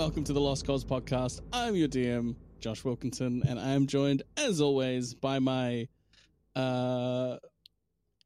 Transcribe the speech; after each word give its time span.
and 0.00 0.06
welcome 0.06 0.24
to 0.24 0.32
the 0.32 0.40
Lost 0.40 0.66
Koz 0.66 0.82
podcast. 0.82 1.40
I'm 1.52 1.76
your 1.76 1.86
DM, 1.86 2.34
Josh 2.58 2.84
Wilkinson, 2.84 3.42
and 3.46 3.60
I 3.60 3.72
am 3.72 3.86
joined, 3.86 4.22
as 4.38 4.58
always, 4.58 5.12
by 5.12 5.38
my 5.38 5.88
uh, 6.56 7.36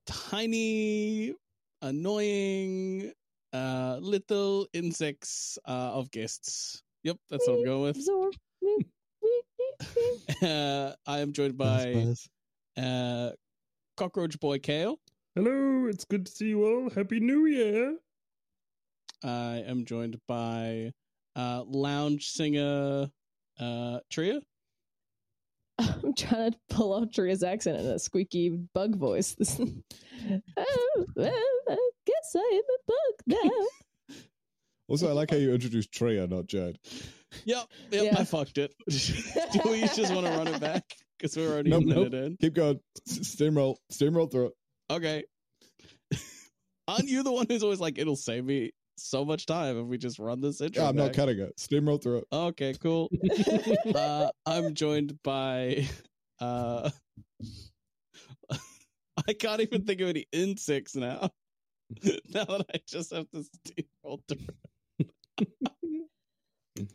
tiny, 0.07 1.34
annoying, 1.82 3.11
uh, 3.53 3.98
little 4.00 4.68
insects 4.72 5.58
uh, 5.67 5.90
of 5.95 6.12
guests. 6.12 6.84
Yep, 7.03 7.17
that's 7.29 7.48
what 7.48 7.58
I'm 7.58 7.64
going 7.64 7.82
with. 7.82 8.09
uh, 10.43 10.93
I 11.09 11.18
am 11.18 11.32
joined 11.32 11.59
by 11.59 12.14
uh, 12.76 13.31
Cockroach 13.96 14.39
Boy 14.39 14.59
Kael. 14.59 14.98
Hello, 15.34 15.89
it's 15.89 16.04
good 16.04 16.26
to 16.26 16.31
see 16.32 16.50
you 16.50 16.64
all. 16.64 16.90
Happy 16.90 17.18
New 17.18 17.46
Year. 17.46 17.96
I 19.25 19.64
am 19.67 19.84
joined 19.84 20.20
by 20.29 20.93
uh, 21.36 21.62
lounge 21.66 22.29
singer 22.29 23.08
uh, 23.61 23.98
Tria. 24.11 24.40
I'm 25.79 26.14
trying 26.14 26.52
to 26.52 26.58
pull 26.70 26.92
off 26.92 27.11
Tria's 27.12 27.42
accent 27.42 27.80
in 27.80 27.86
a 27.86 27.98
squeaky 27.98 28.50
bug 28.75 28.94
voice. 28.96 29.34
oh, 30.56 31.06
well, 31.16 31.32
I 31.68 31.90
guess 32.06 32.36
I 32.36 32.52
am 32.55 32.62
a 32.62 32.78
bug 32.86 33.39
now. 33.44 34.17
Also, 34.86 35.09
I 35.09 35.12
like 35.12 35.31
how 35.31 35.39
you 35.39 35.55
introduced 35.55 35.91
Tria, 35.92 36.27
not 36.27 36.47
Jade. 36.47 36.78
Yep, 37.47 37.66
yep, 37.91 38.05
Yeah. 38.05 38.20
I 38.20 38.25
fucked 38.25 38.59
it. 38.59 38.72
Do 38.87 39.61
we 39.64 39.81
just 39.81 40.14
want 40.14 40.27
to 40.27 40.33
run 40.34 40.47
it 40.47 40.61
back? 40.61 40.84
Because 41.19 41.37
we're 41.37 41.50
already 41.53 41.70
Nope, 41.70 41.83
a 41.83 41.87
nope. 41.87 41.97
minute 42.12 42.14
in. 42.27 42.37
Keep 42.37 42.55
going. 42.55 42.78
Steamroll. 43.09 43.77
Steamroll 43.91 44.31
through 44.31 44.48
it. 44.48 44.53
Okay. 44.91 45.25
Aren't 46.87 47.09
you 47.09 47.22
the 47.22 47.33
one 47.33 47.47
who's 47.48 47.62
always 47.64 47.81
like, 47.81 47.98
it'll 47.98 48.14
save 48.14 48.44
me 48.44 48.72
so 48.97 49.25
much 49.25 49.47
time 49.47 49.78
if 49.78 49.87
we 49.87 49.98
just 49.98 50.19
run 50.19 50.41
this 50.41 50.61
intro? 50.61 50.83
Yeah, 50.83 50.89
I'm 50.89 50.97
not 50.97 51.12
cutting 51.12 51.39
it. 51.39 51.56
Steamroll 51.56 52.03
through 52.03 52.19
it. 52.19 52.25
Okay, 52.33 52.75
cool. 52.75 53.11
uh, 53.95 54.31
I'm 54.47 54.75
joined 54.75 55.19
by. 55.23 55.87
Uh, 56.41 56.91
I 59.28 59.33
can't 59.33 59.61
even 59.61 59.84
think 59.84 60.00
of 60.00 60.09
any 60.09 60.27
insects 60.33 60.97
now. 60.97 61.31
now 62.34 62.45
that 62.45 62.67
I 62.75 62.81
just 62.89 63.12
have 63.12 63.31
to 63.31 63.45
steamroll 63.67 64.20
through. 64.28 65.09
It, 66.77 66.91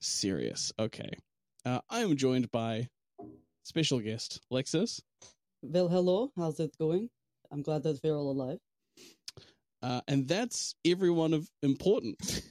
serious. 0.00 0.72
Okay. 0.78 1.10
Uh, 1.64 1.80
I 1.88 2.00
am 2.00 2.16
joined 2.16 2.50
by 2.50 2.88
special 3.64 4.00
guest 4.00 4.40
Lexis, 4.52 5.00
Well, 5.62 5.88
hello. 5.88 6.32
How's 6.36 6.58
it 6.60 6.76
going? 6.78 7.10
I'm 7.52 7.62
glad 7.62 7.82
that 7.82 8.00
we're 8.02 8.16
all 8.16 8.30
alive. 8.30 8.58
Uh, 9.82 10.00
and 10.08 10.28
that's 10.28 10.74
everyone 10.84 11.34
of 11.34 11.48
importance. 11.62 12.42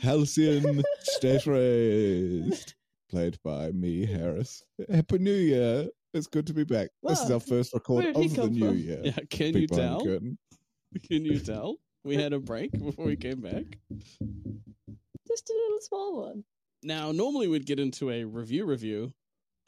Halcyon 0.00 0.82
State 1.02 1.46
Raised. 1.46 2.74
Played 3.10 3.38
by 3.42 3.72
me, 3.72 4.06
Harris. 4.06 4.62
Happy 4.90 5.18
New 5.18 5.34
Year. 5.34 5.88
It's 6.14 6.26
good 6.26 6.46
to 6.48 6.54
be 6.54 6.64
back. 6.64 6.90
This 7.02 7.20
is 7.20 7.30
our 7.30 7.40
first 7.40 7.72
record 7.74 8.04
Where 8.04 8.12
did 8.12 8.16
he 8.16 8.26
of 8.26 8.34
the 8.34 8.42
come 8.42 8.52
new 8.52 8.72
year. 8.72 9.00
Yeah, 9.04 9.18
can 9.30 9.52
Big 9.52 9.62
you 9.62 9.66
tell? 9.68 10.00
Can 10.00 11.24
you 11.24 11.38
tell? 11.38 11.76
We 12.04 12.16
had 12.16 12.32
a 12.32 12.40
break 12.40 12.72
before 12.72 13.04
we 13.04 13.16
came 13.16 13.40
back. 13.40 13.64
Just 15.28 15.50
a 15.50 15.52
little 15.52 15.80
small 15.80 16.22
one. 16.22 16.44
Now, 16.82 17.12
normally 17.12 17.46
we'd 17.46 17.66
get 17.66 17.78
into 17.78 18.10
a 18.10 18.24
review 18.24 18.64
review 18.64 19.12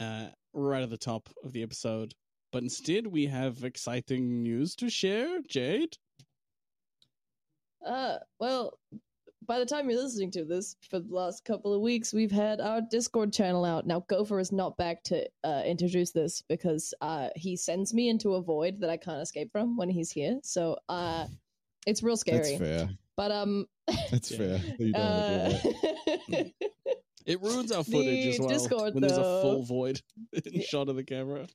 uh, 0.01 0.29
right 0.53 0.83
at 0.83 0.91
the 0.91 0.97
top 0.97 1.29
of 1.45 1.53
the 1.53 1.63
episode, 1.63 2.15
but 2.53 2.63
instead 2.63 3.07
we 3.07 3.27
have 3.27 3.65
exciting 3.65 4.43
news 4.43 4.77
to 4.77 4.89
share. 4.91 5.41
Jade, 5.49 5.97
Uh, 7.85 8.19
well, 8.39 8.79
by 9.45 9.59
the 9.59 9.67
time 9.67 9.91
you're 9.91 10.01
listening 10.01 10.31
to 10.31 10.45
this, 10.45 10.77
for 10.89 11.01
the 11.01 11.13
last 11.13 11.45
couple 11.45 11.75
of 11.75 11.81
weeks, 11.81 12.13
we've 12.13 12.31
had 12.31 12.61
our 12.61 12.81
Discord 12.81 13.33
channel 13.33 13.65
out. 13.65 13.87
Now, 13.87 14.05
Gopher 14.09 14.39
is 14.39 14.53
not 14.53 14.77
back 14.77 15.03
to 15.05 15.27
uh, 15.43 15.63
introduce 15.67 16.13
this 16.13 16.43
because 16.49 16.95
uh, 17.01 17.31
he 17.35 17.57
sends 17.57 17.93
me 17.93 18.09
into 18.09 18.35
a 18.35 18.43
void 18.43 18.81
that 18.81 18.91
I 18.91 18.97
can't 18.97 19.21
escape 19.21 19.51
from 19.51 19.77
when 19.77 19.89
he's 19.91 20.13
here. 20.13 20.39
So, 20.45 20.77
uh, 20.89 21.27
it's 21.87 22.05
real 22.05 22.13
That's 22.13 22.21
scary. 22.21 22.59
fair. 22.59 22.89
But 23.17 23.33
um, 23.33 23.67
That's 24.13 24.35
fair. 24.35 24.61
You 24.79 24.93
don't 24.93 25.03
uh, 25.03 25.59
it 27.27 27.43
ruins 27.43 27.73
our 27.73 27.83
footage 27.83 28.27
as 28.27 28.39
well 28.39 28.49
Discord, 28.49 28.95
when 28.95 29.03
there's 29.03 29.19
a 29.19 29.41
full 29.43 29.65
void 29.65 30.01
in 30.33 30.43
Yeah. 30.61 30.65
shot 30.65 30.89
of 30.89 30.95
the 30.95 31.03
camera. 31.05 31.49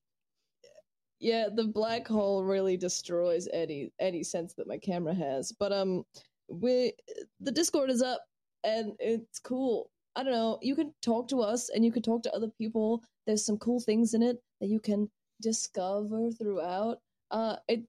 Yeah, 1.19 1.47
the 1.53 1.65
black 1.65 2.07
hole 2.07 2.43
really 2.43 2.77
destroys 2.77 3.47
any 3.51 3.91
any 3.99 4.23
sense 4.23 4.53
that 4.55 4.67
my 4.67 4.77
camera 4.77 5.13
has. 5.13 5.51
But 5.51 5.71
um, 5.73 6.03
we 6.47 6.93
the 7.39 7.51
Discord 7.51 7.89
is 7.89 8.01
up 8.01 8.23
and 8.63 8.93
it's 8.99 9.39
cool. 9.39 9.89
I 10.15 10.23
don't 10.23 10.33
know. 10.33 10.59
You 10.61 10.75
can 10.75 10.93
talk 11.01 11.27
to 11.29 11.41
us 11.41 11.69
and 11.69 11.85
you 11.85 11.91
can 11.91 12.01
talk 12.01 12.23
to 12.23 12.33
other 12.33 12.49
people. 12.57 13.03
There's 13.25 13.45
some 13.45 13.57
cool 13.57 13.79
things 13.79 14.13
in 14.13 14.23
it 14.23 14.37
that 14.61 14.67
you 14.67 14.79
can 14.79 15.09
discover 15.41 16.31
throughout. 16.31 16.99
Uh, 17.31 17.57
it 17.67 17.83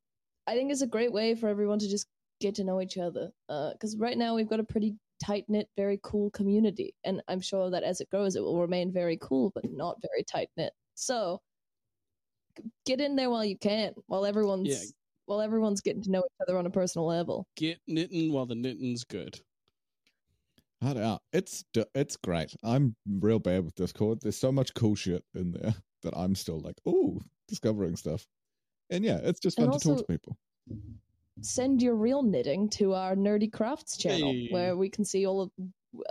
I 0.46 0.54
think 0.54 0.72
it's 0.72 0.82
a 0.82 0.86
great 0.86 1.12
way 1.12 1.34
for 1.34 1.48
everyone 1.48 1.78
to 1.80 1.88
just 1.88 2.06
get 2.40 2.54
to 2.56 2.64
know 2.64 2.80
each 2.80 2.98
other. 2.98 3.30
Uh, 3.48 3.72
because 3.72 3.96
right 3.98 4.16
now 4.16 4.34
we've 4.34 4.48
got 4.48 4.60
a 4.60 4.64
pretty 4.64 4.96
tight 5.22 5.44
knit, 5.48 5.68
very 5.76 6.00
cool 6.02 6.30
community, 6.30 6.94
and 7.04 7.22
I'm 7.28 7.40
sure 7.40 7.70
that 7.70 7.82
as 7.82 8.00
it 8.00 8.08
grows, 8.10 8.36
it 8.36 8.42
will 8.42 8.60
remain 8.60 8.92
very 8.92 9.18
cool, 9.20 9.52
but 9.54 9.64
not 9.70 10.00
very 10.00 10.24
tight 10.24 10.48
knit. 10.56 10.72
So 10.94 11.40
get 12.86 13.00
in 13.00 13.16
there 13.16 13.30
while 13.30 13.44
you 13.44 13.56
can, 13.56 13.92
while 14.06 14.24
everyone's 14.26 14.68
Yeah. 14.68 14.90
while 15.26 15.40
everyone's 15.40 15.80
getting 15.82 16.02
to 16.02 16.10
know 16.10 16.20
each 16.20 16.40
other 16.42 16.56
on 16.58 16.66
a 16.66 16.70
personal 16.70 17.06
level. 17.06 17.46
Get 17.56 17.78
knitting 17.86 18.32
while 18.32 18.46
the 18.46 18.54
knitting's 18.54 19.04
good. 19.04 19.38
Hard 20.82 20.96
out. 20.96 21.22
It's 21.32 21.64
d- 21.72 21.84
it's 21.94 22.16
great. 22.16 22.54
I'm 22.62 22.94
real 23.06 23.38
bad 23.40 23.64
with 23.64 23.74
Discord. 23.74 24.20
There's 24.20 24.38
so 24.38 24.52
much 24.52 24.72
cool 24.74 24.94
shit 24.94 25.24
in 25.34 25.50
there 25.52 25.74
that 26.02 26.16
I'm 26.16 26.34
still 26.34 26.60
like, 26.60 26.76
oh, 26.86 27.20
discovering 27.48 27.96
stuff. 27.96 28.26
And 28.90 29.04
yeah, 29.04 29.18
it's 29.22 29.40
just 29.40 29.56
fun 29.56 29.70
And 29.70 29.80
to 29.80 29.88
talk 29.88 29.98
to 29.98 30.04
people. 30.04 30.36
Send 31.40 31.82
your 31.82 31.94
real 31.94 32.22
knitting 32.22 32.68
to 32.70 32.94
our 32.94 33.14
Nerdy 33.14 33.52
Crafts 33.52 33.96
channel, 33.96 34.32
Hey. 34.32 34.48
where 34.50 34.76
we 34.76 34.88
can 34.88 35.04
see 35.04 35.26
all 35.26 35.40
of. 35.42 35.50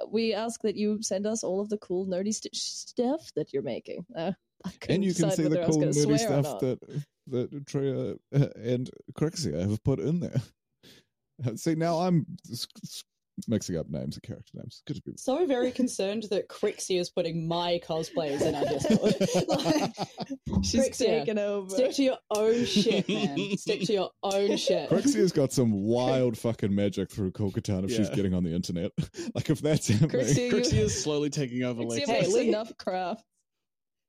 We 0.10 0.34
ask 0.34 0.62
that 0.62 0.76
you 0.76 1.02
send 1.02 1.26
us 1.28 1.44
all 1.44 1.60
of 1.62 1.70
the 1.70 1.78
cool 1.78 2.06
nerdy 2.08 2.34
st- 2.34 2.56
stuff 2.56 3.32
that 3.36 3.54
you're 3.54 3.62
making. 3.64 4.06
Uh, 4.16 4.20
I 4.22 4.26
couldn't 4.26 4.47
And 4.90 5.04
you 5.04 5.14
can 5.14 5.32
see 5.32 5.44
the 5.44 5.50
whether 5.50 5.64
I 5.64 5.68
was 5.68 5.76
cool 5.76 5.86
gonna 5.86 5.94
nerdy 5.94 6.20
stuff 6.20 6.60
that 6.62 6.80
that 7.28 7.68
Tria 7.68 8.16
uh, 8.36 8.48
and 8.56 8.90
Crixia 9.14 9.70
have 9.70 9.84
put 9.84 10.00
in 10.00 10.20
there. 10.20 10.42
See, 11.56 11.76
now 11.76 12.00
I'm 12.00 12.26
s- 12.52 12.66
s- 12.84 13.04
mixing 13.48 13.78
up 13.78 13.88
names 13.90 14.16
and 14.16 14.24
character 14.24 14.52
names. 14.56 14.82
Good 14.88 14.96
to 14.96 15.02
be. 15.04 15.14
So 15.18 15.46
very 15.46 15.72
concerned 15.72 16.24
that 16.32 16.48
Crixie 16.50 17.00
is 17.00 17.10
putting 17.12 17.48
my 17.48 17.80
cosplayers 17.88 18.42
in 18.42 18.56
our 18.56 18.66
Discord. 18.66 19.48
Like, 19.48 19.94
She's 20.64 20.90
Crixia, 20.90 21.06
taking 21.20 21.38
over. 21.38 21.70
stick 21.70 21.92
to 21.96 22.04
your 22.04 22.18
own 22.32 22.66
shit, 22.66 23.08
man. 23.08 23.58
Stick 23.58 23.82
to 23.84 23.94
your 23.94 24.10
own 24.24 24.58
shit. 24.58 24.90
Crixia's 24.90 25.32
got 25.32 25.52
some 25.54 25.72
wild 25.74 26.38
fucking 26.38 26.74
magic 26.74 27.12
through 27.12 27.32
Kolkatan 27.32 27.84
if 27.84 27.92
she's 27.92 28.10
getting 28.10 28.34
on 28.34 28.44
the 28.44 28.56
internet. 28.56 28.92
like 29.36 29.50
if 29.52 29.62
that's 29.62 29.88
happening. 29.90 30.10
Crixia, 30.26 30.52
you- 30.52 30.58
is 30.86 31.04
slowly 31.04 31.30
taking 31.30 31.64
over 31.64 31.84
Crixia 31.84 32.06
Lexis. 32.08 32.36
Hey, 32.36 32.48
enough 32.48 32.76
craft. 32.78 33.24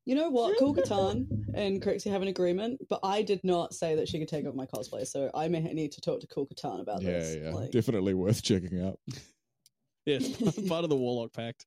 You 0.08 0.14
know 0.14 0.30
what? 0.30 0.58
Kulkatan 0.58 1.26
and 1.54 1.82
Crixie 1.82 2.10
have 2.10 2.22
an 2.22 2.28
agreement, 2.28 2.80
but 2.88 3.00
I 3.02 3.20
did 3.20 3.40
not 3.44 3.74
say 3.74 3.96
that 3.96 4.08
she 4.08 4.18
could 4.18 4.26
take 4.26 4.46
over 4.46 4.56
my 4.56 4.64
cosplay, 4.64 5.06
so 5.06 5.30
I 5.34 5.48
may 5.48 5.60
need 5.60 5.92
to 5.92 6.00
talk 6.00 6.20
to 6.20 6.26
Kulkatan 6.26 6.80
about 6.80 7.02
yeah, 7.02 7.10
this. 7.10 7.36
yeah, 7.36 7.50
Like, 7.50 7.72
definitely 7.72 8.14
worth 8.14 8.42
checking 8.42 8.82
out. 8.82 8.98
Yes, 10.06 10.34
part 10.66 10.84
of 10.84 10.88
the 10.88 10.96
Warlock 10.96 11.34
Pact. 11.34 11.66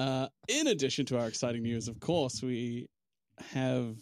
Uh, 0.00 0.26
in 0.48 0.66
addition 0.66 1.06
to 1.06 1.18
our 1.20 1.28
exciting 1.28 1.62
news, 1.62 1.86
of 1.86 2.00
course, 2.00 2.42
we 2.42 2.88
have 3.52 3.94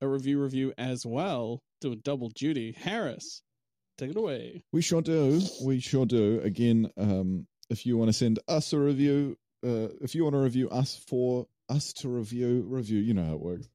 a 0.00 0.06
review 0.06 0.40
review 0.40 0.72
as 0.78 1.04
well. 1.04 1.58
Do 1.80 1.90
a 1.90 1.96
double 1.96 2.28
duty. 2.28 2.70
Harris, 2.78 3.42
take 3.98 4.10
it 4.10 4.16
away. 4.16 4.62
We 4.72 4.80
sure 4.80 5.02
do. 5.02 5.40
We 5.64 5.80
sure 5.80 6.06
do. 6.06 6.40
Again, 6.44 6.88
um, 6.96 7.48
if 7.68 7.84
you 7.84 7.96
want 7.96 8.10
to 8.10 8.12
send 8.12 8.38
us 8.46 8.72
a 8.72 8.78
review, 8.78 9.36
uh, 9.66 9.88
if 10.00 10.14
you 10.14 10.22
want 10.22 10.34
to 10.34 10.40
review 10.40 10.70
us 10.70 11.02
for 11.08 11.48
us 11.76 11.92
to 11.94 12.08
review, 12.08 12.64
review, 12.68 13.00
you 13.00 13.14
know 13.14 13.24
how 13.24 13.34
it 13.34 13.40
works. 13.40 13.68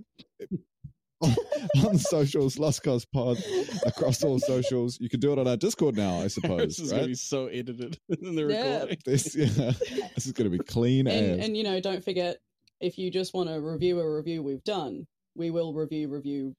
on, 1.21 1.35
on 1.87 1.97
socials, 1.97 2.57
Lost 2.59 2.83
Koz 2.83 3.05
Pod, 3.11 3.37
across 3.85 4.23
all 4.23 4.39
socials. 4.39 4.99
You 4.99 5.09
can 5.09 5.19
do 5.19 5.33
it 5.33 5.39
on 5.39 5.47
our 5.47 5.57
Discord 5.57 5.95
now, 5.95 6.15
I 6.15 6.17
Harris 6.19 6.33
suppose. 6.35 6.79
is 6.79 6.91
going 6.91 7.01
to 7.03 7.07
be 7.09 7.15
so 7.15 7.47
edited 7.47 7.97
in 8.21 8.35
the 8.35 8.43
Yeah. 8.47 8.73
recording. 8.73 8.97
This, 9.05 9.35
yeah, 9.35 9.71
this 10.15 10.25
is 10.25 10.31
going 10.33 10.49
to 10.51 10.57
be 10.57 10.63
clean 10.63 11.07
and, 11.07 11.41
and 11.41 11.57
you 11.57 11.63
know, 11.63 11.79
don't 11.79 12.03
forget 12.03 12.37
if 12.79 12.97
you 12.97 13.09
just 13.09 13.33
want 13.33 13.49
to 13.49 13.59
review 13.59 13.99
a 13.99 14.15
review 14.17 14.43
we've 14.43 14.63
done, 14.63 15.07
we 15.35 15.49
will 15.49 15.73
review 15.73 16.09
review. 16.09 16.53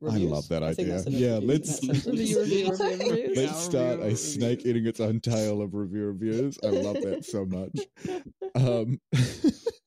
Reviews. 0.00 0.32
I 0.32 0.34
love 0.34 0.48
that 0.48 0.64
I 0.64 0.70
idea. 0.70 1.00
Yeah, 1.06 1.34
reviews 1.36 1.42
in 1.42 1.46
let's- 1.46 1.80
that 1.80 1.86
sentence. 1.94 2.06
Review, 2.06 2.40
review, 2.40 2.70
review, 2.72 3.10
review. 3.12 3.32
Let's 3.36 3.58
start 3.62 4.00
a 4.00 4.16
snake 4.16 4.66
eating 4.66 4.84
its 4.86 4.98
own 4.98 5.20
tail 5.20 5.62
of 5.62 5.74
review 5.74 6.06
reviews. 6.06 6.58
I 6.64 6.70
love 6.70 6.94
that 7.02 7.24
so 7.24 7.44
much. 7.44 7.70
Um, 8.56 8.98
it's 9.12 9.80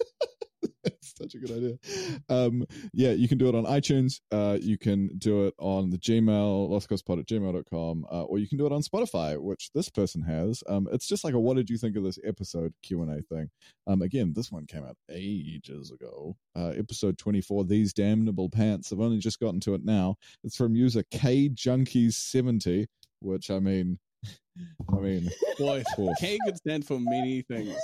such 1.17 1.35
a 1.35 1.38
good 1.38 1.51
idea. 1.51 2.19
Um, 2.29 2.65
yeah, 2.94 3.12
you 3.12 3.27
can 3.27 3.38
do 3.38 3.47
it 3.47 3.56
on 3.56 3.65
iTunes. 3.65 4.19
Uh, 4.31 4.57
you 4.62 4.77
can 4.77 5.17
do 5.17 5.45
it 5.45 5.53
on 5.57 5.89
the 5.89 5.97
Gmail, 5.97 6.69
lostkozpod 6.69 7.19
at 7.19 7.25
gmail.com, 7.25 8.06
uh, 8.12 8.23
or 8.23 8.39
you 8.39 8.47
can 8.47 8.57
do 8.57 8.65
it 8.65 8.71
on 8.71 8.81
Spotify, 8.81 9.39
which 9.39 9.71
this 9.73 9.89
person 9.89 10.21
has. 10.23 10.63
Um, 10.67 10.88
it's 10.91 11.07
just 11.07 11.23
like 11.23 11.33
a 11.33 11.39
what 11.39 11.56
did 11.56 11.69
you 11.69 11.77
think 11.77 11.95
of 11.95 12.03
this 12.03 12.19
episode 12.25 12.73
Q&A 12.83 13.21
thing. 13.21 13.50
Um, 13.88 14.01
again, 14.01 14.33
this 14.35 14.51
one 14.51 14.65
came 14.65 14.83
out 14.83 14.97
ages 15.09 15.91
ago. 15.91 16.35
Uh, 16.56 16.73
episode 16.77 17.18
24, 17.18 17.65
These 17.65 17.94
Damnable 17.94 18.50
Pants. 18.50 18.91
I've 18.91 19.00
only 19.00 19.19
just 19.19 19.39
gotten 19.39 19.59
to 19.61 19.73
it 19.73 19.83
now. 19.83 20.15
It's 20.44 20.56
from 20.56 20.75
user 20.75 21.03
K 21.11 21.50
Junkies70, 21.50 22.88
which 23.19 23.50
I 23.51 23.59
mean, 23.59 24.00
I 24.91 24.95
mean, 24.95 25.29
Boy, 25.57 25.83
K 26.19 26.38
could 26.45 26.57
stand 26.57 26.85
for 26.85 27.00
many 27.00 27.41
things. 27.41 27.75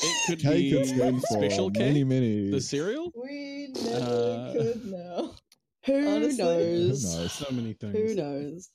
It 0.00 0.16
could 0.26 0.38
K 0.40 0.70
be 0.70 0.70
could 0.94 1.20
Special 1.22 1.70
K, 1.70 1.80
many, 1.80 2.04
many. 2.04 2.50
the 2.50 2.60
cereal. 2.60 3.10
We 3.14 3.68
never 3.74 3.96
Uh, 4.04 4.52
could 4.52 4.84
know. 4.86 5.34
Who 5.86 6.06
Honestly. 6.08 6.44
knows? 6.44 7.02
Who 7.14 7.18
knows? 7.20 7.32
So 7.32 7.46
many 7.50 7.72
things. 7.72 7.96
Who 7.96 8.14
knows? 8.14 8.70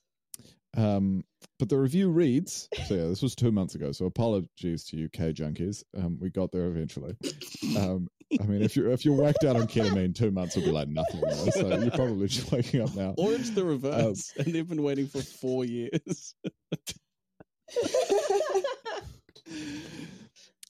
Um, 0.75 1.23
but 1.59 1.69
the 1.69 1.77
review 1.77 2.09
reads 2.09 2.67
so 2.87 2.95
yeah, 2.95 3.05
this 3.05 3.21
was 3.21 3.35
two 3.35 3.51
months 3.51 3.75
ago. 3.75 3.91
So 3.91 4.05
apologies 4.05 4.83
to 4.85 4.97
you, 4.97 5.07
K 5.09 5.31
junkies. 5.31 5.83
Um, 5.95 6.17
we 6.19 6.31
got 6.31 6.51
there 6.51 6.65
eventually. 6.65 7.15
Um, 7.77 8.07
I 8.41 8.43
mean, 8.45 8.63
if 8.63 8.75
you're 8.75 8.89
if 8.89 9.05
you're 9.05 9.13
whacked 9.15 9.43
out 9.43 9.55
on 9.55 9.67
ketamine, 9.67 10.15
two 10.15 10.31
months 10.31 10.55
will 10.55 10.63
be 10.63 10.71
like 10.71 10.87
nothing. 10.87 11.21
Though, 11.21 11.49
so 11.51 11.67
you're 11.67 11.91
probably 11.91 12.27
just 12.27 12.51
waking 12.51 12.81
up 12.81 12.95
now. 12.95 13.13
Or 13.19 13.33
it's 13.33 13.49
Um, 13.49 13.55
the 13.55 13.63
reverse, 13.63 14.33
and 14.37 14.47
they've 14.47 14.67
been 14.67 14.81
waiting 14.81 15.05
for 15.05 15.21
four 15.21 15.63
years. 15.65 16.33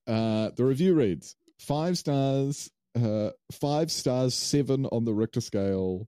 Uh, 0.08 0.50
the 0.56 0.66
review 0.66 0.96
reads 0.96 1.36
five 1.60 1.98
stars, 1.98 2.72
uh, 2.96 3.30
five 3.52 3.92
stars, 3.92 4.34
seven 4.34 4.86
on 4.88 5.06
the 5.06 5.14
Richter 5.14 5.42
scale. 5.42 6.08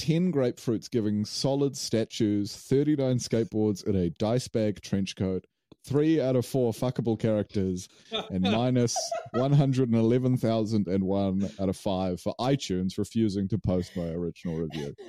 10 0.00 0.32
grapefruits 0.32 0.90
giving 0.90 1.24
solid 1.24 1.76
statues, 1.76 2.56
39 2.56 3.18
skateboards 3.18 3.86
in 3.86 3.94
a 3.94 4.10
dice 4.10 4.48
bag 4.48 4.80
trench 4.82 5.14
coat, 5.14 5.44
3 5.86 6.20
out 6.20 6.34
of 6.36 6.44
4 6.44 6.72
fuckable 6.72 7.18
characters, 7.18 7.88
and 8.30 8.42
minus 8.50 8.96
111,001 9.32 11.50
out 11.60 11.68
of 11.68 11.76
5 11.76 12.20
for 12.20 12.34
iTunes 12.40 12.98
refusing 12.98 13.46
to 13.48 13.58
post 13.58 13.96
my 13.96 14.08
original 14.08 14.58
review. 14.58 14.94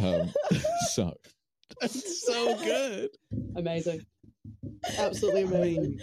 Um, 0.00 0.30
so, 0.92 1.14
That's 1.80 2.24
so 2.26 2.56
good. 2.58 3.08
Amazing. 3.56 4.04
Absolutely 4.98 5.42
amazing. 5.42 6.00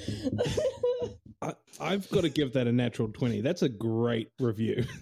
I, 1.42 1.54
I've 1.80 2.10
got 2.10 2.22
to 2.22 2.30
give 2.30 2.54
that 2.54 2.68
a 2.68 2.72
natural 2.72 3.08
20. 3.10 3.42
That's 3.42 3.62
a 3.62 3.70
great 3.70 4.30
review. 4.40 4.86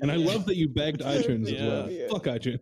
And 0.00 0.12
I 0.12 0.14
love 0.14 0.46
that 0.46 0.54
you 0.56 0.68
bagged 0.68 1.00
iTunes 1.04 1.52
as 1.52 1.60
well. 1.60 1.90
Yeah. 1.90 2.06
Fuck 2.08 2.26
iTunes. 2.26 2.60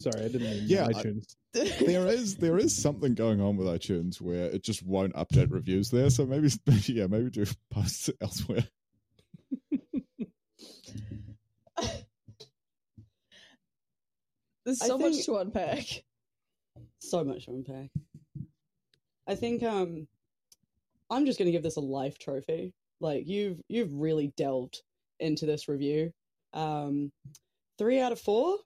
Sorry, 0.00 0.24
I 0.24 0.28
didn't 0.28 0.44
mean 0.44 0.62
Yeah, 0.64 0.86
I- 0.86 0.92
iTunes. 0.94 1.36
there 1.52 2.06
is 2.06 2.36
there 2.36 2.56
is 2.56 2.74
something 2.74 3.14
going 3.14 3.42
on 3.42 3.58
with 3.58 3.66
iTunes 3.66 4.22
where 4.22 4.44
it 4.44 4.62
just 4.64 4.82
won't 4.86 5.12
update 5.14 5.52
reviews 5.52 5.90
there. 5.90 6.08
So 6.08 6.24
maybe, 6.24 6.48
maybe 6.66 6.92
yeah, 6.94 7.06
maybe 7.06 7.28
do 7.28 7.44
posts 7.70 8.08
elsewhere. 8.22 8.64
There's 14.64 14.82
I 14.82 14.86
so 14.86 14.98
much 14.98 15.24
to 15.26 15.36
unpack. 15.36 15.84
so 17.00 17.24
much 17.24 17.46
to 17.46 17.52
unpack. 17.52 17.90
I 19.28 19.34
think 19.34 19.62
um 19.62 20.08
I'm 21.10 21.26
just 21.26 21.38
gonna 21.38 21.50
give 21.52 21.62
this 21.62 21.76
a 21.76 21.80
life 21.80 22.18
trophy. 22.18 22.72
Like 23.00 23.26
you've 23.26 23.60
you've 23.68 23.92
really 23.92 24.32
delved 24.36 24.82
into 25.20 25.46
this 25.46 25.68
review. 25.68 26.12
Um 26.54 27.12
three 27.78 28.00
out 28.00 28.12
of 28.12 28.20
four 28.20 28.56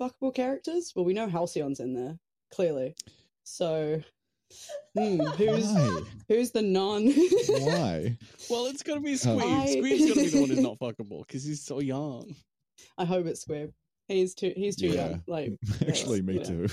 fuckable 0.00 0.34
characters. 0.34 0.92
Well 0.96 1.04
we 1.04 1.12
know 1.14 1.28
Halcyon's 1.28 1.80
in 1.80 1.92
there, 1.94 2.18
clearly. 2.52 2.94
So 3.44 4.00
hmm, 4.98 5.20
who's 5.36 5.66
Why? 5.66 6.00
who's 6.28 6.50
the 6.50 6.62
non 6.62 7.06
Why? 7.48 8.16
Well, 8.48 8.66
it's 8.66 8.82
gonna 8.82 9.00
be 9.00 9.14
Squeeb. 9.14 9.42
I- 9.42 9.66
Squeeb's 9.76 10.08
gonna 10.08 10.14
be 10.22 10.28
the 10.28 10.40
one 10.40 10.48
who's 10.50 10.60
not 10.62 10.78
fuckable 10.78 11.26
because 11.26 11.44
he's 11.44 11.62
so 11.64 11.80
young. 11.80 12.34
I 12.98 13.04
hope 13.04 13.26
it's 13.26 13.44
Squeeb. 13.44 13.72
He's 14.08 14.34
too 14.34 14.52
he's 14.56 14.76
too 14.76 14.88
Yeah. 14.88 15.10
young. 15.10 15.22
Like 15.28 15.52
Actually, 15.86 16.22
me 16.22 16.38
yeah. 16.38 16.42
too. 16.42 16.68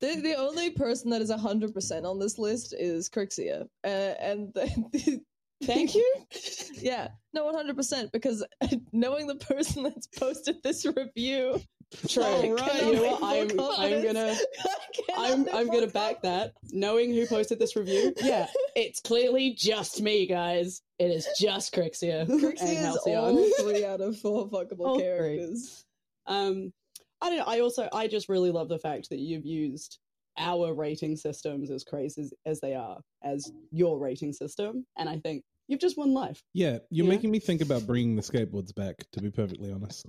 The 0.00 0.20
the 0.20 0.34
only 0.34 0.70
person 0.70 1.10
that 1.10 1.20
is 1.22 1.30
hundred 1.30 1.74
percent 1.74 2.06
on 2.06 2.18
this 2.18 2.38
list 2.38 2.74
is 2.78 3.08
Crixia, 3.08 3.62
uh, 3.84 3.86
and 3.86 4.52
the, 4.54 4.66
the, 4.92 5.20
Thank 5.64 5.94
you. 5.96 6.14
yeah, 6.74 7.08
no, 7.32 7.44
one 7.44 7.54
hundred 7.54 7.76
percent 7.76 8.12
because 8.12 8.44
knowing 8.92 9.26
the 9.26 9.34
person 9.36 9.82
that's 9.82 10.06
posted 10.06 10.62
this 10.62 10.86
review, 10.86 11.60
True. 12.06 12.22
right? 12.22 12.44
You 12.84 12.94
know 12.94 13.16
what? 13.18 13.22
I'm 13.22 13.60
I'm 13.60 14.02
gonna 14.04 14.36
I'm 15.16 15.48
I'm 15.52 15.66
gonna 15.66 15.88
back 15.88 16.22
that. 16.22 16.52
Knowing 16.70 17.12
who 17.12 17.26
posted 17.26 17.58
this 17.58 17.74
review, 17.74 18.14
yeah, 18.22 18.46
it's 18.76 19.00
clearly 19.00 19.54
just 19.54 20.00
me, 20.00 20.26
guys. 20.26 20.80
It 21.00 21.10
is 21.10 21.26
just 21.40 21.74
Crixia 21.74 22.20
and 22.20 22.40
Crixia 22.40 22.62
is 22.62 22.78
Halcyon. 22.78 23.18
all 23.18 23.50
three 23.60 23.84
out 23.84 24.00
of 24.00 24.16
four 24.18 24.48
fuckable 24.48 24.86
All 24.86 24.94
three. 24.94 25.04
characters. 25.04 25.84
Um, 26.26 26.72
I 27.20 27.28
don't 27.28 27.38
know. 27.38 27.44
I 27.46 27.60
also 27.60 27.88
I 27.92 28.06
just 28.08 28.28
really 28.28 28.50
love 28.50 28.68
the 28.68 28.78
fact 28.78 29.08
that 29.10 29.18
you've 29.18 29.44
used 29.46 29.98
our 30.38 30.72
rating 30.72 31.16
systems 31.16 31.70
as 31.70 31.82
crazy 31.84 32.20
as, 32.22 32.32
as 32.46 32.60
they 32.60 32.74
are 32.74 32.98
as 33.24 33.50
your 33.72 33.98
rating 33.98 34.32
system, 34.32 34.86
and 34.96 35.08
I 35.08 35.18
think 35.18 35.42
you've 35.66 35.80
just 35.80 35.98
won 35.98 36.14
life. 36.14 36.42
Yeah, 36.54 36.78
you're 36.90 37.06
Yeah. 37.06 37.10
making 37.10 37.30
me 37.30 37.40
think 37.40 37.60
about 37.60 37.86
bringing 37.86 38.14
the 38.16 38.22
skateboards 38.22 38.74
back, 38.74 38.96
to 39.12 39.20
be 39.20 39.30
perfectly 39.30 39.72
honest. 39.72 40.06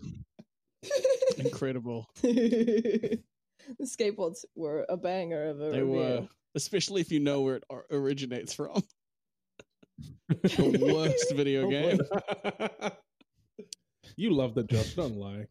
Incredible. 1.38 2.06
the 2.21 3.19
skateboards 3.83 4.45
were 4.56 4.85
a 4.89 4.97
banger 4.97 5.45
of 5.50 5.61
a 5.61 5.71
They 5.71 5.81
review. 5.81 5.88
were, 5.95 6.27
especially 6.56 7.01
if 7.01 7.11
you 7.11 7.19
know 7.19 7.41
where 7.41 7.56
it 7.56 7.63
originates 7.91 8.53
from. 8.53 8.83
the 10.29 10.91
worst 10.94 11.33
video 11.35 11.65
oh, 11.65 11.69
game. 11.69 12.00
you 14.15 14.31
love 14.31 14.53
the 14.53 14.63
Josh. 14.63 14.94
Don't 14.94 15.15
lie. 15.17 15.47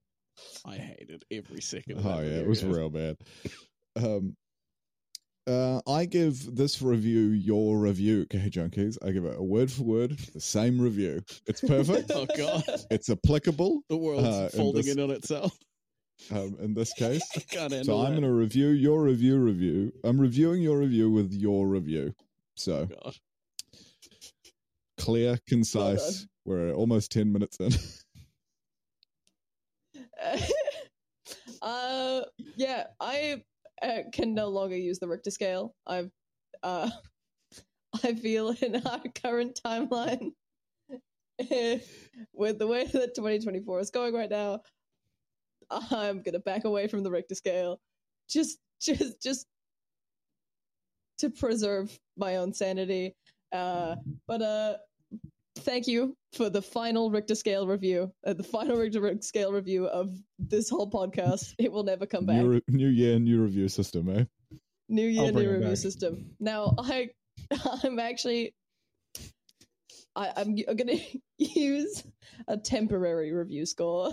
I 0.67 0.77
hated 0.77 1.25
every 1.31 1.61
second. 1.61 1.99
Of 1.99 2.07
Oh 2.07 2.11
yeah, 2.11 2.21
video 2.23 2.41
it 2.41 2.49
was 2.49 2.65
real 2.65 2.91
bad. 2.91 3.17
Um, 3.97 4.37
uh, 5.47 5.81
I 5.89 6.05
give 6.05 6.55
this 6.55 6.83
review 6.83 7.29
your 7.31 7.79
review, 7.79 8.27
K 8.27 8.39
Junkies. 8.51 8.99
I 9.03 9.13
give 9.13 9.25
it 9.25 9.37
a 9.39 9.43
word 9.43 9.71
for 9.73 9.83
word, 9.85 10.19
the 10.35 10.41
same 10.41 10.79
review. 10.81 11.23
It's 11.47 11.61
perfect. 11.63 12.11
Oh 12.15 12.27
god, 12.37 12.65
it's 12.91 13.09
applicable 13.09 13.81
the 13.89 13.97
world's 13.97 14.27
Uh, 14.27 14.51
folding 14.55 14.85
this- 14.85 14.95
in 14.95 15.01
on 15.01 15.11
itself. 15.11 15.57
um, 16.31 16.57
in 16.61 16.75
this 16.75 16.93
case. 16.99 17.23
I 17.37 17.41
can't 17.41 17.73
handle 17.73 17.99
So 18.01 18.05
I'm 18.05 18.11
going 18.13 18.23
to 18.25 18.33
review 18.33 18.69
your 18.69 19.03
review 19.03 19.39
review. 19.39 19.93
I'm 20.05 20.21
reviewing 20.21 20.61
your 20.63 20.79
review 20.79 21.11
with 21.11 21.33
your 21.33 21.67
review. 21.67 22.13
So 22.57 22.87
God. 22.87 23.15
clear, 24.99 25.39
concise. 25.49 26.27
We're 26.45 26.73
almost 26.73 27.11
10 27.13 27.33
minutes 27.33 27.57
in. 27.61 27.71
uh, 31.63 32.21
yeah, 32.57 32.85
I 33.01 33.43
uh, 33.83 33.99
can 34.13 34.35
no 34.35 34.49
longer 34.49 34.77
use 34.77 34.99
the 34.99 35.09
Richter 35.09 35.31
scale. 35.31 35.75
I've, 35.87 36.11
uh, 36.63 36.91
I 38.05 38.15
feel 38.15 38.55
in 38.61 38.77
our 38.87 39.03
current 39.23 39.61
timeline, 39.65 40.33
with 42.33 42.59
the 42.59 42.67
way 42.67 42.85
that 42.85 43.15
2024 43.15 43.81
is 43.81 43.91
going 43.91 44.15
right 44.15 44.31
now, 44.31 44.61
I'm 45.71 46.23
gonna 46.23 46.41
back 46.41 46.65
away 46.65 46.89
from 46.89 47.03
the 47.03 47.11
Richter 47.11 47.35
scale, 47.35 47.81
just, 48.29 48.59
just, 48.81 49.23
just 49.23 49.47
to 51.19 51.31
preserve 51.31 51.99
my 52.17 52.37
own 52.37 52.53
sanity. 52.53 53.15
Uh, 53.53 53.97
but 54.27 54.43
uh, 54.43 54.77
thank 55.59 55.87
you 55.87 56.17
for 56.33 56.51
the 56.51 56.63
final 56.63 57.11
Richter 57.11 57.35
scale 57.35 57.67
review, 57.67 58.13
uh, 58.27 58.35
the 58.35 58.43
final 58.43 58.77
Richter 58.77 59.17
scale 59.21 59.53
review 59.53 59.87
of 59.87 60.17
this 60.39 60.69
whole 60.69 60.91
podcast. 60.91 61.55
It 61.59 61.73
will 61.73 61.85
never 61.85 62.07
come 62.07 62.27
back. 62.27 62.37
new, 62.37 62.49
re- 62.49 62.63
new 62.69 62.89
year, 62.89 63.19
new 63.19 63.43
review 63.43 63.69
system, 63.69 64.09
eh? 64.09 64.25
New 64.89 65.07
year, 65.07 65.33
new 65.33 65.51
review 65.51 65.69
back. 65.69 65.77
system. 65.77 66.31
Now, 66.41 66.75
I, 66.79 67.11
I'm 67.83 67.99
actually, 67.99 68.55
I, 70.17 70.33
I'm, 70.37 70.57
I'm 70.69 70.77
gonna 70.77 70.99
use 71.39 72.03
a 72.47 72.57
temporary 72.57 73.33
review 73.33 73.67
score, 73.67 74.13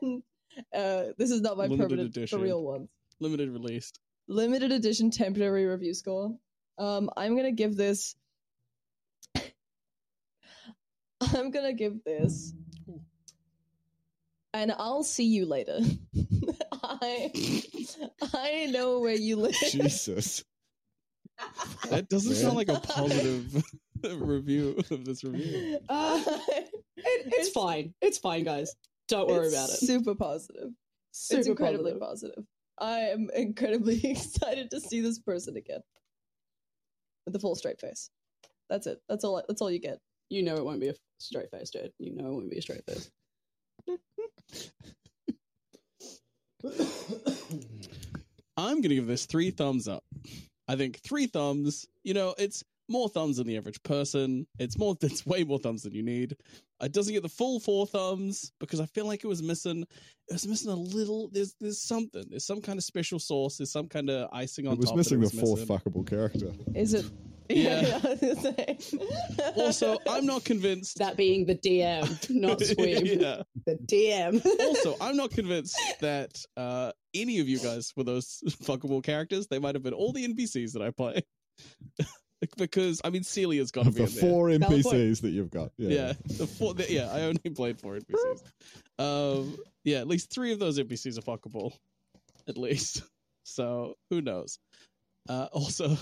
and 0.00 0.22
uh, 0.74 1.04
this 1.18 1.30
is 1.30 1.40
not 1.40 1.56
my 1.56 1.64
Limited 1.64 1.90
permanent, 1.90 2.16
edition. 2.16 2.38
the 2.38 2.44
real 2.44 2.62
one. 2.62 2.88
Limited 3.20 3.50
released. 3.50 4.00
Limited 4.28 4.72
edition 4.72 5.10
temporary 5.10 5.66
review 5.66 5.94
score. 5.94 6.34
Um, 6.78 7.10
I'm 7.16 7.36
gonna 7.36 7.52
give 7.52 7.76
this. 7.76 8.16
I'm 11.36 11.50
gonna 11.50 11.72
give 11.72 12.02
this. 12.04 12.52
And 14.52 14.70
I'll 14.72 15.02
see 15.02 15.24
you 15.24 15.46
later. 15.46 15.80
I 16.72 17.32
I 18.34 18.66
know 18.70 19.00
where 19.00 19.14
you 19.14 19.36
live. 19.36 19.54
Jesus. 19.70 20.44
That 21.90 22.08
doesn't 22.08 22.32
Man. 22.32 22.40
sound 22.40 22.56
like 22.56 22.68
a 22.68 22.78
positive 22.78 23.64
review 24.20 24.80
of 24.90 25.04
this 25.04 25.24
review. 25.24 25.78
I, 25.88 26.24
It, 26.96 27.26
it's 27.26 27.50
fine. 27.50 27.92
It's 28.00 28.18
fine, 28.18 28.44
guys. 28.44 28.74
Don't 29.08 29.28
worry 29.28 29.48
about 29.48 29.68
it. 29.68 29.76
Super 29.76 30.14
positive. 30.14 30.70
Super 31.10 31.40
it's 31.40 31.48
incredibly 31.48 31.92
positive. 31.94 32.34
positive. 32.36 32.44
I 32.78 32.98
am 33.10 33.28
incredibly 33.34 34.00
excited 34.04 34.70
to 34.70 34.80
see 34.80 35.00
this 35.00 35.18
person 35.18 35.56
again 35.56 35.80
with 37.26 37.32
the 37.32 37.40
full 37.40 37.54
straight 37.56 37.80
face. 37.80 38.10
That's 38.70 38.86
it. 38.86 39.00
That's 39.08 39.24
all. 39.24 39.42
That's 39.48 39.60
all 39.60 39.70
you 39.70 39.80
get. 39.80 39.98
You 40.34 40.42
know 40.42 40.56
it 40.56 40.64
won't 40.64 40.80
be 40.80 40.88
a 40.88 40.94
straight 41.18 41.50
face, 41.50 41.70
dude. 41.70 41.92
You 41.98 42.14
know 42.16 42.26
it 42.26 42.32
won't 42.32 42.50
be 42.50 42.58
a 42.58 42.62
straight 42.62 42.84
face. 42.86 43.08
I'm 48.56 48.76
going 48.76 48.82
to 48.90 48.94
give 48.94 49.06
this 49.06 49.26
three 49.26 49.50
thumbs 49.50 49.88
up. 49.88 50.04
I 50.68 50.76
think 50.76 51.00
three 51.00 51.26
thumbs, 51.26 51.86
you 52.04 52.14
know, 52.14 52.34
it's 52.38 52.64
more 52.88 53.08
thumbs 53.08 53.36
than 53.36 53.46
the 53.46 53.56
average 53.56 53.82
person. 53.82 54.46
It's 54.58 54.78
more, 54.78 54.96
it's 55.02 55.26
way 55.26 55.44
more 55.44 55.58
thumbs 55.58 55.82
than 55.82 55.92
you 55.94 56.02
need. 56.02 56.36
It 56.82 56.92
doesn't 56.92 57.12
get 57.12 57.22
the 57.22 57.28
full 57.28 57.60
four 57.60 57.86
thumbs 57.86 58.52
because 58.60 58.80
I 58.80 58.86
feel 58.86 59.06
like 59.06 59.24
it 59.24 59.28
was 59.28 59.42
missing, 59.42 59.82
it 60.28 60.32
was 60.32 60.46
missing 60.46 60.70
a 60.70 60.74
little, 60.74 61.28
there's, 61.32 61.54
there's 61.60 61.80
something, 61.80 62.24
there's 62.28 62.46
some 62.46 62.60
kind 62.60 62.78
of 62.78 62.84
special 62.84 63.18
sauce, 63.18 63.58
there's 63.58 63.70
some 63.72 63.88
kind 63.88 64.10
of 64.10 64.28
icing 64.32 64.66
on 64.66 64.74
It 64.74 64.78
was 64.80 64.88
top. 64.90 64.96
missing 64.96 65.20
the 65.20 65.26
it 65.26 65.32
was 65.34 65.40
fourth 65.40 65.60
missing. 65.60 65.76
fuckable 65.78 66.06
character. 66.06 66.52
Is 66.74 66.94
it? 66.94 67.06
Yeah. 67.50 68.00
I 68.02 68.08
was 68.08 68.20
gonna 68.20 68.40
say. 68.40 68.78
Also, 69.56 69.98
I'm 70.08 70.24
not 70.26 70.44
convinced. 70.44 70.98
That 70.98 71.16
being 71.16 71.44
the 71.46 71.54
DM, 71.54 72.30
not 72.30 72.58
Squeeb. 72.60 73.20
yeah. 73.20 73.42
The 73.66 73.76
DM. 73.76 74.44
also, 74.60 74.96
I'm 75.00 75.16
not 75.16 75.30
convinced 75.30 75.78
that 76.00 76.42
uh, 76.56 76.92
any 77.14 77.40
of 77.40 77.48
you 77.48 77.58
guys 77.58 77.92
were 77.96 78.04
those 78.04 78.40
fuckable 78.62 79.02
characters. 79.02 79.46
They 79.46 79.58
might 79.58 79.74
have 79.74 79.82
been 79.82 79.92
all 79.94 80.12
the 80.12 80.26
NPCs 80.26 80.72
that 80.72 80.82
I 80.82 80.90
play. 80.90 81.22
because 82.56 83.00
I 83.04 83.10
mean, 83.10 83.22
Celia's 83.22 83.70
got 83.70 83.84
to 83.84 83.90
be 83.90 84.04
the 84.04 84.20
in 84.20 84.30
four 84.30 84.48
Valid 84.48 84.62
point. 84.62 84.84
NPCs 84.86 85.20
that 85.22 85.30
you've 85.30 85.50
got. 85.50 85.70
Yeah. 85.76 85.88
Yeah, 85.90 86.12
the 86.38 86.46
four. 86.46 86.74
The, 86.74 86.90
yeah, 86.90 87.10
I 87.10 87.22
only 87.22 87.38
played 87.54 87.78
four 87.80 87.98
NPCs. 87.98 88.42
Um, 88.98 89.56
yeah, 89.84 89.98
at 89.98 90.08
least 90.08 90.32
three 90.32 90.52
of 90.52 90.58
those 90.58 90.78
NPCs 90.78 91.18
are 91.18 91.22
fuckable, 91.22 91.72
at 92.48 92.56
least. 92.56 93.02
So 93.44 93.94
who 94.10 94.20
knows? 94.22 94.58
Uh, 95.28 95.48
also, 95.52 95.96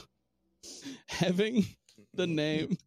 having 1.09 1.65
the 2.15 2.25
mm-hmm. 2.25 2.35
name 2.35 2.79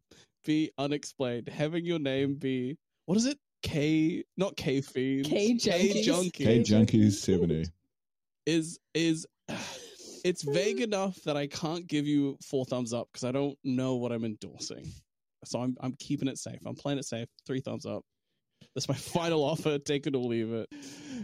be 0.46 0.72
unexplained, 0.78 1.50
having 1.50 1.86
your 1.86 2.00
name 2.00 2.36
be 2.36 2.78
what 3.06 3.18
is 3.18 3.26
it? 3.26 3.38
K, 3.62 4.24
not 4.38 4.56
K 4.56 4.82
fiends. 4.82 5.28
K 5.28 5.56
K 5.56 6.04
junkies. 6.04 6.06
junkies 6.06 6.34
K 6.34 6.60
Junkies 6.60 7.12
70. 7.14 7.66
is 8.46 8.80
is 8.94 9.26
it's 10.24 10.44
vague 10.44 10.82
enough 10.82 11.16
that 11.24 11.38
I 11.38 11.48
can't 11.48 11.86
give 11.88 12.06
you 12.08 12.38
four 12.44 12.66
thumbs 12.66 12.94
up 12.94 13.08
because 13.12 13.24
I 13.24 13.32
don't 13.32 13.58
know 13.64 13.96
what 13.96 14.12
I'm 14.12 14.24
endorsing. 14.24 14.92
So 15.46 15.62
I'm 15.62 15.76
I'm 15.82 15.94
keeping 16.00 16.28
it 16.28 16.38
safe. 16.38 16.60
I'm 16.66 16.76
playing 16.76 17.00
it 17.00 17.06
safe. 17.06 17.28
Three 17.46 17.60
thumbs 17.60 17.86
up. 17.86 18.04
That's 18.74 18.88
my 18.90 18.96
final 18.96 19.44
offer. 19.44 19.80
Take 19.80 20.08
it 20.08 20.16
or 20.16 20.24
leave 20.24 20.52
it. 20.52 20.68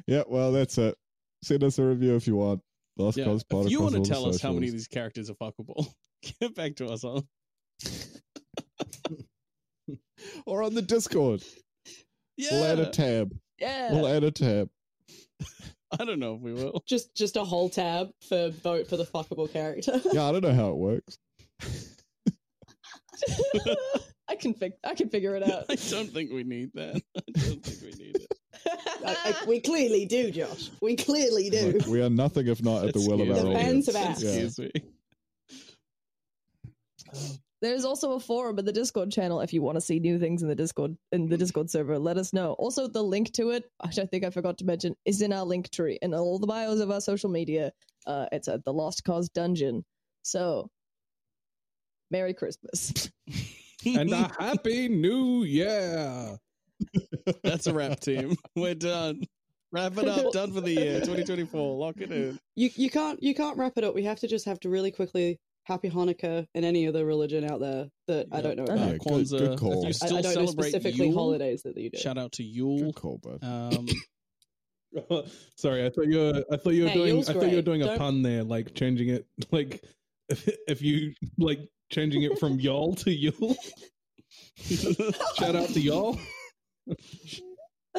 Yeah, 0.08 0.24
well, 0.28 0.52
that's 0.52 0.78
it. 0.78 0.96
Send 1.44 1.64
us 1.64 1.80
a 1.80 1.84
review 1.84 2.16
if 2.16 2.28
you 2.28 2.36
want. 2.36 2.62
Lost 2.98 3.18
Yeah. 3.18 3.26
Koz 3.26 3.48
Pod 3.48 3.66
If 3.66 3.72
you 3.72 3.82
want 3.82 3.94
to 3.94 4.00
all 4.00 4.04
the 4.04 4.10
tell 4.10 4.26
us 4.28 4.42
how 4.42 4.52
many 4.52 4.68
of 4.68 4.74
these 4.74 4.88
characters 4.88 5.30
are 5.30 5.36
fuckable, 5.36 5.92
get 6.40 6.56
back 6.56 6.76
to 6.78 6.88
us 6.88 7.04
on. 7.04 7.24
Or 10.46 10.62
on 10.64 10.76
the 10.76 10.82
Discord. 10.84 11.44
We'll 12.38 12.64
add 12.64 12.80
a 12.80 12.90
tab. 12.90 13.34
yeah. 13.60 13.92
We'll 13.92 14.08
add 14.08 14.24
a 14.24 14.32
tab. 14.32 14.70
I 16.00 16.06
don't 16.06 16.20
know 16.20 16.36
if 16.36 16.42
we 16.42 16.54
will. 16.54 16.84
just 16.88 17.16
just 17.16 17.36
a 17.38 17.44
whole 17.44 17.70
tab 17.70 18.10
for 18.30 18.50
vote 18.50 18.88
for 18.88 18.98
the 18.98 19.04
fuckable 19.04 19.52
character. 19.52 20.00
Yeah, 20.14 20.28
I 20.28 20.32
don't 20.32 20.44
know 20.44 20.54
how 20.54 20.70
it 20.70 20.78
works. 20.78 21.18
I 24.30 24.36
can 24.36 24.54
fig- 24.54 24.74
I 24.84 24.94
can 24.96 25.10
figure 25.10 25.36
it 25.36 25.44
out. 25.44 25.66
I 25.70 25.76
don't 25.76 26.10
think 26.12 26.32
we 26.32 26.44
need 26.44 26.72
that. 26.76 27.02
I 27.18 27.22
don't 27.40 27.64
think 27.64 27.82
we 27.82 28.04
need 28.06 28.16
it. 28.18 28.34
I- 29.06 29.34
I- 29.42 29.46
we 29.48 29.60
clearly 29.60 30.06
do, 30.06 30.32
Josh. 30.32 30.70
We 30.82 30.96
clearly 30.96 31.50
do. 31.50 31.74
Look, 31.74 31.88
we 31.88 32.02
are 32.02 32.10
nothing 32.10 32.48
if 32.48 32.64
not 32.64 32.86
at 32.88 32.94
the 32.94 33.02
will 33.02 33.22
of 33.22 33.30
our 33.38 33.44
me. 33.44 33.56
Fans 33.56 33.90
audience. 33.90 33.96
have. 34.22 34.24
Yeah. 34.24 34.30
Excuse 34.46 34.60
me. 34.60 34.72
There's 37.62 37.86
also 37.86 38.14
a 38.14 38.20
forum 38.20 38.58
in 38.58 38.66
the 38.66 38.72
Discord 38.72 39.12
channel 39.12 39.40
if 39.42 39.54
you 39.54 39.62
want 39.62 39.76
to 39.76 39.82
see 39.82 40.00
new 40.00 40.18
things 40.18 40.42
in 40.42 40.48
the 40.48 40.56
Discord 40.56 40.98
in 41.12 41.28
the 41.28 41.38
Discord 41.38 41.70
server. 41.70 42.00
Let 42.00 42.18
us 42.18 42.34
know. 42.34 42.54
Also, 42.54 42.88
the 42.88 43.04
link 43.04 43.34
to 43.34 43.52
it, 43.52 43.66
which 43.86 44.00
I 44.00 44.06
think 44.06 44.24
I 44.24 44.32
forgot 44.32 44.58
to 44.60 44.66
mention, 44.66 44.96
is 45.06 45.22
in 45.22 45.32
our 45.32 45.46
link 45.46 45.70
tree 45.70 46.00
and 46.02 46.16
all 46.16 46.40
the 46.40 46.48
bios 46.48 46.80
of 46.80 46.90
our 46.90 47.02
social 47.02 47.30
media. 47.30 47.72
Uh, 48.08 48.26
it's 48.32 48.48
at 48.48 48.66
the 48.66 48.74
Lost 48.74 49.04
Koz 49.04 49.32
Dungeon. 49.32 49.86
So, 50.24 50.72
Merry 52.10 52.34
Christmas. 52.34 53.12
and 53.86 54.12
a 54.12 54.32
happy 54.40 54.90
new 54.90 55.44
year. 55.44 56.38
That's 57.44 57.68
a 57.68 57.74
wrap, 57.76 58.00
team. 58.00 58.36
We're 58.56 58.74
done. 58.74 59.22
Wrap 59.72 59.98
it 59.98 60.08
up. 60.08 60.34
Done 60.34 60.52
for 60.52 60.62
the 60.62 60.72
year. 60.72 61.00
2024. 61.00 61.78
Lock 61.78 61.96
it 62.00 62.12
in. 62.12 62.40
You 62.56 62.70
you 62.76 62.90
can't 62.90 63.22
you 63.22 63.34
can't 63.34 63.58
wrap 63.58 63.74
it 63.78 63.84
up. 63.84 63.94
We 63.94 64.04
have 64.04 64.20
to 64.22 64.28
just 64.28 64.46
have 64.46 64.60
to 64.62 64.70
really 64.70 64.92
quickly 64.92 65.40
Happy 65.72 65.90
Hanukkah 65.90 66.46
and 66.54 66.66
any 66.66 66.86
other 66.86 67.06
religion 67.06 67.50
out 67.50 67.62
there 67.62 67.88
that 68.10 68.28
I 68.32 68.42
don't 68.42 68.58
know 68.58 68.64
about. 68.66 68.78
Yeah, 68.78 68.92
good- 68.92 69.02
Kwanzaa. 69.02 69.40
good 69.40 69.60
call. 69.60 69.82
If 69.84 69.88
you 69.88 69.94
still 69.94 70.18
I 70.18 70.22
don't 70.22 70.36
know 70.36 70.46
celebrate 70.46 70.70
specifically 70.72 71.06
Yule, 71.08 71.18
holidays 71.18 71.64
that 71.64 71.78
you 71.78 71.90
do. 71.90 71.98
shout 71.98 72.18
out 72.18 72.34
to 72.34 72.44
Yule. 72.44 72.80
Good 72.92 72.96
call, 72.96 73.18
bud. 73.20 73.40
Um, 73.42 73.88
Sorry, 75.56 75.86
I 75.86 75.90
thought 75.90 76.08
you 76.08 76.18
were. 76.18 76.44
I 76.52 76.58
thought 76.58 76.72
you 76.74 76.84
were 76.84 76.90
Hey, 76.90 76.94
doing. 76.96 77.08
Yule's 77.14 77.30
I 77.30 77.34
thought 77.34 77.50
you 77.50 77.56
were 77.56 77.62
doing 77.62 77.82
a 77.84 77.86
Don't- 77.86 77.98
pun 78.00 78.22
there, 78.22 78.44
like 78.44 78.74
changing 78.76 79.08
it, 79.10 79.26
like 79.52 79.82
if, 80.28 80.50
if 80.68 80.82
you 80.82 81.14
like 81.38 81.60
changing 81.90 82.24
it 82.24 82.38
from 82.38 82.60
y'all 82.60 82.94
to 82.96 83.12
Yule. 83.12 83.56
Shout 85.38 85.56
out 85.56 85.70
to 85.70 85.80
y'all. 85.80 86.20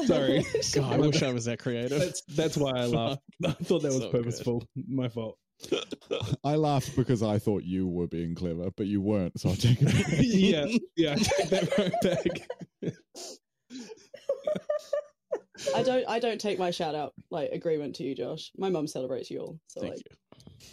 Sorry. 0.05 0.45
God, 0.75 0.93
I 0.93 0.97
wish 0.97 1.23
I 1.23 1.31
was 1.33 1.45
that 1.45 1.57
creative. 1.59 1.99
That's 1.99 2.21
that's 2.35 2.55
why 2.57 2.71
I 2.75 2.85
laughed. 2.85 3.21
I 3.45 3.51
thought 3.51 3.81
that 3.81 3.87
was 3.89 3.97
So 3.97 4.11
good. 4.11 4.11
purposeful. 4.11 4.67
My 4.87 5.07
fault. 5.09 5.37
I 6.43 6.55
laughed 6.55 6.95
because 6.95 7.23
I 7.23 7.39
thought 7.39 7.63
you 7.63 7.87
were 7.87 8.07
being 8.07 8.35
clever, 8.35 8.69
but 8.75 8.85
you 8.87 9.01
weren't, 9.01 9.39
so 9.39 9.49
I'll 9.49 9.55
take 9.55 9.81
it. 9.81 9.85
back. 9.85 10.05
yeah, 10.19 10.65
yeah. 10.95 11.13
I 11.13 11.15
take 11.15 11.49
that 11.49 11.77
right 11.77 12.01
back. 12.01 12.93
I 15.75 15.83
don't 15.83 16.05
I 16.07 16.19
don't 16.19 16.41
take 16.41 16.59
my 16.59 16.71
shout 16.71 16.95
out 16.95 17.13
like 17.31 17.49
agreement 17.51 17.95
to 17.95 18.03
you, 18.03 18.15
Josh. 18.15 18.51
My 18.57 18.69
mum 18.69 18.87
celebrates 18.87 19.29
Yule, 19.31 19.59
so 19.67 19.81
Thank 19.81 19.93
like 19.93 20.03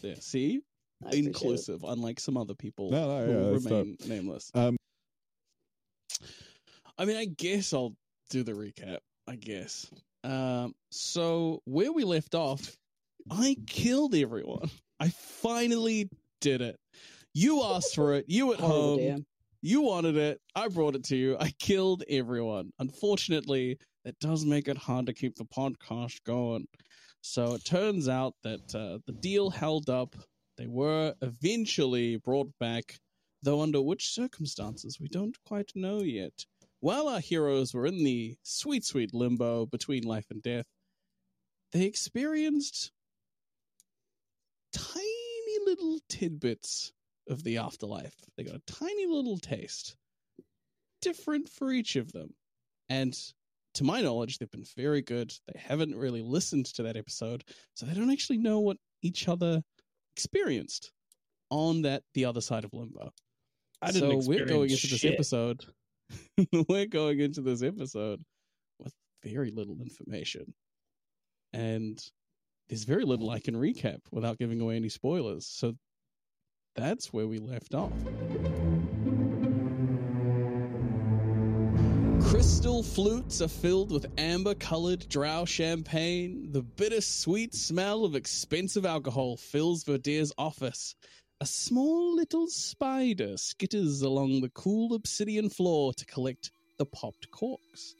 you. 0.02 0.10
Yeah, 0.10 0.14
see, 0.20 0.62
I 1.02 1.08
appreciate 1.08 1.24
it. 1.24 1.26
inclusive, 1.26 1.84
unlike 1.84 2.18
some 2.20 2.36
other 2.36 2.54
people 2.54 2.90
No, 2.90 3.06
no, 3.08 3.24
who 3.26 3.32
yeah, 3.32 3.52
that's 3.52 3.64
remain 3.66 3.96
nameless. 4.06 4.50
Um, 4.54 4.76
I 6.98 7.04
mean, 7.04 7.16
I 7.16 7.26
guess 7.26 7.72
I'll 7.72 7.94
do 8.30 8.42
the 8.42 8.52
recap. 8.52 8.98
I 9.28 9.36
guess. 9.36 9.90
Um, 10.24 10.74
so 10.90 11.62
where 11.64 11.92
we 11.92 12.04
left 12.04 12.34
off, 12.34 12.76
I 13.30 13.56
killed 13.66 14.14
everyone. 14.14 14.70
I 14.98 15.08
finally 15.08 16.08
did 16.40 16.60
it. 16.60 16.76
You 17.34 17.62
asked 17.62 17.94
for 17.94 18.14
it. 18.14 18.26
You 18.28 18.52
at 18.52 18.60
Horrible 18.60 18.80
home. 18.82 18.98
DM. 18.98 19.24
You 19.62 19.82
wanted 19.82 20.16
it. 20.16 20.40
I 20.54 20.68
brought 20.68 20.94
it 20.94 21.04
to 21.04 21.16
you. 21.16 21.36
I 21.38 21.50
killed 21.58 22.02
everyone. 22.08 22.70
Unfortunately, 22.78 23.78
that 24.04 24.18
does 24.18 24.44
make 24.44 24.68
it 24.68 24.78
hard 24.78 25.06
to 25.06 25.12
keep 25.12 25.36
the 25.36 25.44
podcast 25.44 26.24
going. 26.24 26.66
So 27.22 27.54
it 27.54 27.64
turns 27.64 28.08
out 28.08 28.34
that 28.42 28.74
uh, 28.74 28.98
the 29.06 29.12
deal 29.12 29.50
held 29.50 29.90
up. 29.90 30.16
They 30.56 30.66
were 30.66 31.14
eventually 31.20 32.16
brought 32.16 32.50
back, 32.58 32.96
though 33.42 33.60
under 33.60 33.82
which 33.82 34.08
circumstances 34.08 34.98
we 34.98 35.08
don't 35.08 35.36
quite 35.46 35.72
know 35.74 36.00
yet. 36.00 36.46
While 36.80 37.08
our 37.08 37.20
heroes 37.20 37.74
were 37.74 37.86
in 37.86 38.04
the 38.04 38.36
sweet, 38.42 38.84
sweet 38.84 39.12
limbo 39.12 39.66
between 39.66 40.04
life 40.04 40.26
and 40.30 40.42
death, 40.42 40.66
they 41.72 41.84
experienced 41.84 42.90
tiny 44.72 45.58
little 45.66 46.00
tidbits 46.08 46.92
of 47.28 47.42
the 47.44 47.58
afterlife. 47.58 48.14
They 48.36 48.44
got 48.44 48.56
a 48.56 48.62
tiny 48.66 49.06
little 49.06 49.38
taste, 49.38 49.96
different 51.00 51.48
for 51.48 51.70
each 51.70 51.96
of 51.96 52.12
them. 52.12 52.34
And 52.88 53.16
to 53.74 53.84
my 53.84 54.00
knowledge, 54.00 54.38
they've 54.38 54.50
been 54.50 54.66
very 54.76 55.02
good. 55.02 55.32
They 55.52 55.60
haven't 55.60 55.94
really 55.94 56.22
listened 56.22 56.66
to 56.74 56.82
that 56.84 56.96
episode, 56.96 57.44
so 57.74 57.86
they 57.86 57.94
don't 57.94 58.10
actually 58.10 58.38
know 58.38 58.60
what 58.60 58.78
each 59.02 59.28
other 59.28 59.62
experienced 60.16 60.92
on 61.50 61.82
that 61.82 62.02
the 62.14 62.24
other 62.24 62.40
side 62.40 62.64
of 62.64 62.72
limbo. 62.72 63.12
I 63.82 63.92
so 63.92 64.00
didn't 64.00 64.26
we're 64.26 64.44
going 64.44 64.70
into 64.70 64.74
experience 64.74 65.02
this 65.02 65.04
episode. 65.04 65.64
we're 66.68 66.86
going 66.86 67.20
into 67.20 67.40
this 67.40 67.62
episode 67.62 68.22
with 68.78 68.92
very 69.24 69.50
little 69.50 69.80
information, 69.80 70.52
and 71.52 71.98
there's 72.70 72.84
very 72.84 73.04
little 73.04 73.30
I 73.30 73.40
can 73.40 73.56
recap 73.56 73.98
without 74.12 74.38
giving 74.38 74.60
away 74.60 74.76
any 74.76 74.88
spoilers. 74.88 75.44
So 75.44 75.74
that's 76.76 77.12
where 77.12 77.26
we 77.26 77.38
left 77.38 77.74
off. 77.74 77.92
Crystal 82.30 82.84
flutes 82.84 83.42
are 83.42 83.48
filled 83.48 83.90
with 83.90 84.06
amber 84.16 84.54
colored 84.54 85.08
drow 85.08 85.44
champagne. 85.44 86.52
The 86.52 86.62
bittersweet 86.62 87.54
smell 87.54 88.04
of 88.04 88.14
expensive 88.14 88.86
alcohol 88.86 89.36
fills 89.36 89.82
Verdeer's 89.82 90.32
office. 90.38 90.94
A 91.40 91.46
small 91.46 92.14
little 92.14 92.46
spider 92.46 93.34
skitters 93.34 94.04
along 94.04 94.42
the 94.42 94.50
cool 94.50 94.94
obsidian 94.94 95.50
floor 95.50 95.92
to 95.94 96.06
collect 96.06 96.52
the 96.78 96.86
popped 96.86 97.32
corks. 97.32 97.96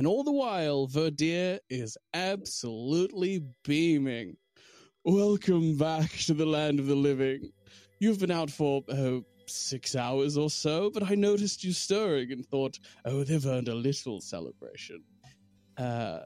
And 0.00 0.06
all 0.06 0.24
the 0.24 0.32
while, 0.32 0.86
Verdier 0.86 1.58
is 1.68 1.98
absolutely 2.14 3.44
beaming. 3.64 4.38
Welcome 5.04 5.76
back 5.76 6.10
to 6.20 6.32
the 6.32 6.46
land 6.46 6.80
of 6.80 6.86
the 6.86 6.94
living. 6.94 7.50
You've 7.98 8.18
been 8.18 8.30
out 8.30 8.50
for, 8.50 8.82
oh, 8.88 9.26
six 9.44 9.94
hours 9.94 10.38
or 10.38 10.48
so, 10.48 10.88
but 10.88 11.02
I 11.02 11.16
noticed 11.16 11.62
you 11.62 11.74
stirring 11.74 12.32
and 12.32 12.46
thought, 12.46 12.78
oh, 13.04 13.24
they've 13.24 13.44
earned 13.44 13.68
a 13.68 13.74
little 13.74 14.22
celebration. 14.22 15.04
Uh, 15.76 16.20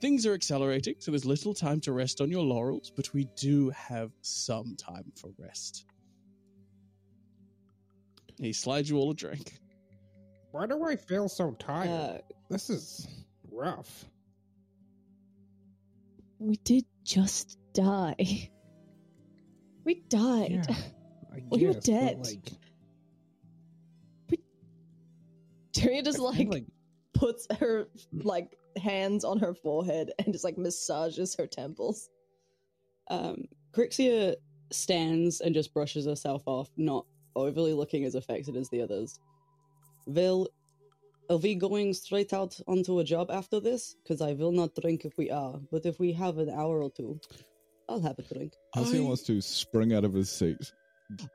things 0.00 0.24
are 0.24 0.34
accelerating, 0.34 0.94
so 1.00 1.10
there's 1.10 1.24
little 1.24 1.52
time 1.52 1.80
to 1.80 1.92
rest 1.92 2.20
on 2.20 2.30
your 2.30 2.44
laurels, 2.44 2.92
but 2.94 3.12
we 3.12 3.24
do 3.36 3.70
have 3.70 4.12
some 4.20 4.76
time 4.76 5.10
for 5.20 5.32
rest. 5.36 5.84
He 8.38 8.52
slides 8.52 8.88
you 8.88 8.98
all 8.98 9.10
a 9.10 9.14
drink. 9.14 9.58
Why 10.56 10.64
do 10.64 10.82
I 10.84 10.96
feel 10.96 11.28
so 11.28 11.50
tired? 11.58 11.90
Uh, 11.90 12.18
this 12.48 12.70
is 12.70 13.06
rough. 13.52 14.06
We 16.38 16.56
did 16.64 16.86
just 17.04 17.58
die. 17.74 18.50
We 19.84 20.02
died. 20.08 20.66
Yeah, 20.68 20.76
you 21.52 21.68
were 21.68 21.74
dead. 21.74 22.18
Like, 22.26 22.50
Tria 25.72 26.02
just 26.02 26.16
feel 26.16 26.48
like, 26.48 26.64
puts 27.14 27.46
her 27.60 27.86
like 28.12 28.56
hands 28.82 29.24
on 29.24 29.38
her 29.38 29.54
forehead 29.54 30.10
and 30.18 30.32
just 30.32 30.42
like 30.42 30.58
massages 30.58 31.36
her 31.36 31.46
temples. 31.46 32.08
Um, 33.10 33.44
Crixia 33.72 34.34
stands 34.72 35.40
and 35.40 35.54
just 35.54 35.72
brushes 35.72 36.06
herself 36.06 36.42
off, 36.46 36.68
not 36.76 37.06
overly 37.36 37.72
looking 37.72 38.04
as 38.04 38.16
affected 38.16 38.56
as 38.56 38.68
the 38.70 38.82
others. 38.82 39.20
Will, 40.06 40.48
are 41.28 41.36
we 41.38 41.54
going 41.54 41.92
straight 41.94 42.32
out 42.32 42.58
onto 42.66 43.00
a 43.00 43.04
job 43.04 43.30
after 43.30 43.60
this? 43.60 43.96
Because 44.02 44.20
I 44.20 44.32
will 44.32 44.52
not 44.52 44.74
drink 44.80 45.04
if 45.04 45.16
we 45.18 45.30
are, 45.30 45.58
but 45.70 45.84
if 45.86 45.98
we 45.98 46.12
have 46.12 46.38
an 46.38 46.50
hour 46.50 46.82
or 46.82 46.90
two, 46.90 47.20
I'll 47.88 48.00
have 48.00 48.18
a 48.18 48.22
drink. 48.22 48.52
Halcyon 48.74 49.04
I- 49.04 49.08
wants 49.08 49.22
to 49.24 49.40
spring 49.40 49.92
out 49.92 50.04
of 50.04 50.12
his 50.14 50.30
seat. 50.30 50.72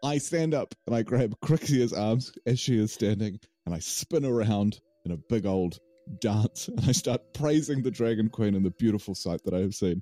I 0.03 0.17
stand 0.17 0.53
up 0.53 0.75
and 0.85 0.93
I 0.95 1.01
grab 1.01 1.33
Crixia's 1.41 1.93
arms 1.93 2.33
as 2.45 2.59
she 2.59 2.77
is 2.77 2.91
standing 2.91 3.39
and 3.65 3.73
I 3.73 3.79
spin 3.79 4.25
around 4.25 4.81
in 5.05 5.11
a 5.13 5.17
big 5.17 5.45
old 5.45 5.79
dance 6.19 6.67
and 6.67 6.79
I 6.81 6.91
start 6.91 7.21
praising 7.33 7.81
the 7.81 7.91
Dragon 7.91 8.27
Queen 8.27 8.55
and 8.55 8.65
the 8.65 8.71
beautiful 8.71 9.15
sight 9.15 9.41
that 9.45 9.53
I 9.53 9.59
have 9.59 9.73
seen. 9.73 10.01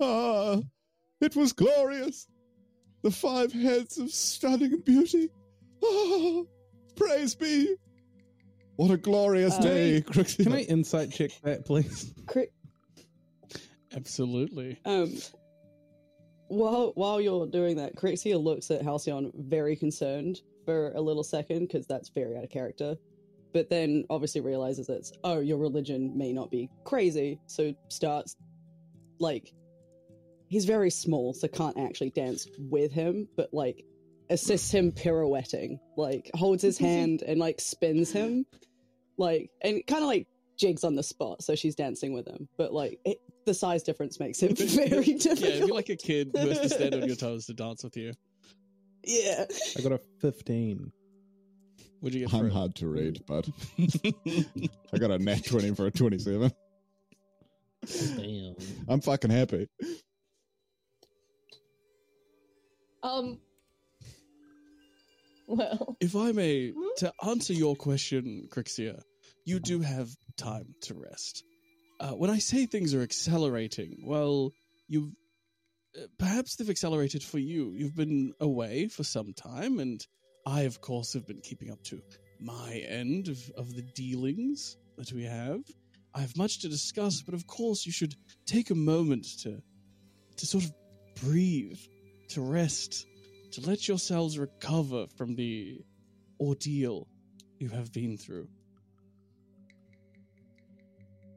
Ah, 0.00 0.58
it 1.20 1.36
was 1.36 1.52
glorious. 1.52 2.26
The 3.02 3.12
five 3.12 3.52
heads 3.52 3.98
of 3.98 4.10
stunning 4.10 4.80
beauty. 4.80 5.30
Ah, 5.84 6.42
praise 6.96 7.36
be. 7.36 7.76
What 8.76 8.90
a 8.90 8.96
glorious 8.96 9.54
Uh, 9.54 9.60
day, 9.62 10.00
Crixia. 10.06 10.44
can 10.44 10.52
I 10.52 10.62
insight 10.62 11.10
check 11.12 11.30
that, 11.42 11.64
please? 11.64 12.12
Cri- 12.26 12.48
Absolutely. 13.94 14.78
um, 14.84 15.12
while 16.48 16.92
while 16.96 17.20
you're 17.20 17.46
doing 17.46 17.76
that, 17.76 17.94
Crixia 17.94 18.42
looks 18.42 18.70
at 18.70 18.82
Halcyon 18.82 19.30
very 19.34 19.76
concerned 19.76 20.40
for 20.64 20.90
a 20.94 21.00
little 21.00 21.22
second 21.24 21.60
because 21.68 21.86
that's 21.86 22.08
very 22.08 22.36
out 22.36 22.44
of 22.44 22.50
character. 22.50 22.96
But 23.52 23.70
then 23.70 24.04
obviously 24.10 24.40
realizes 24.40 24.88
it's 24.88 25.12
oh 25.22 25.38
your 25.38 25.58
religion 25.58 26.16
may 26.18 26.32
not 26.32 26.50
be 26.50 26.68
crazy, 26.84 27.38
so 27.46 27.72
starts 27.88 28.36
like 29.20 29.54
he's 30.48 30.64
very 30.64 30.90
small, 30.90 31.32
so 31.32 31.46
can't 31.46 31.78
actually 31.78 32.10
dance 32.10 32.48
with 32.58 32.90
him, 32.92 33.28
but 33.36 33.54
like 33.54 33.84
assists 34.30 34.70
him 34.70 34.92
pirouetting, 34.92 35.78
like 35.96 36.30
holds 36.34 36.62
his 36.62 36.78
hand 36.90 37.22
and 37.22 37.38
like 37.38 37.60
spins 37.60 38.10
him, 38.12 38.46
like 39.16 39.50
and 39.62 39.86
kind 39.86 40.02
of 40.02 40.08
like 40.08 40.26
jigs 40.56 40.84
on 40.84 40.94
the 40.94 41.02
spot, 41.02 41.42
so 41.42 41.54
she's 41.54 41.74
dancing 41.74 42.12
with 42.12 42.26
him. 42.26 42.48
But 42.56 42.72
like 42.72 42.98
it, 43.04 43.18
the 43.44 43.54
size 43.54 43.82
difference 43.82 44.18
makes 44.20 44.42
it 44.42 44.58
very 44.58 45.14
difficult. 45.14 45.40
Yeah, 45.40 45.48
it'd 45.48 45.66
be 45.66 45.72
like 45.72 45.88
a 45.88 45.96
kid 45.96 46.30
who 46.34 46.48
has 46.48 46.60
to 46.60 46.68
stand 46.68 46.94
on 46.94 47.06
your 47.06 47.16
toes 47.24 47.46
to 47.46 47.54
dance 47.54 47.84
with 47.84 47.96
you. 47.96 48.12
yeah. 49.04 49.44
I 49.76 49.82
got 49.82 49.92
a 49.92 50.00
15. 50.20 50.92
What'd 52.00 52.20
you 52.20 52.26
get? 52.26 52.34
I'm 52.34 52.50
hard 52.50 52.74
to 52.76 52.88
read, 52.88 53.22
but 53.26 53.48
I 53.78 54.98
got 54.98 55.10
a 55.10 55.18
nat 55.18 55.44
20 55.46 55.74
for 55.74 55.86
a 55.86 55.90
27. 55.90 56.52
Damn. 58.16 58.54
I'm 58.88 59.00
fucking 59.00 59.30
happy. 59.30 59.68
Um. 63.02 63.38
Well, 65.46 65.96
If 66.00 66.16
I 66.16 66.32
may, 66.32 66.70
Hmm? 66.70 66.88
to 66.98 67.12
answer 67.26 67.52
your 67.52 67.76
question, 67.76 68.48
Crixia, 68.50 69.02
you 69.44 69.60
do 69.60 69.80
have 69.80 70.08
time 70.36 70.74
to 70.82 70.94
rest. 70.94 71.44
Uh, 72.00 72.12
when 72.12 72.30
I 72.30 72.38
say 72.38 72.66
things 72.66 72.94
are 72.94 73.02
accelerating, 73.02 74.04
well, 74.06 74.52
you've. 74.88 75.12
Uh, 75.96 76.06
perhaps 76.18 76.56
they've 76.56 76.70
accelerated 76.70 77.22
for 77.22 77.38
you. 77.38 77.72
You've 77.72 77.94
been 77.94 78.32
away 78.40 78.88
for 78.88 79.04
some 79.04 79.32
time, 79.32 79.78
and 79.78 80.04
I, 80.44 80.62
of 80.62 80.80
course, 80.80 81.12
have 81.12 81.26
been 81.26 81.40
keeping 81.40 81.70
up 81.70 81.82
to 81.84 82.00
my 82.40 82.82
end 82.88 83.28
of, 83.28 83.38
of 83.56 83.74
the 83.76 83.82
dealings 83.94 84.76
that 84.96 85.12
we 85.12 85.22
have. 85.22 85.60
I 86.14 86.20
have 86.20 86.36
much 86.36 86.60
to 86.60 86.68
discuss, 86.68 87.22
but 87.22 87.34
of 87.34 87.46
course, 87.46 87.86
you 87.86 87.92
should 87.92 88.14
take 88.44 88.70
a 88.70 88.74
moment 88.74 89.26
to, 89.42 89.62
to 90.36 90.46
sort 90.46 90.64
of 90.64 90.72
breathe, 91.22 91.78
to 92.30 92.40
rest, 92.40 93.06
to 93.54 93.60
let 93.68 93.86
yourselves 93.86 94.38
recover 94.38 95.06
from 95.16 95.34
the 95.34 95.80
ordeal 96.40 97.06
you 97.58 97.68
have 97.68 97.92
been 97.92 98.16
through. 98.16 98.48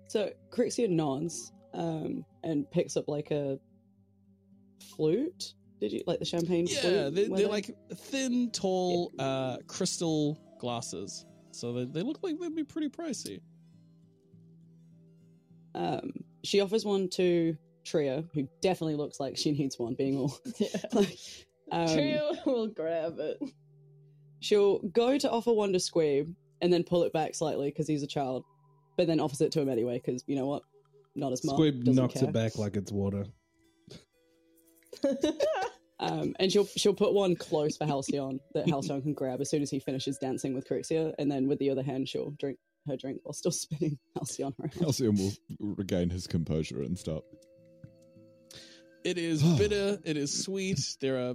So 0.08 0.32
Crixia 0.50 0.90
nods 0.90 1.52
um, 1.74 2.26
and 2.44 2.70
picks 2.72 2.98
up 2.98 3.08
like 3.08 3.32
a 3.32 3.60
flute. 4.96 5.54
Did 5.80 5.92
you 5.92 6.02
like 6.08 6.20
the 6.20 6.26
champagne 6.26 6.66
flute? 6.66 6.94
Yeah, 6.94 7.10
they, 7.10 7.28
Were 7.28 7.38
they're 7.38 7.48
like 7.48 7.70
thin, 7.94 8.50
tall, 8.52 9.12
uh, 9.20 9.58
crystal 9.68 10.40
glasses. 10.60 11.26
So 11.52 11.72
they, 11.74 11.86
they 11.86 12.02
look 12.02 12.20
like 12.24 12.40
they'd 12.40 12.56
be 12.56 12.64
pretty 12.64 12.90
pricey. 12.90 13.42
Um, 15.76 16.12
she 16.44 16.62
offers 16.62 16.84
one 16.84 17.10
to 17.10 17.56
Tria, 17.86 18.24
who 18.34 18.48
definitely 18.62 18.96
looks 18.96 19.20
like 19.20 19.38
she 19.38 19.52
needs 19.52 19.78
one, 19.78 19.94
being 19.94 20.18
all 20.18 20.36
yeah. 20.58 20.68
like. 20.94 21.20
Um, 21.72 21.88
Tria 21.88 22.32
will 22.46 22.68
grab 22.68 23.20
it. 23.20 23.42
She'll 24.40 24.80
go 24.80 25.18
to 25.18 25.30
offer 25.30 25.52
one 25.52 25.74
to 25.74 25.80
Squeeb 25.80 26.34
and 26.62 26.72
then 26.72 26.84
pull 26.84 27.04
it 27.04 27.14
back 27.14 27.36
slightly 27.36 27.70
because 27.70 27.88
he's 27.88 28.04
a 28.04 28.08
child, 28.08 28.46
but 28.98 29.08
then 29.08 29.20
offers 29.20 29.42
it 29.42 29.52
to 29.54 29.62
him 29.62 29.70
anyway 29.70 30.02
because 30.04 30.24
you 30.28 30.36
know 30.36 30.46
what? 30.46 30.64
Not 31.16 31.32
as 31.32 31.44
much. 31.44 31.56
Squeeb 31.56 31.86
knocks 31.86 32.22
it 32.22 32.32
back 32.32 32.58
like 32.58 32.76
it's 32.76 32.92
water. 32.92 33.26
Um, 36.00 36.36
and 36.40 36.52
she'll 36.52 36.68
she'll 36.78 36.94
put 36.94 37.14
one 37.14 37.36
close 37.36 37.76
for 37.76 37.86
Halcyon 37.86 38.40
that 38.54 38.70
Halcyon 38.70 39.02
can 39.02 39.14
grab 39.14 39.42
as 39.42 39.50
soon 39.50 39.64
as 39.64 39.72
he 39.72 39.80
finishes 39.80 40.18
dancing 40.20 40.54
with 40.54 40.68
Crixia, 40.68 41.14
and 41.18 41.32
then 41.32 41.48
with 41.48 41.58
the 41.60 41.70
other 41.72 41.82
hand 41.82 42.08
she'll 42.08 42.32
drink 42.40 42.60
her 42.88 42.96
drink 42.96 43.22
while 43.24 43.34
still 43.34 43.52
spinning 43.52 43.98
Halcyon 44.16 44.54
around. 44.60 44.74
Halcyon 44.76 45.16
will 45.16 45.32
regain 45.60 46.10
his 46.10 46.28
composure 46.28 46.84
and 46.84 46.98
stop. 46.98 47.24
It 49.04 49.18
is 49.18 49.42
bitter, 49.58 49.98
it 50.04 50.18
is 50.18 50.44
sweet. 50.44 50.80
There 51.02 51.18
are 51.18 51.34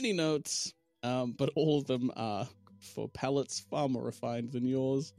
many 0.00 0.12
notes, 0.14 0.72
um, 1.02 1.32
but 1.32 1.50
all 1.56 1.78
of 1.78 1.86
them 1.86 2.10
are 2.16 2.48
for 2.94 3.08
palates 3.10 3.60
far 3.60 3.86
more 3.88 4.02
refined 4.02 4.50
than 4.50 4.64
yours. 4.66 5.12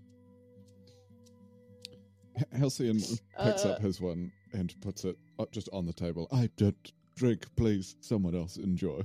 H- 2.37 2.45
Halcyon 2.57 2.97
picks 2.97 3.65
Uh, 3.65 3.69
up 3.75 3.81
his 3.81 4.01
one 4.01 4.31
and 4.53 4.73
puts 4.81 5.05
it 5.05 5.17
just 5.51 5.69
on 5.71 5.85
the 5.85 5.93
table. 5.93 6.27
I 6.31 6.49
don't 6.57 6.91
drink, 7.15 7.45
please. 7.55 7.95
Someone 7.99 8.33
else 8.35 8.57
enjoy. 8.57 9.01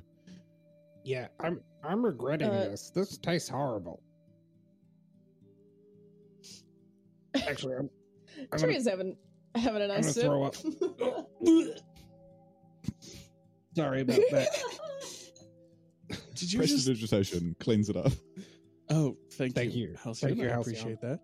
Yeah, 1.05 1.29
I'm 1.41 1.61
I'm 1.85 2.03
regretting 2.05 2.49
Uh, 2.49 2.71
this. 2.71 2.91
This 2.91 3.19
tastes 3.19 3.49
horrible. 3.49 4.03
Actually, 7.47 7.75
I'm, 7.77 7.91
I'm 8.53 8.61
gonna, 8.61 8.73
having 8.83 9.17
having 9.55 9.83
a 9.83 9.89
nice 9.89 10.17
gonna 10.19 10.53
sip. 10.55 10.73
throw 11.45 11.75
sorry 13.77 14.01
about 14.01 14.21
that. 14.31 14.49
Did 16.37 16.53
you 16.53 16.61
just? 16.61 16.87
Prestidigitation 16.87 17.57
cleans 17.59 17.89
it 17.89 17.97
up. 17.97 18.13
Oh, 18.89 19.17
thank, 19.33 19.55
Thank 19.55 19.75
you, 19.75 19.89
you. 19.89 19.97
Halcyon. 20.03 20.37
Thank 20.37 20.43
you, 20.43 20.49
I 20.49 20.61
appreciate 20.61 21.01
that. 21.01 21.19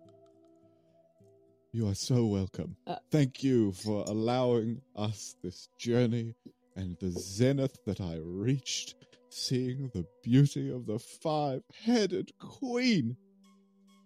You 1.71 1.87
are 1.87 1.95
so 1.95 2.25
welcome. 2.25 2.75
Uh, 2.85 2.97
Thank 3.09 3.41
you 3.41 3.71
for 3.71 4.03
allowing 4.07 4.81
us 4.95 5.35
this 5.41 5.69
journey 5.77 6.35
and 6.75 6.97
the 6.99 7.09
zenith 7.11 7.79
that 7.85 8.01
I 8.01 8.17
reached, 8.21 8.95
seeing 9.29 9.89
the 9.93 10.05
beauty 10.23 10.71
of 10.71 10.85
the 10.85 10.99
five 10.99 11.63
headed 11.85 12.31
queen. 12.37 13.15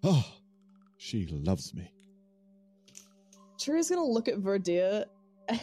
Oh, 0.03 0.25
she 0.97 1.25
loves 1.25 1.73
me. 1.73 1.91
Tria's 3.59 3.89
gonna 3.89 4.05
look 4.05 4.27
at 4.27 4.35
Verdia 4.35 5.05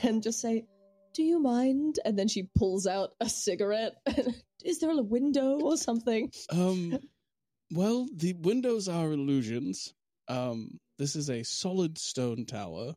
and 0.02 0.22
just 0.22 0.40
say, 0.40 0.66
"Do 1.14 1.22
you 1.22 1.38
mind?" 1.40 2.00
And 2.04 2.18
then 2.18 2.28
she 2.28 2.48
pulls 2.56 2.86
out 2.86 3.14
a 3.20 3.28
cigarette. 3.28 3.94
Is 4.64 4.80
there 4.80 4.90
a 4.90 5.02
window 5.02 5.60
or 5.60 5.76
something? 5.76 6.30
Um, 6.50 6.98
well, 7.72 8.06
the 8.14 8.32
windows 8.34 8.88
are 8.88 9.12
illusions. 9.12 9.92
Um, 10.28 10.80
This 10.98 11.16
is 11.16 11.28
a 11.30 11.42
solid 11.42 11.98
stone 11.98 12.46
tower. 12.46 12.94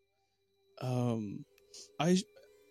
Um, 0.81 1.45
I 1.99 2.17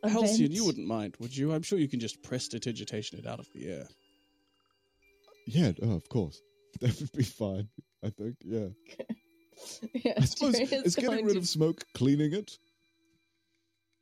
Halcyon, 0.04 0.52
you 0.52 0.64
wouldn't 0.64 0.86
mind, 0.86 1.16
would 1.18 1.36
you? 1.36 1.52
I'm 1.52 1.62
sure 1.62 1.78
you 1.78 1.88
can 1.88 2.00
just 2.00 2.22
press 2.22 2.48
prestidigitation 2.48 3.18
it 3.18 3.26
out 3.26 3.40
of 3.40 3.48
the 3.52 3.68
air. 3.68 3.86
Yeah, 5.46 5.72
oh, 5.82 5.94
of 5.94 6.08
course. 6.08 6.40
That 6.80 7.00
would 7.00 7.12
be 7.12 7.24
fine. 7.24 7.68
I 8.04 8.10
think, 8.10 8.36
yeah. 8.44 8.68
Yeah, 9.94 10.12
I 10.18 10.24
suppose 10.26 10.56
Tyrion 10.56 10.84
is 10.84 10.94
getting 10.94 11.24
rid 11.24 11.32
to- 11.32 11.38
of 11.38 11.48
smoke 11.48 11.84
cleaning 11.94 12.34
it? 12.34 12.52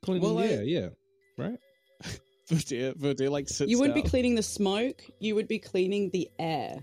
Cleaning, 0.03 0.23
Well, 0.23 0.39
I- 0.39 0.45
yeah, 0.45 0.61
yeah. 0.61 0.89
Right? 1.37 1.59
Verdir, 2.49 2.93
Verdir 2.97 3.29
like 3.29 3.47
sits 3.49 3.69
You 3.71 3.79
wouldn't 3.79 3.95
be 3.95 4.07
cleaning 4.07 4.35
the 4.35 4.43
smoke. 4.43 5.03
You 5.19 5.35
would 5.35 5.47
be 5.47 5.59
cleaning 5.59 6.09
the 6.11 6.29
air, 6.39 6.77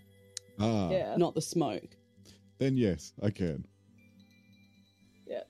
Ah, 0.58 0.90
Yeah, 0.90 1.16
not 1.16 1.34
the 1.34 1.40
smoke. 1.42 1.96
then 2.58 2.76
yes, 2.76 3.12
I 3.22 3.30
can. 3.30 3.64
yeah. 5.26 5.42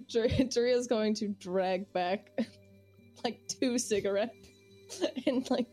Tria's 0.51 0.87
going 0.89 1.15
to 1.17 1.29
drag 1.29 1.93
back 1.93 2.31
like 3.25 3.41
two 3.49 3.79
cigarettes 3.79 5.03
in 5.27 5.45
like 5.51 5.67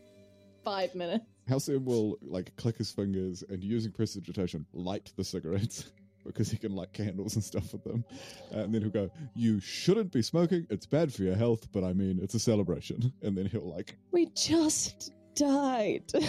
five 0.64 0.94
minutes. 0.94 1.24
Halcyon 1.48 1.84
will 1.84 2.16
like 2.22 2.54
click 2.56 2.76
his 2.78 2.90
fingers 2.92 3.42
and 3.48 3.62
using 3.62 3.92
prestidigitation 3.92 4.64
light 4.72 5.12
the 5.16 5.24
cigarettes 5.24 5.90
because 6.24 6.50
he 6.50 6.56
can 6.56 6.74
light 6.74 6.92
candles 6.92 7.34
and 7.34 7.44
stuff 7.44 7.72
with 7.72 7.84
them. 7.84 8.04
And 8.50 8.74
then 8.74 8.82
he'll 8.82 8.90
go, 8.90 9.10
"You 9.34 9.60
shouldn't 9.60 10.12
be 10.12 10.22
smoking. 10.22 10.66
It's 10.70 10.86
bad 10.86 11.12
for 11.12 11.22
your 11.22 11.36
health, 11.36 11.68
but 11.72 11.84
I 11.84 11.92
mean, 11.92 12.18
it's 12.22 12.34
a 12.34 12.40
celebration." 12.40 13.12
And 13.22 13.36
then 13.36 13.46
he'll 13.46 13.68
like, 13.68 13.96
We 14.12 14.26
just 14.34 15.12
died. 15.34 16.10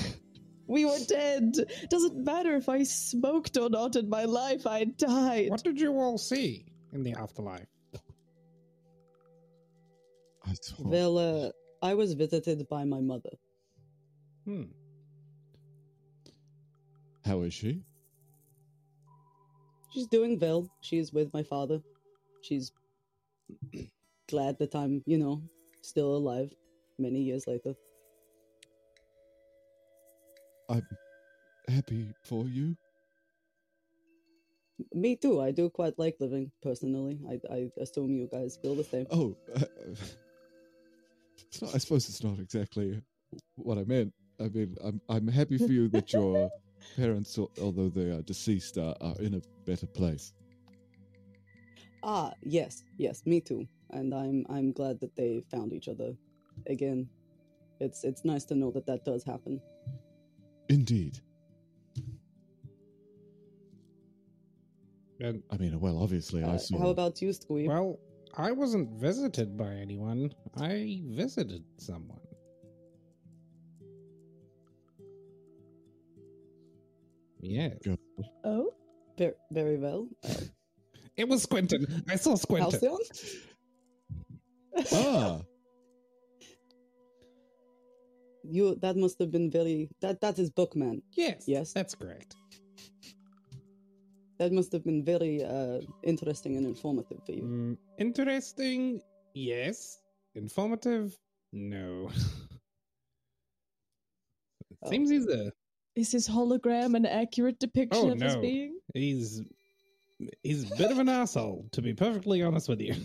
We 0.67 0.85
were 0.85 0.99
dead. 1.05 1.57
Doesn't 1.89 2.15
matter 2.23 2.55
if 2.55 2.69
I 2.69 2.83
smoked 2.83 3.57
or 3.57 3.69
not 3.69 3.97
in 3.97 4.07
my 4.07 4.23
life, 4.23 4.65
I 4.65 4.85
died. 4.85 5.49
What 5.49 5.65
did 5.65 5.81
you 5.81 5.91
all 5.91 6.17
see 6.17 6.65
in 6.93 7.03
the 7.03 7.13
afterlife? 7.13 7.67
I 10.45 10.53
saw. 10.61 10.75
Well, 10.79 11.17
uh, 11.17 11.49
I 11.81 11.93
was 11.93 12.13
visited 12.13 12.67
by 12.69 12.85
my 12.85 13.01
mother. 13.01 13.31
Hmm. 14.45 14.63
How 17.25 17.41
is 17.41 17.53
she? 17.53 17.83
She's 19.93 20.07
doing 20.07 20.39
well. 20.39 20.69
She's 20.81 21.11
with 21.11 21.33
my 21.33 21.43
father. 21.43 21.81
She's 22.41 22.71
glad 24.29 24.57
that 24.59 24.73
I'm, 24.73 25.03
you 25.05 25.17
know, 25.17 25.43
still 25.81 26.15
alive 26.15 26.53
many 26.97 27.19
years 27.21 27.45
later. 27.45 27.75
I'm 30.69 30.87
happy 31.67 32.13
for 32.23 32.45
you. 32.45 32.77
Me 34.93 35.15
too. 35.15 35.41
I 35.41 35.51
do 35.51 35.69
quite 35.69 35.99
like 35.99 36.15
living 36.19 36.51
personally. 36.63 37.19
I, 37.29 37.39
I 37.53 37.69
assume 37.79 38.15
you 38.15 38.27
guys 38.31 38.57
feel 38.61 38.75
the 38.75 38.83
same. 38.83 39.05
Oh, 39.11 39.35
uh, 39.55 39.65
it's 41.37 41.61
not, 41.61 41.75
I 41.75 41.77
suppose 41.77 42.07
it's 42.09 42.23
not 42.23 42.39
exactly 42.39 43.01
what 43.55 43.77
I 43.77 43.83
meant. 43.83 44.13
I 44.39 44.47
mean, 44.47 44.75
I'm 44.83 45.01
I'm 45.07 45.27
happy 45.27 45.57
for 45.57 45.71
you 45.71 45.87
that 45.89 46.13
your 46.13 46.49
parents, 46.95 47.37
although 47.61 47.89
they 47.89 48.09
are 48.11 48.21
deceased, 48.21 48.77
are, 48.77 48.95
are 49.01 49.15
in 49.19 49.35
a 49.35 49.41
better 49.65 49.87
place. 49.87 50.33
Ah, 52.03 52.33
yes, 52.41 52.83
yes, 52.97 53.23
me 53.25 53.39
too. 53.41 53.67
And 53.91 54.13
I'm 54.13 54.45
I'm 54.49 54.71
glad 54.71 54.99
that 55.01 55.15
they 55.15 55.41
found 55.51 55.73
each 55.73 55.87
other 55.87 56.15
again. 56.67 57.07
It's 57.79 58.03
it's 58.03 58.25
nice 58.25 58.45
to 58.45 58.55
know 58.55 58.71
that 58.71 58.85
that 58.87 59.05
does 59.05 59.23
happen. 59.23 59.61
Indeed. 60.69 61.19
And, 65.19 65.43
I 65.51 65.57
mean, 65.57 65.79
well, 65.79 66.01
obviously, 66.01 66.43
I 66.43 66.55
Uh, 66.55 66.57
saw. 66.57 66.79
how 66.79 66.89
about 66.89 67.21
you, 67.21 67.29
Squeeb? 67.29 67.67
well, 67.67 67.99
I 68.35 68.51
wasn't 68.51 68.89
visited 68.99 69.55
by 69.55 69.71
anyone. 69.75 70.33
I 70.55 71.01
visited 71.05 71.63
someone. 71.77 72.21
Yes. 77.41 77.77
Oh? 78.43 78.73
Ver- 79.17 79.35
very 79.51 79.77
well. 79.77 80.07
Uh, 80.23 80.33
It 81.17 81.27
was 81.27 81.43
Squinton. 81.43 82.03
I 82.09 82.15
saw 82.15 82.35
Squinton. 82.35 82.71
Halcyon? 82.71 82.97
ah, 84.93 85.41
You 88.43 88.75
that 88.81 88.95
must 88.95 89.19
have 89.19 89.29
been 89.31 89.51
very 89.51 89.89
that 90.01 90.21
that 90.21 90.39
is 90.39 90.49
Bookman. 90.49 91.01
Yes. 91.13 91.43
Yes. 91.47 91.73
That's 91.73 91.93
correct. 91.95 92.35
That 94.39 94.51
must 94.51 94.71
have 94.71 94.83
been 94.83 95.03
very 95.05 95.43
uh 95.43 95.81
interesting 96.03 96.57
and 96.57 96.65
informative 96.65 97.19
for 97.25 97.33
you. 97.33 97.43
Mm, 97.43 97.77
interesting. 97.99 99.01
Yes. 99.35 99.99
Informative. 100.35 101.15
No. 101.53 102.09
It 104.71 104.77
Oh. 104.83 104.89
Seems 104.89 105.11
he's 105.11 105.27
a 105.27 105.51
Is 105.95 106.11
his 106.11 106.27
hologram 106.27 106.95
an 106.95 107.05
accurate 107.05 107.59
depiction 107.59 108.05
Oh, 108.09 108.11
of 108.11 108.21
his 108.21 108.35
no. 108.35 108.41
being? 108.41 108.79
he's 108.93 109.41
he's 110.43 110.71
a 110.71 110.75
bit 110.77 110.91
of 110.91 110.99
an 110.99 111.09
asshole, 111.09 111.67
to 111.71 111.81
be 111.81 111.93
perfectly 111.93 112.41
honest 112.43 112.69
with 112.69 112.79
you. 112.79 112.95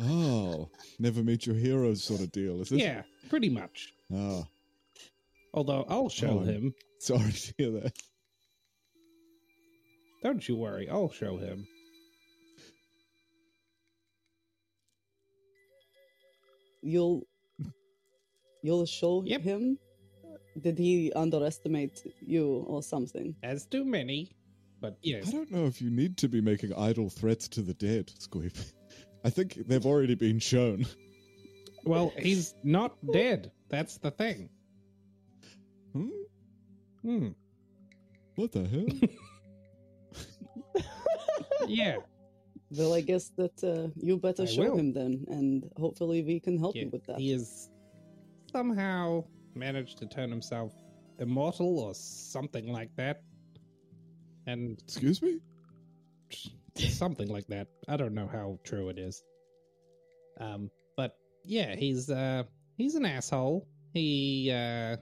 oh, 0.00 0.68
never 0.98 1.22
meet 1.22 1.46
your 1.46 1.54
heroes 1.56 2.02
sort 2.02 2.20
of 2.20 2.32
deal, 2.32 2.60
is 2.60 2.72
it? 2.72 2.78
yeah, 2.80 3.02
pretty 3.28 3.48
much. 3.48 3.92
Ah, 4.12 4.44
Although 5.54 5.84
I'll 5.88 6.08
show 6.08 6.38
Oh. 6.40 6.44
him. 6.44 6.74
sorry 6.98 7.30
to 7.32 7.54
hear 7.58 7.70
that. 7.72 7.92
Don't 10.22 10.48
you 10.48 10.56
worry, 10.56 10.88
I'll 10.88 11.10
show 11.10 11.36
him. 11.36 11.66
You'll 16.82 17.26
you'll 18.62 18.86
show 18.86 19.22
Yep. 19.24 19.40
him? 19.42 19.78
Did 20.60 20.78
he 20.78 21.12
underestimate 21.14 22.02
you 22.20 22.64
or 22.66 22.82
something? 22.82 23.34
As 23.42 23.64
do 23.66 23.84
many, 23.84 24.32
but 24.80 24.98
yes. 25.02 25.28
I 25.28 25.32
don't 25.32 25.50
know 25.50 25.66
if 25.66 25.80
you 25.80 25.90
need 25.90 26.16
to 26.18 26.28
be 26.28 26.40
making 26.40 26.74
idle 26.74 27.08
threats 27.08 27.48
to 27.48 27.62
the 27.62 27.74
dead, 27.74 28.12
Squeeb. 28.18 28.54
I 29.24 29.30
think 29.30 29.54
they've 29.66 29.86
already 29.86 30.14
been 30.14 30.38
shown. 30.38 30.84
Well, 31.84 32.12
he's 32.18 32.54
not 32.62 32.96
dead. 33.12 33.50
That's 33.68 33.98
the 33.98 34.10
thing. 34.10 34.50
Hmm? 35.92 36.08
Hmm. 37.02 37.28
What 38.36 38.52
the 38.52 38.68
hell? 38.68 39.08
Yeah. 41.68 41.96
Well, 42.70 42.94
I 42.94 43.02
guess 43.02 43.30
that 43.36 43.62
uh, 43.62 43.88
you 43.96 44.16
better 44.16 44.44
I 44.44 44.46
show 44.46 44.70
will. 44.70 44.78
him 44.78 44.92
then, 44.92 45.26
and 45.28 45.70
hopefully 45.76 46.22
we 46.22 46.40
can 46.40 46.58
help 46.58 46.74
yeah. 46.74 46.82
you 46.84 46.90
with 46.90 47.04
that. 47.06 47.18
He 47.18 47.32
is 47.32 47.68
somehow 48.50 49.24
managed 49.54 49.98
to 49.98 50.06
turn 50.06 50.30
himself 50.30 50.72
immortal 51.18 51.78
or 51.78 51.94
something 51.94 52.72
like 52.72 52.94
that. 52.96 53.22
And 54.46 54.80
Excuse 54.82 55.22
me? 55.22 55.38
something 56.76 57.28
like 57.28 57.46
that. 57.48 57.68
I 57.88 57.96
don't 57.96 58.14
know 58.14 58.28
how 58.30 58.58
true 58.64 58.88
it 58.88 58.98
is. 58.98 59.22
Um, 60.40 60.70
but 60.96 61.16
yeah, 61.44 61.74
he's 61.76 62.10
uh 62.10 62.44
he's 62.76 62.94
an 62.94 63.04
asshole. 63.04 63.66
He 63.92 64.50
uh 64.52 64.96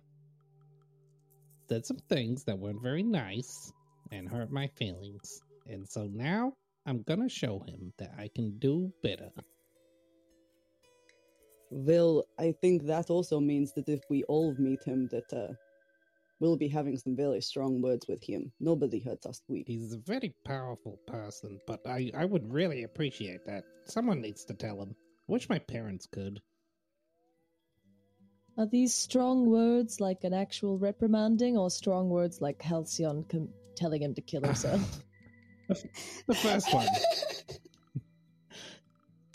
did 1.69 1.87
some 1.87 1.99
things 2.09 2.45
that 2.45 2.59
weren't 2.59 2.83
very 2.83 3.03
nice 3.03 3.73
and 4.11 4.29
hurt 4.29 4.51
my 4.51 4.67
feelings. 4.67 5.41
And 5.69 5.89
so 5.89 6.09
now 6.13 6.53
I'm 6.87 7.03
gonna 7.03 7.29
show 7.29 7.61
him 7.61 7.93
that 7.99 8.13
I 8.19 8.29
can 8.35 8.59
do 8.59 8.93
better. 9.03 9.31
Well, 11.71 12.27
I 12.39 12.53
think 12.61 12.87
that 12.87 13.11
also 13.11 13.39
means 13.39 13.73
that 13.75 13.89
if 13.89 14.01
we 14.11 14.25
all 14.25 14.55
meet 14.59 14.83
him, 14.83 15.09
that 15.13 15.33
uh, 15.33 15.55
we'll 16.41 16.57
be 16.57 16.69
having 16.69 16.97
some 16.97 17.15
very 17.17 17.41
strong 17.41 17.81
words 17.81 18.07
with 18.09 18.23
him. 18.23 18.53
Nobody 18.59 18.99
hurts 18.99 19.27
us, 19.27 19.41
we. 19.49 19.65
He's 19.67 19.93
a 19.93 19.99
very 19.99 20.35
powerful 20.45 20.99
person, 21.07 21.61
but 21.67 21.81
I, 21.87 22.11
I 22.17 22.25
would 22.25 22.53
really 22.53 22.83
appreciate 22.83 23.47
that. 23.47 23.65
Someone 23.85 24.21
needs 24.21 24.45
to 24.47 24.55
tell 24.55 24.83
him. 24.83 24.97
Wish 25.29 25.49
my 25.49 25.61
parents 25.61 26.07
could. 26.11 26.41
Are 28.59 28.67
these 28.67 28.93
strong 28.93 29.47
words 29.47 30.01
like 30.01 30.25
an 30.25 30.35
actual 30.35 30.77
reprimanding, 30.77 31.57
or 31.57 31.71
strong 31.71 32.11
words 32.11 32.41
like 32.41 32.61
Halcyon 32.61 33.25
com- 33.25 33.49
telling 33.77 34.03
him 34.03 34.15
to 34.15 34.21
kill 34.21 34.43
himself? 34.43 35.03
The 36.27 36.35
first 36.35 36.75
one. 36.75 36.89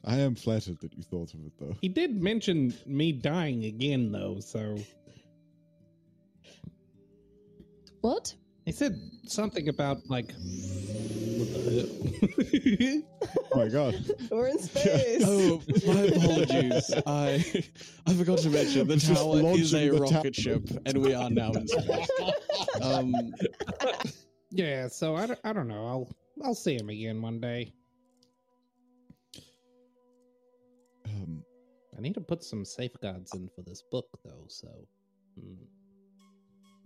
I 0.06 0.18
am 0.20 0.36
flattered 0.36 0.80
that 0.82 0.94
you 0.96 1.04
thought 1.04 1.34
of 1.34 1.40
it, 1.46 1.54
though. 1.60 1.76
He 1.82 1.90
did 1.90 2.22
mention 2.22 2.74
me 2.86 3.12
dying 3.12 3.66
again, 3.66 4.12
though, 4.12 4.40
so 4.40 4.78
what? 8.02 8.34
he 8.66 8.72
said 8.72 9.00
something 9.26 9.68
about 9.70 10.08
like. 10.10 10.32
What 11.38 11.54
the 11.54 13.02
hell? 13.02 13.02
Oh 13.54 13.58
my 13.60 13.70
god. 13.70 13.96
We're 14.32 14.48
in 14.48 14.60
space. 14.60 15.24
Oh, 15.26 15.62
my 15.88 16.02
apologies. 16.02 16.94
I 17.08 17.64
I 18.06 18.14
forgot 18.14 18.40
to 18.40 18.50
mention 18.50 18.86
the 18.88 18.98
Just 18.98 19.14
tower 19.14 19.38
is 19.58 19.74
a 19.74 19.92
rocket 19.92 20.12
tower. 20.12 20.34
ship, 20.34 20.70
and 20.86 20.98
we 20.98 21.14
are 21.14 21.30
now 21.30 21.52
in 21.52 21.68
space. 21.68 22.10
Um, 22.82 23.16
yeah, 24.52 24.90
so 24.90 25.16
I 25.16 25.28
don't, 25.28 25.40
I 25.46 25.54
don't 25.54 25.70
know. 25.70 25.88
I'll 25.88 26.10
I'll 26.44 26.54
see 26.56 26.76
him 26.76 26.90
again 26.90 27.22
one 27.22 27.40
day. 27.40 27.72
I 31.98 32.02
need 32.02 32.14
to 32.16 32.22
put 32.22 32.44
some 32.44 32.66
safeguards 32.66 33.34
in 33.34 33.50
for 33.56 33.62
this 33.62 33.84
book, 33.92 34.08
though. 34.24 34.46
So, 34.48 34.68
hmm. 35.40 35.64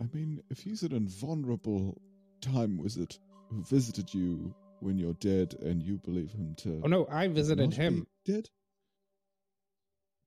I 0.02 0.06
mean, 0.14 0.42
if 0.50 0.60
he's 0.60 0.84
an 0.84 0.94
invulnerable 0.94 2.00
time 2.42 2.78
wizard 2.78 3.16
who 3.50 3.64
visited 3.64 4.14
you 4.14 4.54
when 4.80 4.98
you're 4.98 5.14
dead 5.14 5.56
and 5.62 5.84
you 5.84 5.98
believe 5.98 6.32
him 6.32 6.56
to 6.58 6.82
oh 6.84 6.88
no, 6.88 7.08
I 7.12 7.28
visited 7.28 7.74
him. 7.74 8.08
dead? 8.26 8.50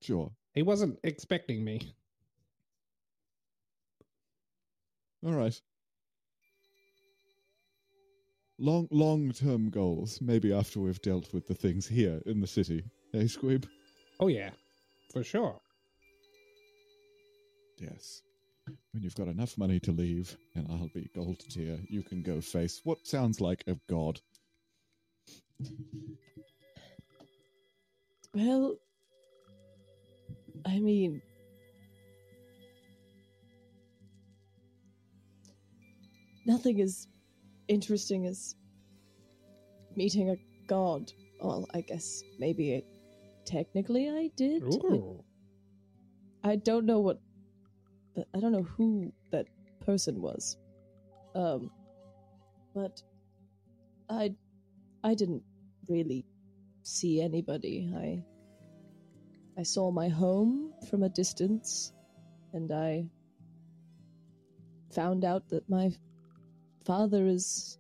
Sure. 0.03 0.31
He 0.55 0.63
wasn't 0.63 0.99
expecting 1.05 1.65
me. 1.65 1.95
All 5.25 5.33
right. 5.33 5.59
Long 8.59 8.89
long 8.91 9.33
term 9.33 9.71
goals, 9.71 10.21
maybe 10.21 10.53
after 10.53 10.81
we've 10.81 11.01
dealt 11.01 11.33
with 11.33 11.47
the 11.47 11.55
things 11.55 11.87
here 11.87 12.21
in 12.27 12.41
the 12.41 12.47
city. 12.47 12.85
Hey 13.13 13.25
Squeeb? 13.25 13.67
Oh 14.21 14.29
yeah, 14.29 14.51
for 15.13 15.23
sure. 15.23 15.61
Yes. 17.79 18.23
When 18.93 19.03
you've 19.03 19.15
got 19.15 19.29
enough 19.29 19.59
money 19.59 19.81
to 19.81 19.93
leave, 19.93 20.37
and 20.55 20.67
I'll 20.71 20.91
be 20.95 21.11
gold 21.15 21.41
tier, 21.51 21.79
you 21.89 22.03
can 22.03 22.23
go 22.23 22.41
face 22.41 22.81
what 22.85 23.07
sounds 23.07 23.41
like 23.41 23.65
a 23.67 23.77
god. 23.89 24.21
Well, 28.35 28.77
I 30.65 30.79
mean, 30.79 31.21
nothing 36.47 36.81
as 36.81 37.09
interesting 37.69 38.27
as 38.27 38.55
meeting 39.97 40.31
a 40.31 40.37
god. 40.67 41.13
Well, 41.41 41.69
I 41.75 41.81
guess 41.81 42.23
maybe 42.39 42.73
it, 42.73 42.87
technically 43.45 44.09
I 44.09 44.31
did. 44.37 44.63
Ooh. 44.63 45.23
I 46.45 46.57
don't 46.57 46.87
know 46.87 47.01
what. 47.01 47.21
I 48.35 48.41
don't 48.41 48.53
know 48.53 48.63
who 48.63 49.13
that 49.31 49.47
person 49.85 50.21
was. 50.21 50.57
Um, 51.35 51.71
but 52.75 53.03
I, 54.09 54.35
I 55.03 55.15
didn't 55.15 55.43
really 55.89 56.25
see 56.83 57.21
anybody. 57.23 57.91
I, 57.97 58.23
I 59.59 59.63
saw 59.63 59.91
my 59.91 60.09
home 60.09 60.73
from 60.91 61.03
a 61.03 61.09
distance, 61.09 61.93
and 62.53 62.71
I 62.71 63.07
found 64.93 65.25
out 65.25 65.49
that 65.49 65.69
my 65.69 65.91
father 66.85 67.27
is 67.27 67.79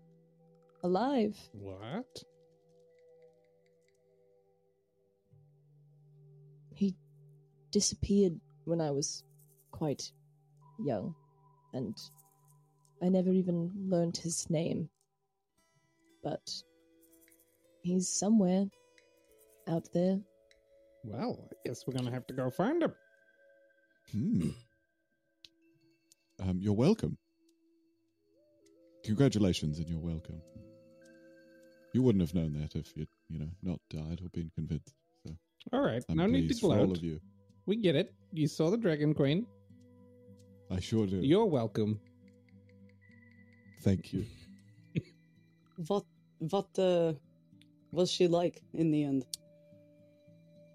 alive. 0.82 1.36
What? 1.52 2.22
Disappeared 7.72 8.38
when 8.64 8.80
I 8.80 8.90
was 8.90 9.24
quite 9.72 10.12
young, 10.78 11.14
and 11.72 11.96
I 13.02 13.08
never 13.08 13.32
even 13.32 13.72
learned 13.88 14.16
his 14.16 14.48
name. 14.48 14.88
But 16.22 16.52
he's 17.82 18.08
somewhere 18.08 18.66
out 19.68 19.88
there. 19.92 20.20
Well, 21.04 21.48
I 21.50 21.54
guess 21.66 21.84
we're 21.86 21.94
gonna 21.94 22.12
have 22.12 22.26
to 22.28 22.34
go 22.34 22.48
find 22.50 22.82
him. 22.82 22.94
Hmm. 24.12 24.50
Um, 26.40 26.58
you're 26.60 26.72
welcome. 26.74 27.18
Congratulations, 29.04 29.78
and 29.78 29.88
you're 29.88 29.98
welcome. 29.98 30.40
You 31.92 32.02
wouldn't 32.02 32.22
have 32.22 32.34
known 32.34 32.52
that 32.54 32.74
if 32.74 32.96
you'd, 32.96 33.08
you 33.28 33.38
know, 33.38 33.48
not 33.62 33.80
died 33.90 34.20
or 34.22 34.28
been 34.30 34.50
convinced. 34.54 34.94
So 35.26 35.34
All 35.72 35.80
right, 35.82 36.02
I'm 36.08 36.16
no 36.16 36.26
need 36.26 36.42
to 36.42 36.46
pleased 36.48 36.60
for 36.60 36.78
all 36.78 36.90
of 36.92 37.02
you. 37.02 37.20
We 37.66 37.76
get 37.76 37.96
it. 37.96 38.12
You 38.32 38.48
saw 38.48 38.70
the 38.70 38.76
Dragon 38.76 39.14
Queen. 39.14 39.46
I 40.70 40.80
sure 40.80 41.06
do. 41.06 41.16
You're 41.16 41.46
welcome. 41.46 42.00
Thank 43.82 44.12
you. 44.12 44.24
What 45.88 46.04
what 46.38 46.78
uh 46.78 47.14
was 47.92 48.10
she 48.10 48.28
like 48.28 48.62
in 48.74 48.90
the 48.90 49.04
end? 49.04 49.26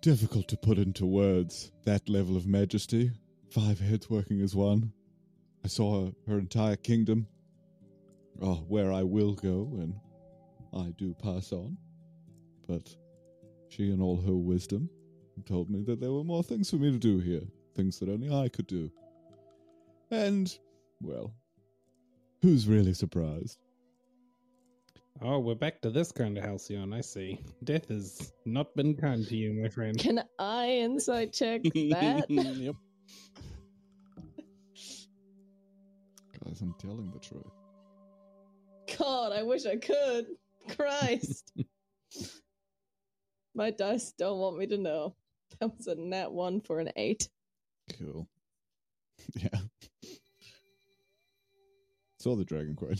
Difficult 0.01 0.47
to 0.49 0.57
put 0.57 0.77
into 0.77 1.05
words. 1.05 1.71
That 1.85 2.09
level 2.09 2.35
of 2.35 2.47
majesty. 2.47 3.11
Five 3.51 3.79
heads 3.79 4.09
working 4.09 4.41
as 4.41 4.55
one. 4.55 4.91
I 5.63 5.67
saw 5.67 6.05
her, 6.05 6.11
her 6.27 6.39
entire 6.39 6.75
kingdom. 6.75 7.27
Oh, 8.41 8.55
where 8.67 8.91
I 8.91 9.03
will 9.03 9.33
go 9.33 9.63
when 9.63 9.99
I 10.73 10.91
do 10.97 11.13
pass 11.13 11.51
on. 11.51 11.77
But 12.67 12.95
she, 13.69 13.91
and 13.91 14.01
all 14.01 14.21
her 14.21 14.35
wisdom, 14.35 14.89
told 15.45 15.69
me 15.69 15.83
that 15.83 15.99
there 15.99 16.11
were 16.11 16.23
more 16.23 16.43
things 16.43 16.69
for 16.69 16.77
me 16.77 16.91
to 16.91 16.97
do 16.97 17.19
here. 17.19 17.43
Things 17.75 17.99
that 17.99 18.09
only 18.09 18.33
I 18.33 18.49
could 18.49 18.67
do. 18.67 18.91
And, 20.09 20.57
well, 21.01 21.33
who's 22.41 22.67
really 22.67 22.93
surprised? 22.93 23.59
Oh, 25.21 25.39
we're 25.39 25.55
back 25.55 25.81
to 25.81 25.89
this 25.89 26.11
kind 26.11 26.37
of 26.37 26.43
halcyon. 26.43 26.93
I 26.93 27.01
see. 27.01 27.39
Death 27.63 27.89
has 27.89 28.31
not 28.45 28.75
been 28.75 28.95
kind 28.95 29.27
to 29.27 29.35
you, 29.35 29.53
my 29.53 29.67
friend. 29.67 29.97
Can 29.97 30.23
I 30.37 30.69
insight 30.69 31.33
check 31.33 31.63
that? 31.63 32.25
yep. 32.29 32.75
Guys, 36.45 36.61
I'm 36.61 36.75
telling 36.79 37.11
the 37.11 37.19
truth. 37.19 37.43
God, 38.97 39.31
I 39.31 39.43
wish 39.43 39.65
I 39.65 39.75
could. 39.75 40.27
Christ. 40.75 41.51
My 43.55 43.71
dice 43.71 44.13
don't 44.17 44.37
want 44.37 44.57
me 44.57 44.67
to 44.67 44.77
know. 44.77 45.15
That 45.59 45.75
was 45.75 45.87
a 45.87 45.95
nat 45.95 46.31
one 46.31 46.61
for 46.61 46.79
an 46.79 46.91
eight. 46.95 47.29
Cool. 47.97 48.27
Yeah. 49.35 49.59
Saw 52.19 52.35
the 52.35 52.45
Dragon 52.45 52.75
Queen. 52.75 52.95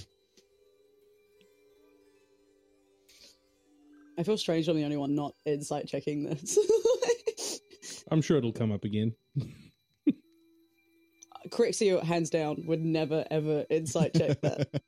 I 4.17 4.24
feel 4.24 4.38
strange 4.38 4.67
I'm 4.67 4.76
the 4.76 4.84
only 4.84 4.98
one 4.98 5.15
not 5.15 5.36
insight 5.46 5.88
checking 5.88 6.26
this. 6.26 6.58
I'm 8.12 8.22
sure 8.22 8.38
it'll 8.38 8.52
come 8.52 8.72
up 8.72 8.84
again. 8.84 9.13
Crixia, 11.50 12.04
hands 12.04 12.30
down, 12.30 12.63
would 12.65 12.84
never 12.84 13.26
ever 13.30 13.65
insight 13.70 14.13
check 14.15 14.41
that 14.41 14.82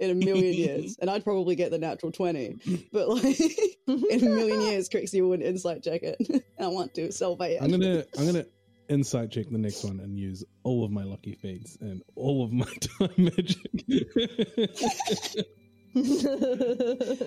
in 0.00 0.10
a 0.10 0.14
million 0.14 0.54
years. 0.54 0.96
And 1.00 1.08
I'd 1.10 1.22
probably 1.24 1.54
get 1.54 1.70
the 1.70 1.78
natural 1.78 2.10
20. 2.12 2.88
But 2.92 3.08
like 3.08 3.40
in 3.86 4.26
a 4.26 4.30
million 4.30 4.60
years, 4.62 4.88
Crixia 4.88 5.26
would 5.28 5.42
insight 5.42 5.82
check 5.82 6.02
it. 6.02 6.16
and 6.28 6.42
I 6.58 6.66
want 6.68 6.94
to, 6.94 7.12
so 7.12 7.36
bad. 7.36 7.58
I'm 7.60 7.70
gonna 7.70 8.04
I'm 8.18 8.26
gonna 8.26 8.46
insight 8.88 9.30
check 9.30 9.48
the 9.50 9.58
next 9.58 9.84
one 9.84 10.00
and 10.00 10.18
use 10.18 10.42
all 10.64 10.84
of 10.84 10.90
my 10.90 11.04
lucky 11.04 11.34
fates 11.34 11.76
and 11.80 12.02
all 12.16 12.42
of 12.44 12.52
my 12.52 12.66
time 12.98 13.14
magic. 13.16 13.58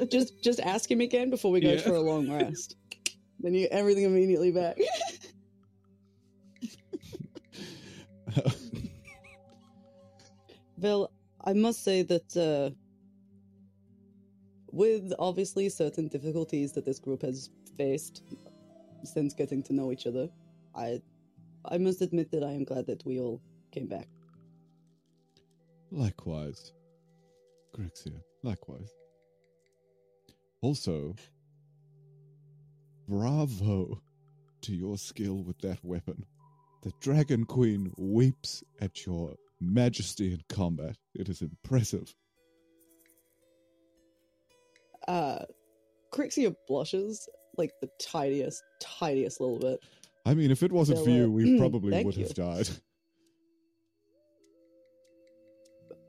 just 0.10 0.42
just 0.44 0.60
ask 0.60 0.90
him 0.92 1.02
again 1.02 1.30
before 1.30 1.52
we 1.52 1.60
go 1.62 1.72
Yeah. 1.74 1.82
for 1.82 1.94
a 1.96 2.02
long 2.02 2.30
rest. 2.32 2.76
Then 3.40 3.54
you 3.54 3.62
get 3.68 3.72
everything 3.72 4.04
immediately 4.06 4.52
back. 4.52 4.78
Well, 10.78 11.12
I 11.46 11.54
must 11.54 11.84
say 11.84 12.04
that 12.04 12.38
uh, 12.38 12.74
with 14.72 15.14
obviously 15.20 15.70
certain 15.70 16.08
difficulties 16.08 16.72
that 16.74 16.86
this 16.86 17.00
group 17.00 17.22
has 17.22 17.50
faced 17.78 18.24
since 19.04 19.34
getting 19.34 19.62
to 19.64 19.74
know 19.74 19.92
each 19.92 20.08
other, 20.08 20.30
I 20.76 21.02
I 21.66 21.78
must 21.78 22.02
admit 22.02 22.32
that 22.32 22.44
I 22.44 22.52
am 22.52 22.64
glad 22.64 22.88
that 22.88 23.06
we 23.06 23.20
all 23.20 23.42
came 23.72 23.88
back. 23.88 24.08
Likewise. 25.92 26.74
Crixia, 27.76 28.22
likewise. 28.44 28.92
Also, 30.62 31.16
bravo 33.08 34.02
to 34.62 34.76
your 34.76 34.98
skill 34.98 35.44
with 35.44 35.58
that 35.60 35.84
weapon. 35.84 36.26
The 36.84 36.94
Dragon 37.00 37.46
Queen 37.46 37.92
weeps 37.98 38.64
at 38.80 39.06
your 39.06 39.36
majesty 39.64 40.34
in 40.34 40.42
combat. 40.50 40.96
It 41.14 41.30
is 41.30 41.42
impressive. 41.42 42.14
Uh, 45.08 45.40
Crixia 46.14 46.56
blushes 46.68 47.28
like 47.58 47.72
the 47.82 47.90
tiniest, 48.00 48.64
tiniest 48.80 49.40
little 49.42 49.60
bit. 49.60 49.80
I 50.26 50.34
mean, 50.34 50.52
if 50.52 50.64
it 50.64 50.72
wasn't 50.72 51.00
for 51.00 51.06
So, 51.06 51.12
uh, 51.12 51.16
you, 51.16 51.32
we 51.32 51.58
probably 51.60 51.92
thank 51.92 52.06
would 52.06 52.16
you. 52.16 52.24
have 52.24 52.34
died. 52.34 52.70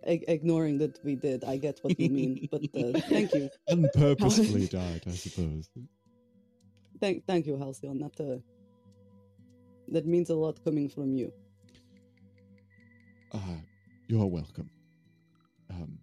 I- 0.06 0.20
ignoring 0.28 0.78
that 0.78 1.02
we 1.02 1.16
did, 1.16 1.44
I 1.44 1.56
get 1.56 1.78
what 1.82 1.98
you 1.98 2.10
mean, 2.10 2.46
but 2.50 2.62
uh, 2.76 3.00
thank 3.08 3.32
you, 3.34 3.48
Unpurposefully 3.70 4.68
died, 4.70 5.02
I 5.06 5.10
suppose. 5.12 5.70
thank, 7.00 7.24
thank 7.26 7.46
you, 7.46 7.56
Halcyon. 7.56 7.98
That 7.98 8.20
uh, 8.20 8.38
that 9.88 10.06
means 10.06 10.28
a 10.28 10.34
lot 10.34 10.62
coming 10.62 10.88
from 10.90 11.14
you. 11.14 11.32
Ah, 13.34 13.40
you're 14.08 14.26
welcome. 14.26 14.70
Um, 15.70 15.98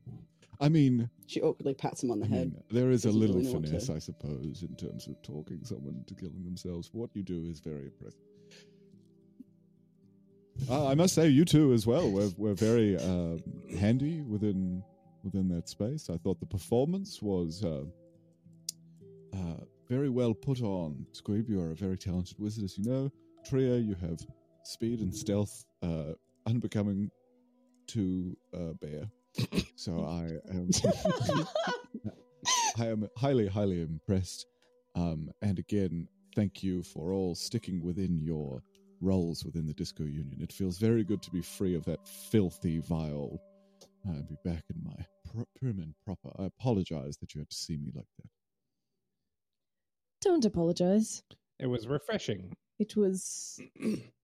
I 0.59 0.69
mean, 0.69 1.09
She 1.27 1.41
awkwardly 1.41 1.73
pats 1.73 2.03
him 2.03 2.11
on 2.11 2.19
the 2.19 2.25
I 2.25 2.29
head. 2.29 2.51
mean, 2.53 2.63
there 2.69 2.91
is 2.91 3.05
a 3.05 3.11
little 3.11 3.37
really 3.37 3.47
know 3.47 3.53
what 3.53 3.61
to- 3.63 3.67
finesse, 3.69 3.89
I 3.89 3.99
suppose, 3.99 4.63
in 4.63 4.75
terms 4.75 5.07
of 5.07 5.19
talking 5.23 5.63
someone 5.63 6.03
to 6.07 6.13
killing 6.15 6.43
themselves. 6.43 6.89
What 6.93 7.09
you 7.15 7.23
do 7.23 7.45
is 7.49 7.59
very 7.59 7.85
impressive. 7.85 8.19
Uh, 10.69 10.87
I 10.87 10.93
must 10.95 11.15
say, 11.15 11.27
you 11.29 11.45
two 11.45 11.73
as 11.73 11.87
well 11.87 12.11
were 12.11 12.29
were 12.37 12.53
very 12.53 12.97
um, 12.97 13.41
handy 13.79 14.21
within 14.21 14.83
within 15.23 15.47
that 15.49 15.69
space. 15.69 16.09
I 16.09 16.17
thought 16.17 16.39
the 16.39 16.45
performance 16.45 17.21
was 17.21 17.63
uh, 17.63 17.85
uh, 19.33 19.37
very 19.89 20.09
well 20.09 20.33
put 20.33 20.61
on. 20.61 21.05
Squeeb, 21.13 21.49
you 21.49 21.59
are 21.61 21.71
a 21.71 21.75
very 21.75 21.97
talented 21.97 22.37
wizard, 22.37 22.63
as 22.65 22.77
you 22.77 22.83
know. 22.83 23.11
Tria, 23.45 23.77
you 23.77 23.95
have 23.95 24.19
speed 24.63 24.99
and 24.99 25.15
stealth 25.15 25.65
uh, 25.81 26.13
unbecoming 26.45 27.09
to 27.93 28.37
uh, 28.53 28.73
bear. 28.81 29.09
So 29.75 30.05
I 30.05 30.53
am. 30.53 30.69
I 32.77 32.87
am 32.87 33.07
highly, 33.17 33.47
highly 33.47 33.81
impressed. 33.81 34.47
Um, 34.95 35.29
and 35.41 35.59
again, 35.59 36.07
thank 36.35 36.63
you 36.63 36.81
for 36.83 37.13
all 37.13 37.35
sticking 37.35 37.83
within 37.83 38.19
your 38.19 38.63
roles 39.01 39.43
within 39.43 39.67
the 39.67 39.73
Disco 39.73 40.03
Union. 40.03 40.39
It 40.41 40.51
feels 40.51 40.77
very 40.77 41.03
good 41.03 41.21
to 41.23 41.31
be 41.31 41.41
free 41.41 41.75
of 41.75 41.85
that 41.85 42.07
filthy, 42.07 42.79
vile, 42.79 43.39
uh, 44.07 44.11
and 44.11 44.27
be 44.27 44.37
back 44.45 44.63
in 44.73 44.83
my 44.83 45.05
pr- 45.31 45.47
prim 45.59 45.79
and 45.79 45.93
proper. 46.05 46.31
I 46.41 46.45
apologize 46.45 47.17
that 47.17 47.35
you 47.35 47.39
had 47.41 47.49
to 47.49 47.55
see 47.55 47.77
me 47.77 47.91
like 47.93 48.07
that. 48.19 48.29
Don't 50.21 50.45
apologize. 50.45 51.23
It 51.59 51.67
was 51.67 51.87
refreshing. 51.87 52.55
It 52.79 52.95
was. 52.95 53.59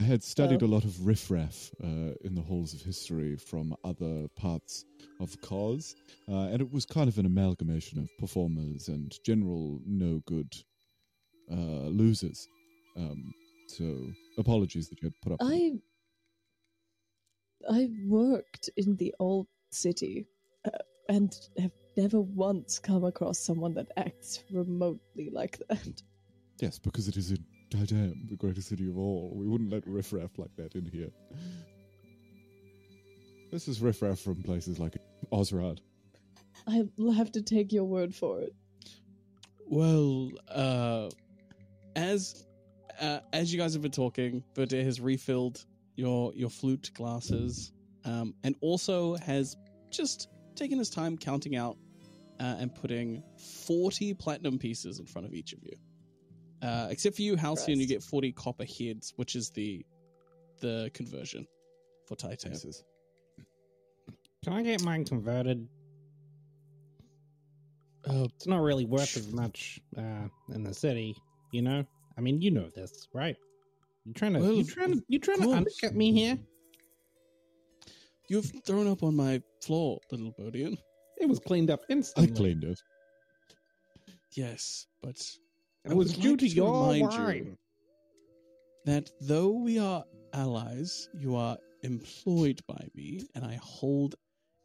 I 0.00 0.04
had 0.04 0.22
studied 0.22 0.62
a 0.62 0.66
lot 0.66 0.84
of 0.84 1.06
riffraff 1.06 1.70
uh, 1.84 2.14
in 2.22 2.34
the 2.34 2.40
halls 2.40 2.72
of 2.72 2.80
history 2.80 3.36
from 3.36 3.76
other 3.84 4.28
parts 4.34 4.86
of 5.20 5.38
Koz, 5.42 5.94
uh, 6.26 6.48
and 6.48 6.62
it 6.62 6.72
was 6.72 6.86
kind 6.86 7.06
of 7.06 7.18
an 7.18 7.26
amalgamation 7.26 7.98
of 7.98 8.08
performers 8.18 8.88
and 8.88 9.14
general 9.26 9.78
no 9.84 10.22
good 10.26 10.50
uh, 11.52 11.88
losers. 11.90 12.48
Um, 12.96 13.34
so 13.66 14.10
apologies 14.38 14.88
that 14.88 15.02
you 15.02 15.06
had 15.08 15.20
put 15.22 15.32
up. 15.32 15.38
I. 15.42 15.72
I 17.70 17.90
worked 18.06 18.70
in 18.78 18.96
the 18.96 19.14
old 19.18 19.48
city 19.70 20.26
uh, 20.64 20.78
and 21.10 21.30
have 21.58 21.72
never 21.94 22.22
once 22.22 22.78
come 22.78 23.04
across 23.04 23.38
someone 23.38 23.74
that 23.74 23.88
acts 23.98 24.42
remotely 24.50 25.28
like 25.30 25.58
that. 25.68 26.02
Yes, 26.58 26.78
because 26.78 27.06
it 27.06 27.18
is 27.18 27.32
in 27.32 27.44
goddamn 27.72 28.26
the 28.28 28.36
greatest 28.36 28.68
city 28.68 28.88
of 28.88 28.98
all. 28.98 29.32
We 29.34 29.46
wouldn't 29.46 29.70
let 29.70 29.86
riffraff 29.86 30.38
like 30.38 30.54
that 30.56 30.74
in 30.74 30.84
here. 30.84 31.10
This 33.50 33.68
is 33.68 33.80
riffraff 33.80 34.18
from 34.18 34.42
places 34.42 34.78
like 34.78 34.96
Osrad. 35.32 35.78
I'll 36.66 37.12
have 37.12 37.32
to 37.32 37.42
take 37.42 37.72
your 37.72 37.84
word 37.84 38.14
for 38.14 38.40
it. 38.40 38.54
Well, 39.66 40.30
uh, 40.48 41.10
as 41.96 42.46
uh, 43.00 43.20
as 43.32 43.52
you 43.52 43.58
guys 43.58 43.72
have 43.72 43.82
been 43.82 43.90
talking, 43.90 44.44
Verdir 44.54 44.84
has 44.84 45.00
refilled 45.00 45.64
your 45.96 46.32
your 46.34 46.50
flute 46.50 46.90
glasses, 46.94 47.72
um, 48.04 48.34
and 48.44 48.54
also 48.60 49.16
has 49.16 49.56
just 49.90 50.28
taken 50.54 50.78
his 50.78 50.90
time 50.90 51.16
counting 51.16 51.56
out 51.56 51.76
uh, 52.40 52.56
and 52.58 52.74
putting 52.74 53.22
forty 53.66 54.12
platinum 54.12 54.58
pieces 54.58 54.98
in 54.98 55.06
front 55.06 55.26
of 55.26 55.34
each 55.34 55.52
of 55.52 55.62
you. 55.62 55.76
Uh, 56.62 56.88
except 56.90 57.16
for 57.16 57.22
you, 57.22 57.36
Halcyon, 57.36 57.80
you 57.80 57.86
get 57.86 58.02
forty 58.02 58.32
copper 58.32 58.64
heads, 58.64 59.12
which 59.16 59.34
is 59.36 59.50
the 59.50 59.84
the 60.60 60.90
conversion 60.92 61.46
for 62.06 62.16
Titan. 62.16 62.52
Can 64.44 64.52
I 64.52 64.62
get 64.62 64.82
mine 64.82 65.04
converted? 65.04 65.66
Uh, 68.08 68.24
It's 68.34 68.46
not 68.46 68.60
really 68.62 68.84
worth 68.86 69.16
as 69.16 69.32
much 69.32 69.80
uh, 69.96 70.28
in 70.54 70.62
the 70.64 70.72
city, 70.74 71.14
you 71.52 71.62
know. 71.62 71.84
I 72.16 72.20
mean, 72.20 72.40
you 72.40 72.50
know 72.50 72.68
this, 72.74 73.08
right? 73.14 73.36
You're 74.04 74.14
trying 74.14 74.32
to 74.34 74.40
Well, 74.40 74.52
you 74.52 74.64
trying 74.64 74.92
to 74.94 75.04
you're 75.08 75.20
trying 75.20 75.38
to 75.38 75.44
course. 75.44 75.56
undercut 75.56 75.94
me 75.94 76.12
here? 76.12 76.38
you've 78.28 78.50
thrown 78.64 78.86
up 78.86 79.02
on 79.02 79.14
my 79.16 79.42
floor, 79.62 79.98
little 80.10 80.32
Bodian. 80.38 80.78
It 81.20 81.28
was 81.28 81.38
cleaned 81.38 81.70
up 81.70 81.80
instantly. 81.88 82.22
I 82.22 82.28
instantly. 82.28 82.54
cleaned 82.54 82.64
it. 82.72 82.80
Yes, 84.32 84.86
but 85.02 85.20
I 85.88 85.94
was 85.94 86.12
due 86.12 86.30
like 86.30 86.38
to 86.40 86.48
to 86.48 86.54
your 86.54 86.72
remind 86.72 87.12
you- 87.14 87.56
that 88.84 89.10
though 89.20 89.50
we 89.50 89.78
are 89.78 90.04
allies, 90.32 91.08
you 91.14 91.34
are 91.36 91.58
employed 91.82 92.60
by 92.66 92.88
me, 92.94 93.26
and 93.34 93.44
I 93.44 93.54
hold 93.62 94.14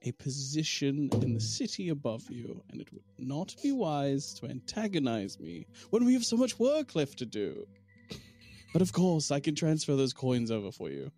a 0.04 0.12
position 0.14 1.10
in 1.22 1.34
the 1.34 1.40
city 1.40 1.90
above 1.90 2.30
you, 2.30 2.62
and 2.70 2.80
it 2.82 2.92
would 2.94 3.04
not 3.18 3.56
be 3.64 3.72
wise 3.72 4.34
to 4.36 4.46
antagonize 4.48 5.40
me 5.40 5.66
when 5.90 6.06
we 6.06 6.14
have 6.14 6.24
so 6.26 6.38
much 6.38 6.60
work 6.60 6.96
left 6.96 7.18
to 7.20 7.26
do. 7.26 7.68
But 8.74 8.82
of 8.82 8.92
course, 8.94 9.32
I 9.32 9.40
can 9.40 9.56
transfer 9.56 9.96
those 9.96 10.14
coins 10.14 10.52
over 10.52 10.72
for 10.72 10.90
you. 10.90 11.12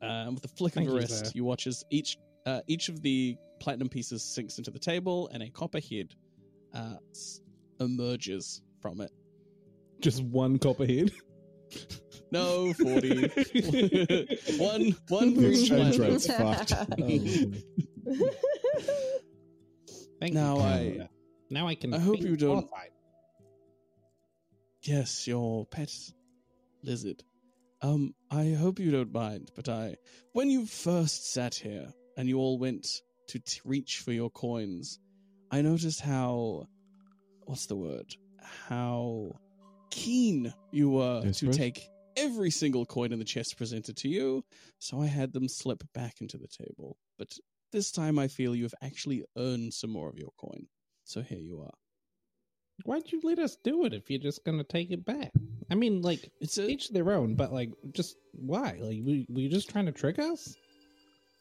Um, 0.00 0.34
with 0.34 0.44
a 0.44 0.48
flick 0.48 0.74
Thank 0.74 0.88
of 0.88 0.94
the 0.94 1.00
wrist, 1.00 1.26
sir. 1.26 1.32
you 1.34 1.44
watch 1.44 1.66
as 1.66 1.84
each 1.90 2.18
uh, 2.46 2.62
each 2.66 2.88
of 2.88 3.02
the 3.02 3.36
platinum 3.60 3.88
pieces 3.88 4.22
sinks 4.22 4.58
into 4.58 4.70
the 4.70 4.78
table, 4.78 5.28
and 5.32 5.42
a 5.42 5.50
copper 5.50 5.80
head 5.80 6.14
uh, 6.72 6.96
emerges 7.80 8.60
from 8.80 9.00
it. 9.00 9.10
Just 10.00 10.22
one 10.22 10.58
copperhead. 10.58 11.10
No, 12.30 12.74
40. 12.74 13.20
one, 14.58 14.94
one 15.08 15.34
for 15.34 15.40
The 15.40 15.48
each 15.50 15.70
exchange 15.70 15.96
platinum. 15.96 16.10
rate's 16.10 16.26
fucked. 16.26 16.74
Thank 20.20 20.34
Now 20.34 20.56
you. 20.56 20.62
I- 20.62 20.78
Canada. 20.78 21.08
now 21.50 21.66
I 21.68 21.74
can. 21.74 21.94
I 21.94 21.98
hope 21.98 22.18
feel 22.18 22.26
you 22.28 22.36
don't- 22.36 22.68
qualified. 22.68 22.90
Yes, 24.82 25.26
your 25.26 25.64
pet 25.66 25.90
lizard. 26.82 27.22
Um, 27.82 28.14
I 28.30 28.50
hope 28.50 28.78
you 28.78 28.90
don't 28.90 29.12
mind, 29.12 29.50
but 29.54 29.68
I, 29.68 29.96
when 30.32 30.50
you 30.50 30.66
first 30.66 31.32
sat 31.32 31.54
here 31.54 31.88
and 32.16 32.28
you 32.28 32.38
all 32.38 32.58
went 32.58 32.86
to 33.28 33.38
t- 33.38 33.60
reach 33.64 33.98
for 33.98 34.12
your 34.12 34.30
coins, 34.30 34.98
I 35.50 35.62
noticed 35.62 36.00
how, 36.00 36.66
what's 37.48 37.66
the 37.66 37.76
word? 37.76 38.14
How 38.68 39.32
keen 39.90 40.52
you 40.70 40.90
were 40.90 41.22
to 41.32 41.50
take 41.50 41.88
every 42.16 42.50
single 42.50 42.84
coin 42.84 43.12
in 43.12 43.18
the 43.18 43.24
chest 43.24 43.56
presented 43.56 43.96
to 43.96 44.08
you, 44.08 44.44
so 44.78 45.00
I 45.00 45.06
had 45.06 45.32
them 45.32 45.48
slip 45.48 45.82
back 45.94 46.20
into 46.20 46.36
the 46.36 46.48
table. 46.48 46.98
But 47.18 47.32
this 47.72 47.90
time 47.90 48.18
I 48.18 48.28
feel 48.28 48.54
you 48.54 48.64
have 48.64 48.74
actually 48.82 49.24
earned 49.36 49.72
some 49.72 49.90
more 49.90 50.08
of 50.10 50.18
your 50.18 50.30
coin. 50.38 50.66
So 51.04 51.22
here 51.22 51.38
you 51.38 51.62
are. 51.62 51.74
Why'd 52.84 53.10
you 53.10 53.20
let 53.24 53.38
us 53.38 53.56
do 53.64 53.86
it 53.86 53.94
if 53.94 54.10
you're 54.10 54.20
just 54.20 54.44
gonna 54.44 54.62
take 54.62 54.90
it 54.90 55.04
back? 55.04 55.32
I 55.70 55.74
mean, 55.74 56.02
like 56.02 56.30
It's 56.40 56.58
a, 56.58 56.68
each 56.68 56.90
their 56.90 57.12
own, 57.12 57.34
but 57.34 57.52
like, 57.52 57.70
just 57.92 58.16
why? 58.32 58.78
Like, 58.78 59.00
we 59.02 59.26
were 59.30 59.40
you 59.40 59.48
just 59.48 59.70
trying 59.70 59.86
to 59.86 59.92
trick 59.92 60.18
us? 60.18 60.54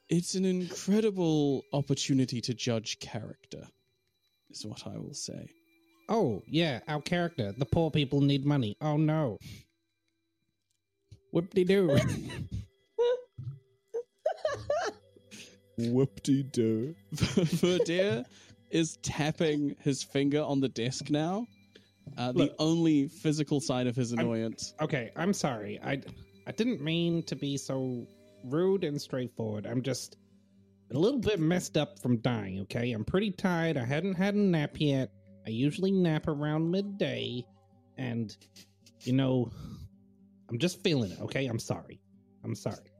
It's 0.10 0.36
an 0.36 0.46
incredible 0.46 1.64
opportunity 1.74 2.40
to 2.42 2.54
judge 2.54 3.00
character, 3.00 3.68
is 4.50 4.66
what 4.66 4.88
I 4.88 4.98
will 4.98 5.14
say. 5.14 5.50
Oh 6.10 6.42
yeah, 6.48 6.80
our 6.88 7.02
character. 7.02 7.54
The 7.58 7.66
poor 7.66 7.92
people 7.92 8.22
need 8.22 8.46
money. 8.46 8.78
Oh 8.82 8.98
no. 8.98 9.38
Whoop 11.32 11.54
de 11.54 11.64
doo. 11.66 11.98
Whoop-de-doo. 15.78 16.96
Verdir 17.14 18.26
is 18.72 18.98
tapping 19.04 19.76
his 19.82 20.02
finger 20.04 20.42
on 20.42 20.60
the 20.60 20.70
desk 20.70 21.10
now. 21.12 21.46
Uh, 22.18 22.32
the 22.32 22.38
Look. 22.40 22.56
only 22.58 23.08
physical 23.08 23.60
sign 23.62 23.86
of 23.88 23.96
his 23.96 24.12
I'm- 24.14 24.20
annoyance. 24.20 24.74
okay, 24.82 25.12
I'm 25.16 25.34
sorry. 25.34 25.80
I 25.84 26.02
I 26.48 26.52
didn't 26.54 26.82
mean 26.82 27.22
to 27.24 27.36
be 27.36 27.58
so 27.58 28.08
rude 28.46 28.84
and 28.86 29.00
straightforward. 29.00 29.68
I'm 29.68 29.82
just 29.84 30.18
a 30.92 30.98
little 30.98 31.20
bit 31.20 31.40
messed 31.40 31.78
up 31.78 32.00
from 32.00 32.18
dying. 32.18 32.62
Okay, 32.62 32.92
I'm 32.94 33.04
pretty 33.04 33.32
tired. 33.32 33.78
I 33.78 33.84
hadn't 33.86 34.16
had 34.16 34.34
a 34.34 34.40
nap 34.40 34.72
yet. 34.80 35.12
I 35.48 35.50
usually 35.50 35.92
nap 35.92 36.28
around 36.28 36.70
midday, 36.70 37.46
and 37.98 38.36
you 39.04 39.14
know, 39.14 39.50
I'm 40.50 40.60
just 40.60 40.84
feeling 40.84 41.12
it. 41.12 41.22
Okay, 41.22 41.46
I'm 41.46 41.58
sorry. 41.58 42.02
I'm 42.44 42.54
sorry. 42.54 42.92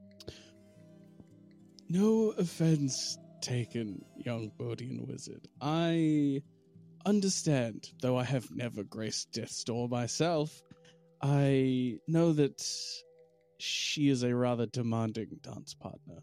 No 1.90 2.30
offense 2.38 3.18
taken, 3.42 4.02
young 4.16 4.50
Bodian 4.58 5.06
wizard. 5.06 5.46
I 5.60 6.40
understand, 7.04 7.90
though 8.00 8.16
I 8.16 8.24
have 8.24 8.50
never 8.50 8.82
graced 8.82 9.32
Death's 9.32 9.62
Door 9.62 9.90
myself. 9.90 10.62
I 11.20 11.98
know 12.08 12.32
that 12.32 12.66
she 13.58 14.08
is 14.08 14.22
a 14.22 14.34
rather 14.34 14.64
demanding 14.64 15.38
dance 15.42 15.74
partner. 15.74 16.22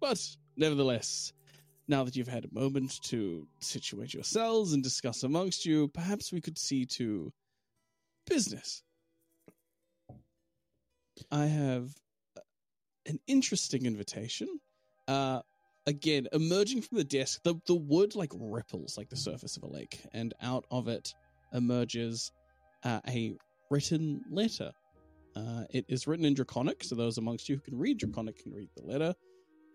But, 0.00 0.24
nevertheless, 0.56 1.32
now 1.90 2.04
that 2.04 2.16
you've 2.16 2.28
had 2.28 2.46
a 2.46 2.54
moment 2.54 3.02
to 3.02 3.46
situate 3.60 4.14
yourselves 4.14 4.72
and 4.72 4.82
discuss 4.82 5.22
amongst 5.24 5.66
you, 5.66 5.88
perhaps 5.88 6.32
we 6.32 6.40
could 6.40 6.58
see 6.58 6.86
to 6.86 7.32
business. 8.26 8.82
I 11.30 11.46
have 11.46 11.90
an 13.06 13.18
interesting 13.26 13.84
invitation 13.84 14.48
Uh, 15.08 15.42
again, 15.86 16.28
emerging 16.32 16.82
from 16.82 16.98
the 16.98 17.04
desk, 17.04 17.42
the, 17.42 17.54
the 17.66 17.74
wood 17.74 18.14
like 18.14 18.30
ripples 18.38 18.96
like 18.96 19.08
the 19.08 19.16
surface 19.16 19.56
of 19.56 19.64
a 19.64 19.66
lake, 19.66 19.98
and 20.12 20.32
out 20.40 20.64
of 20.70 20.86
it 20.86 21.14
emerges 21.52 22.30
uh, 22.84 23.00
a 23.08 23.34
written 23.70 24.22
letter. 24.30 24.70
Uh, 25.34 25.64
it 25.70 25.84
is 25.88 26.06
written 26.06 26.24
in 26.24 26.34
Draconic, 26.34 26.84
so 26.84 26.94
those 26.94 27.18
amongst 27.18 27.48
you 27.48 27.56
who 27.56 27.62
can 27.62 27.76
read 27.76 27.98
Draconic 27.98 28.40
can 28.40 28.52
read 28.52 28.68
the 28.76 28.84
letter. 28.84 29.12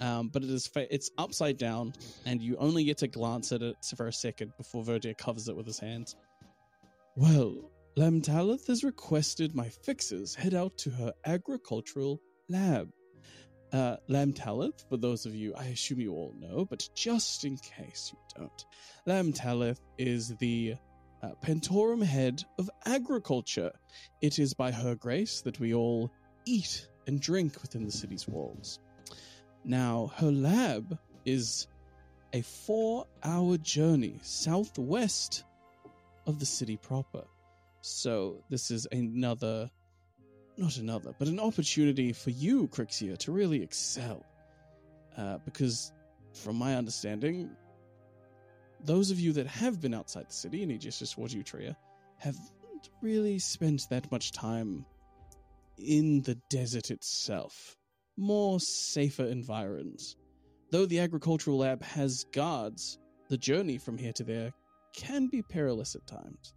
Um, 0.02 0.30
but 0.30 0.44
it 0.44 0.50
is 0.50 0.68
fa- 0.68 0.94
it's 0.94 1.10
upside 1.18 1.58
down, 1.58 1.94
and 2.26 2.42
you 2.42 2.58
only 2.58 2.84
get 2.84 2.98
to 3.00 3.08
glance 3.08 3.52
at 3.52 3.62
it 3.62 3.78
for 3.96 4.08
a 4.08 4.14
second 4.14 4.52
before 4.58 4.84
Verdir 4.84 5.18
covers 5.18 5.48
it 5.48 5.56
with 5.56 5.66
his 5.66 5.80
hands. 5.80 6.16
Well, 7.16 7.72
Lamtalith 7.98 8.68
has 8.68 8.84
requested 8.84 9.56
my 9.56 9.70
fixers 9.70 10.36
head 10.36 10.54
out 10.54 10.78
to 10.80 10.90
her 10.90 11.14
agricultural 11.26 12.20
lab. 12.50 12.92
Uh, 13.72 13.96
Lamtalith, 14.10 14.88
for 14.90 14.98
those 14.98 15.26
of 15.26 15.34
you, 15.34 15.54
I 15.56 15.66
assume 15.66 16.02
you 16.02 16.14
all 16.14 16.36
know, 16.38 16.66
but 16.66 16.88
just 16.94 17.46
in 17.46 17.58
case 17.58 18.14
you 18.14 18.20
don't, 18.38 18.66
Lamtalith 19.08 19.80
is 19.98 20.36
the 20.38 20.76
uh, 21.24 21.32
Pentorum 21.42 22.04
head 22.04 22.44
of 22.60 22.70
agriculture. 22.86 23.72
It 24.22 24.40
is 24.40 24.54
by 24.54 24.72
her 24.72 24.96
grace 24.96 25.42
that 25.42 25.60
we 25.60 25.74
all 25.74 26.12
eat 26.46 26.88
and 27.08 27.20
drink 27.20 27.62
within 27.62 27.86
the 27.86 27.92
city's 27.92 28.28
walls. 28.28 28.80
Now, 29.66 30.12
her 30.18 30.32
lab 30.32 30.98
is 31.26 31.68
a 32.34 32.42
four 32.42 33.08
hour 33.24 33.58
journey 33.58 34.20
southwest 34.22 35.44
of 36.28 36.40
the 36.40 36.46
city 36.46 36.78
proper. 36.78 37.24
So, 37.82 38.44
this 38.50 38.70
is 38.70 38.88
another, 38.92 39.72
not 40.58 40.78
another, 40.78 41.16
but 41.18 41.28
an 41.28 41.40
opportunity 41.40 42.14
for 42.14 42.30
you, 42.30 42.68
Crixia, 42.68 43.18
to 43.18 43.32
really 43.32 43.64
excel. 43.64 44.24
Uh, 45.18 45.40
because, 45.46 45.92
from 46.34 46.58
my 46.58 46.76
understanding, 46.76 47.50
those 48.84 49.10
of 49.10 49.20
you 49.20 49.34
that 49.34 49.48
have 49.48 49.82
been 49.82 49.96
outside 49.96 50.30
the 50.30 50.34
city, 50.34 50.62
and 50.62 50.80
just 50.80 51.14
towards 51.14 51.34
you, 51.34 51.42
Tria, 51.42 51.76
haven't 52.18 52.90
really 53.02 53.40
spent 53.40 53.90
that 53.90 54.12
much 54.12 54.32
time 54.32 54.86
in 55.78 56.22
the 56.22 56.36
desert 56.50 56.92
itself. 56.92 57.78
More 58.18 58.60
safer 58.60 59.26
environs. 59.26 60.16
Though 60.72 60.86
the 60.86 61.00
agricultural 61.00 61.58
lab 61.58 61.84
has 61.84 62.26
guards, 62.32 62.98
the 63.30 63.38
journey 63.38 63.78
from 63.78 63.98
here 63.98 64.14
to 64.14 64.24
there 64.24 64.52
can 64.96 65.28
be 65.28 65.42
perilous 65.42 65.96
at 65.96 66.08
times. 66.08 66.54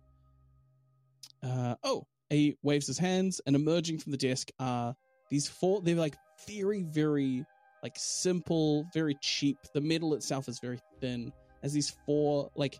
Uh, 1.43 1.75
oh, 1.85 2.07
he 2.31 2.57
waves 2.63 2.87
his 2.87 2.99
hands, 2.99 3.41
and 3.47 3.57
emerging 3.57 3.99
from 3.99 4.13
the 4.13 4.19
desk 4.19 4.51
are 4.59 4.95
these 5.31 5.49
four. 5.49 5.81
They're 5.83 5.95
like 5.95 6.17
very, 6.47 6.83
very 6.83 7.45
like 7.83 7.95
simple, 7.97 8.87
very 8.93 9.17
cheap. 9.21 9.59
The 9.73 9.81
metal 9.81 10.15
itself 10.15 10.49
is 10.49 10.59
very 10.61 10.81
thin. 11.01 11.33
As 11.63 11.73
these 11.73 11.97
four 12.07 12.51
like 12.55 12.79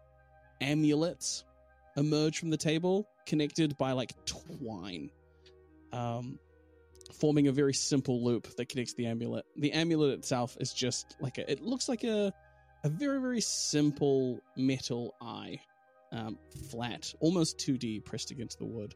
amulets 0.61 1.45
emerge 1.97 2.39
from 2.39 2.51
the 2.51 2.57
table, 2.57 3.09
connected 3.27 3.77
by 3.79 3.93
like 3.93 4.13
twine, 4.25 5.11
um, 5.93 6.39
forming 7.13 7.49
a 7.49 7.53
very 7.53 7.75
simple 7.75 8.25
loop 8.25 8.55
that 8.57 8.69
connects 8.69 8.95
the 8.95 9.07
amulet. 9.07 9.45
The 9.57 9.73
amulet 9.73 10.19
itself 10.19 10.57
is 10.61 10.73
just 10.73 11.17
like 11.21 11.39
a. 11.39 11.51
It 11.51 11.63
looks 11.63 11.89
like 11.89 12.05
a 12.05 12.33
a 12.85 12.89
very 12.89 13.21
very 13.21 13.41
simple 13.41 14.41
metal 14.57 15.15
eye, 15.21 15.61
um, 16.13 16.39
flat, 16.71 17.13
almost 17.21 17.59
two 17.59 17.77
D, 17.79 18.01
pressed 18.01 18.31
against 18.31 18.59
the 18.59 18.67
wood. 18.67 18.95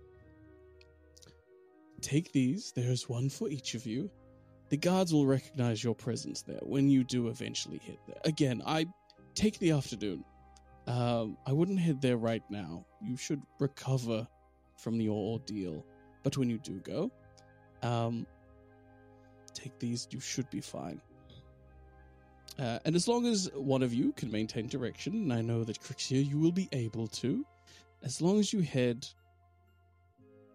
Take 2.00 2.32
these. 2.32 2.72
There's 2.74 3.08
one 3.08 3.28
for 3.28 3.48
each 3.48 3.74
of 3.74 3.86
you. 3.86 4.10
The 4.70 4.76
guards 4.76 5.12
will 5.12 5.26
recognize 5.26 5.84
your 5.84 5.94
presence 5.94 6.42
there 6.42 6.60
when 6.62 6.88
you 6.88 7.04
do 7.04 7.28
eventually 7.28 7.78
hit 7.78 7.98
there. 8.06 8.20
Again, 8.24 8.62
I 8.66 8.86
take 9.34 9.58
the 9.58 9.72
afternoon. 9.72 10.24
Um, 10.86 11.36
I 11.46 11.52
wouldn't 11.52 11.78
head 11.78 12.00
there 12.00 12.16
right 12.16 12.42
now. 12.50 12.86
You 13.00 13.16
should 13.16 13.42
recover 13.60 14.26
from 14.78 15.00
your 15.00 15.16
ordeal. 15.16 15.84
But 16.22 16.36
when 16.36 16.50
you 16.50 16.58
do 16.58 16.80
go, 16.80 17.12
um, 17.82 18.26
take 19.54 19.78
these. 19.78 20.08
You 20.10 20.20
should 20.20 20.48
be 20.50 20.60
fine. 20.60 21.00
Uh, 22.58 22.78
and 22.84 22.94
as 22.94 23.08
long 23.08 23.26
as 23.26 23.50
one 23.54 23.82
of 23.82 23.94
you 23.94 24.12
can 24.12 24.30
maintain 24.30 24.66
direction, 24.66 25.14
and 25.14 25.32
I 25.32 25.40
know 25.40 25.64
that 25.64 25.80
Crixia, 25.80 26.26
you 26.28 26.38
will 26.38 26.52
be 26.52 26.68
able 26.72 27.06
to, 27.08 27.44
as 28.02 28.20
long 28.20 28.38
as 28.38 28.52
you 28.52 28.60
head 28.60 29.06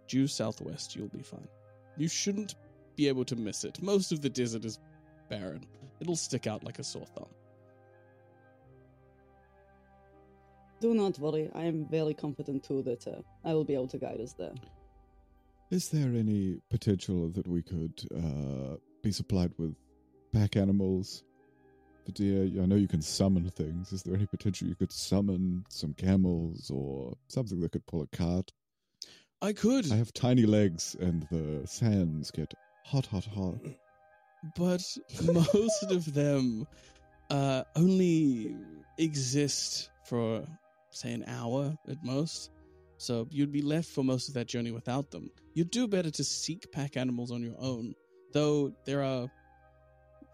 due 0.08 0.28
southwest, 0.28 0.96
you'll 0.96 1.08
be 1.08 1.24
fine. 1.24 1.48
You 1.98 2.08
shouldn't 2.08 2.56
be 2.96 3.08
able 3.08 3.26
to 3.26 3.36
miss 3.36 3.64
it. 3.64 3.82
Most 3.82 4.12
of 4.12 4.22
the 4.22 4.30
desert 4.30 4.64
is 4.66 4.80
barren. 5.30 5.66
It'll 6.00 6.16
stick 6.16 6.46
out 6.48 6.64
like 6.64 6.80
a 6.80 6.84
sore 6.84 7.06
thumb. 7.06 7.30
Do 10.80 10.94
not 10.94 11.18
worry. 11.18 11.50
I 11.56 11.64
am 11.64 11.88
very 11.90 12.14
confident 12.14 12.64
too 12.64 12.84
that 12.84 13.08
uh, 13.08 13.22
I 13.44 13.54
will 13.54 13.66
be 13.66 13.74
able 13.74 13.88
to 13.88 13.98
guide 13.98 14.22
us 14.22 14.34
there. 14.34 14.54
Is 15.70 15.90
there 15.90 16.14
any 16.14 16.62
potential 16.70 17.30
that 17.32 17.46
we 17.46 17.62
could 17.62 18.02
uh, 18.16 18.78
be 19.04 19.12
supplied 19.12 19.52
with 19.58 19.76
pack 20.32 20.56
animals? 20.56 21.24
Vadir, 22.08 22.62
I 22.62 22.66
know 22.66 22.78
you 22.78 22.88
can 22.88 23.02
summon 23.02 23.50
things. 23.50 23.92
Is 23.92 24.02
there 24.02 24.16
any 24.16 24.28
potential 24.28 24.70
you 24.70 24.76
could 24.76 24.94
summon 24.94 25.66
some 25.68 25.94
camels 25.94 26.72
or 26.74 27.18
something 27.28 27.60
that 27.60 27.74
could 27.74 27.86
pull 27.86 28.02
a 28.02 28.08
cart? 28.16 28.54
I 29.42 29.52
could, 29.52 29.92
I 29.92 29.98
have 29.98 30.14
tiny 30.14 30.46
legs 30.46 30.96
and 31.02 31.28
the 31.30 31.68
sands 31.68 32.32
get 32.32 32.54
hot, 32.86 33.06
hot, 33.06 33.26
hot. 33.26 33.60
but 34.56 34.84
most 35.54 35.84
of 35.92 36.14
them 36.14 36.66
uh, 37.30 37.64
only 37.76 38.56
exist 38.98 39.90
for, 40.06 40.46
say, 40.92 41.12
an 41.12 41.26
hour 41.28 41.78
at 41.90 42.02
most. 42.06 42.52
So 42.98 43.28
you'd 43.30 43.52
be 43.52 43.62
left 43.62 43.90
for 43.90 44.04
most 44.04 44.30
of 44.30 44.34
that 44.36 44.48
journey 44.48 44.72
without 44.72 45.12
them. 45.12 45.30
You'd 45.58 45.72
do 45.72 45.88
better 45.88 46.12
to 46.12 46.24
seek 46.24 46.72
pack 46.72 46.98
animals 46.98 47.32
on 47.32 47.42
your 47.42 47.56
own, 47.58 47.96
though 48.32 48.72
there 48.86 49.02
are 49.02 49.28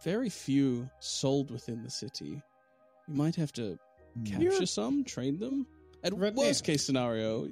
very 0.03 0.27
few 0.27 0.89
sold 0.99 1.49
within 1.49 1.81
the 1.81 1.89
city. 1.89 2.41
You 3.07 3.13
might 3.15 3.33
have 3.37 3.53
to 3.53 3.79
Hmm. 4.15 4.23
capture 4.25 4.43
You're- 4.43 4.65
some, 4.65 5.05
train 5.05 5.39
them. 5.39 5.65
At 6.03 6.13
Right 6.17 6.35
worst 6.35 6.65
there. 6.65 6.73
case 6.73 6.83
scenario, 6.85 7.47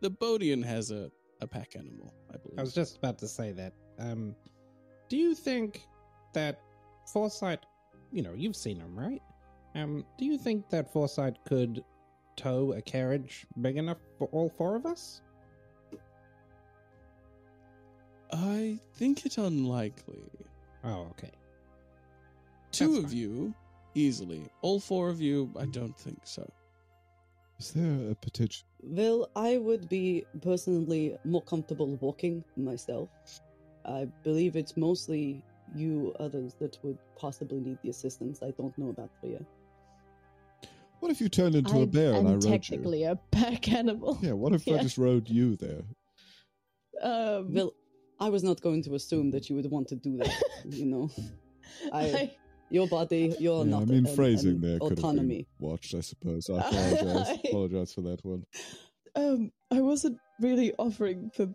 the 0.00 0.10
Bodian 0.12 0.64
has 0.64 0.92
a, 0.92 1.10
a 1.40 1.46
pack 1.48 1.74
animal, 1.74 2.14
I 2.32 2.36
believe. 2.36 2.56
I 2.56 2.62
was 2.62 2.72
just 2.72 2.98
about 2.98 3.18
to 3.18 3.26
say 3.26 3.50
that. 3.50 3.74
Um, 3.98 4.36
do 5.08 5.16
you 5.16 5.34
think 5.34 5.88
that 6.34 6.60
Foresight, 7.12 7.66
you 8.12 8.22
know, 8.22 8.32
you've 8.34 8.54
seen 8.54 8.78
him, 8.78 8.96
right? 8.96 9.20
Um, 9.74 10.06
do 10.18 10.24
you 10.24 10.38
think 10.38 10.70
that 10.70 10.92
Foresight 10.92 11.44
could 11.44 11.84
tow 12.36 12.74
a 12.74 12.80
carriage 12.80 13.44
big 13.60 13.76
enough 13.76 13.98
for 14.18 14.28
all 14.28 14.50
four 14.50 14.76
of 14.76 14.86
us? 14.86 15.20
I 18.32 18.78
think 18.94 19.24
it 19.26 19.38
unlikely. 19.38 20.22
Oh, 20.84 21.08
okay. 21.10 21.30
Two 22.72 22.92
That's 22.94 23.04
of 23.04 23.10
fine. 23.10 23.18
you, 23.18 23.54
easily. 23.94 24.46
All 24.62 24.80
four 24.80 25.08
of 25.08 25.20
you, 25.20 25.50
I 25.58 25.66
don't 25.66 25.96
think 25.98 26.20
so. 26.24 26.48
Is 27.58 27.72
there 27.72 28.10
a 28.10 28.14
potential? 28.14 28.66
Well, 28.82 29.30
I 29.34 29.56
would 29.56 29.88
be 29.88 30.24
personally 30.42 31.16
more 31.24 31.42
comfortable 31.42 31.96
walking 31.96 32.44
myself. 32.56 33.08
I 33.84 34.06
believe 34.22 34.54
it's 34.54 34.76
mostly 34.76 35.42
you 35.74 36.14
others 36.20 36.54
that 36.60 36.78
would 36.82 36.98
possibly 37.16 37.58
need 37.60 37.78
the 37.82 37.90
assistance. 37.90 38.42
I 38.42 38.50
don't 38.52 38.76
know 38.78 38.90
about 38.90 39.10
Tria. 39.20 39.40
What 41.00 41.10
if 41.10 41.20
you 41.20 41.28
turned 41.28 41.54
into 41.54 41.76
I 41.76 41.80
a 41.80 41.86
bear 41.86 42.14
and 42.14 42.28
I 42.28 42.32
am 42.32 42.40
rode 42.40 42.44
you? 42.44 42.50
technically 42.50 43.04
a 43.04 43.16
pack 43.30 43.68
animal. 43.72 44.18
Yeah, 44.20 44.32
what 44.32 44.52
if 44.52 44.68
I 44.68 44.78
just 44.78 44.98
rode 44.98 45.28
you 45.28 45.56
there? 45.56 45.82
Um, 47.02 47.52
Well, 47.52 47.72
I 48.20 48.28
was 48.30 48.42
not 48.42 48.60
going 48.60 48.82
to 48.84 48.94
assume 48.94 49.30
that 49.30 49.48
you 49.48 49.56
would 49.56 49.70
want 49.70 49.88
to 49.88 49.96
do 49.96 50.16
that. 50.18 50.34
you 50.64 50.86
know, 50.86 51.10
I- 51.92 52.00
I, 52.00 52.36
your 52.70 52.86
body, 52.88 53.34
your 53.38 53.64
yeah, 53.64 53.70
not. 53.70 53.82
I 53.82 53.84
mean, 53.86 54.06
an- 54.06 54.14
phrasing 54.16 54.56
an 54.56 54.60
there 54.60 54.78
could 54.78 54.98
have 54.98 55.14
been 55.16 55.46
watched, 55.58 55.94
I 55.94 56.00
suppose. 56.00 56.50
I 56.50 56.58
apologize. 56.58 57.28
I- 57.28 57.40
apologize 57.48 57.94
for 57.94 58.02
that 58.02 58.24
one. 58.24 58.44
um, 59.14 59.50
I 59.70 59.80
wasn't 59.80 60.18
really 60.40 60.72
offering 60.78 61.30
for 61.34 61.48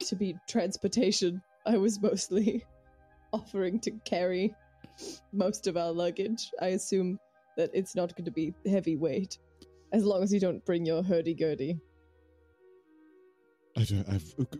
to 0.00 0.16
be 0.16 0.36
transportation. 0.48 1.42
I 1.66 1.76
was 1.78 2.00
mostly 2.00 2.64
offering 3.32 3.80
to 3.80 3.90
carry 4.04 4.54
most 5.32 5.66
of 5.66 5.76
our 5.76 5.90
luggage. 5.92 6.50
I 6.60 6.68
assume 6.68 7.18
that 7.56 7.70
it's 7.74 7.94
not 7.96 8.14
going 8.14 8.24
to 8.26 8.30
be 8.30 8.54
heavy 8.66 8.96
weight, 8.96 9.38
as 9.92 10.04
long 10.04 10.22
as 10.22 10.32
you 10.32 10.38
don't 10.40 10.64
bring 10.64 10.86
your 10.86 11.02
hurdy 11.02 11.34
gurdy. 11.34 11.78
I 13.76 13.84
don't, 13.84 14.08
I 14.08 14.18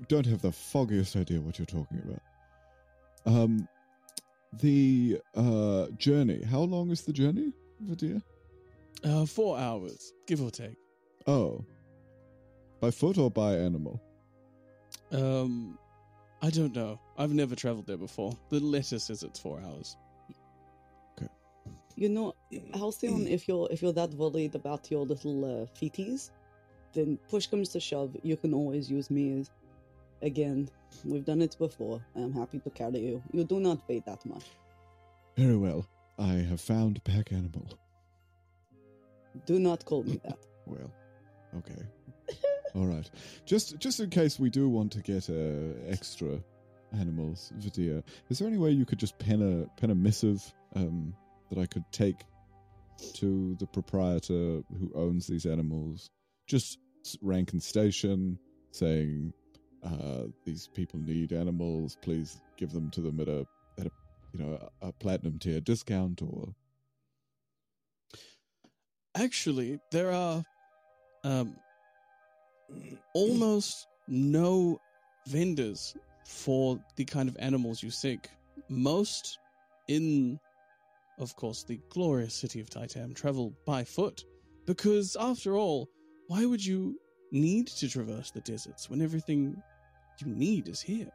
don't 0.09 0.27
have 0.27 0.43
the 0.43 0.53
foggiest 0.53 1.17
idea 1.17 1.41
what 1.41 1.59
you're 1.59 1.67
talking 1.67 2.03
about. 2.05 2.23
Um, 3.25 3.69
the 4.53 5.21
uh 5.35 5.89
journey. 5.97 6.43
How 6.43 6.61
long 6.61 6.91
is 6.91 7.03
the 7.03 7.13
journey, 7.13 7.53
Vadir? 7.83 8.23
Uh, 9.05 9.27
four 9.27 9.59
hours, 9.59 10.13
give 10.27 10.43
or 10.43 10.51
take. 10.51 10.77
Oh, 11.27 11.65
by 12.81 12.91
foot 12.91 13.19
or 13.19 13.31
by 13.31 13.57
animal? 13.57 14.01
Um, 15.13 15.79
I 16.43 16.51
don't 16.51 16.75
know. 16.75 17.01
I've 17.17 17.33
never 17.33 17.55
traveled 17.55 17.87
there 17.87 17.97
before. 17.97 18.37
The 18.51 18.61
letter 18.61 18.99
says 18.99 19.23
it's 19.23 19.41
four 19.41 19.61
hours. 19.61 19.97
Okay. 21.17 21.31
You 21.97 22.09
know, 22.09 22.35
Halcyon, 22.75 23.27
if 23.27 23.49
you're 23.49 23.69
if 23.71 23.83
you're 23.83 23.93
that 23.95 24.11
worried 24.15 24.55
about 24.55 24.91
your 24.91 25.05
little 25.05 25.45
uh, 25.45 25.67
feeties, 25.79 26.31
then 26.93 27.19
push 27.29 27.47
comes 27.47 27.69
to 27.71 27.81
shove, 27.81 28.17
you 28.23 28.37
can 28.37 28.55
always 28.55 28.91
use 28.91 29.11
me 29.11 29.41
as 29.41 29.51
again. 30.23 30.69
We've 31.05 31.25
done 31.25 31.43
it 31.43 31.57
before. 31.59 32.01
I 32.15 32.21
am 32.21 32.33
happy 32.33 32.59
to 32.61 32.71
carry 32.71 32.99
you. 32.99 33.23
You 33.33 33.45
do 33.45 33.61
not 33.61 33.87
pay 33.87 34.03
that 34.07 34.25
much. 34.25 34.45
Very 35.37 35.57
well. 35.57 35.87
I 36.19 36.35
have 36.35 36.61
found 36.61 37.03
pack 37.05 37.33
animal. 37.33 37.69
Do 39.45 39.59
not 39.59 39.85
call 39.85 40.03
me 40.03 40.21
that. 40.25 40.39
Well, 40.69 40.91
okay. 41.59 41.81
All 42.75 42.87
right. 42.87 43.09
Just 43.45 43.79
just 43.79 44.01
in 44.01 44.11
case 44.11 44.41
we 44.41 44.51
do 44.51 44.69
want 44.69 44.91
to 44.95 45.01
get 45.01 45.31
uh, 45.31 45.79
extra 45.89 46.41
animals, 46.93 47.53
Vidia, 47.59 48.03
is 48.31 48.41
there 48.41 48.49
any 48.49 48.59
way 48.59 48.71
you 48.71 48.85
could 48.85 48.99
just 48.99 49.17
pen 49.17 49.43
a 49.43 49.81
pen 49.81 49.91
a 49.91 49.95
missive 49.95 50.43
um, 50.75 51.15
that 51.51 51.61
I 51.61 51.67
could 51.67 51.85
take 51.93 52.17
to 53.15 53.55
the 53.61 53.67
proprietor 53.67 54.65
who 54.77 54.91
owns 54.97 55.29
these 55.29 55.47
animals? 55.47 56.11
Just 56.47 56.79
rank 57.23 57.53
and 57.53 57.63
station, 57.63 58.39
saying 58.71 59.33
uh, 59.83 60.25
these 60.45 60.69
people 60.75 61.01
need 61.01 61.33
animals. 61.33 61.97
Please 62.03 62.41
give 62.57 62.73
them 62.73 62.91
to 62.91 63.01
them 63.01 63.21
at 63.21 63.29
a 63.29 63.47
at 63.79 63.87
a 63.87 63.91
you 64.33 64.41
know 64.41 64.71
a, 64.83 64.89
a 64.89 64.93
platinum 64.93 65.39
tier 65.39 65.61
discount 65.61 66.23
or 66.23 66.55
Actually, 69.17 69.81
there 69.93 70.13
are 70.13 70.45
um, 71.25 71.57
almost 73.15 73.87
no 74.09 74.79
vendors 75.27 75.97
for 76.27 76.79
the 76.97 77.05
kind 77.05 77.27
of 77.27 77.37
animals 77.41 77.83
you 77.83 77.91
seek. 77.91 78.29
Most 78.69 79.39
in, 79.89 80.39
of 81.19 81.35
course, 81.35 81.63
the 81.63 81.81
glorious 81.89 82.35
city 82.35 82.61
of 82.61 82.69
Titan 82.69 83.15
travel 83.15 83.55
by 83.65 83.85
foot. 83.85 84.25
Because, 84.67 85.17
after 85.19 85.57
all, 85.57 85.89
why 86.29 86.45
would 86.45 86.65
you 86.65 86.99
need 87.33 87.67
to 87.69 87.89
traverse 87.89 88.31
the 88.31 88.41
deserts 88.41 88.89
when 88.91 89.03
everything 89.03 89.63
you 90.25 90.27
need 90.27 90.69
is 90.69 90.81
here? 90.81 91.11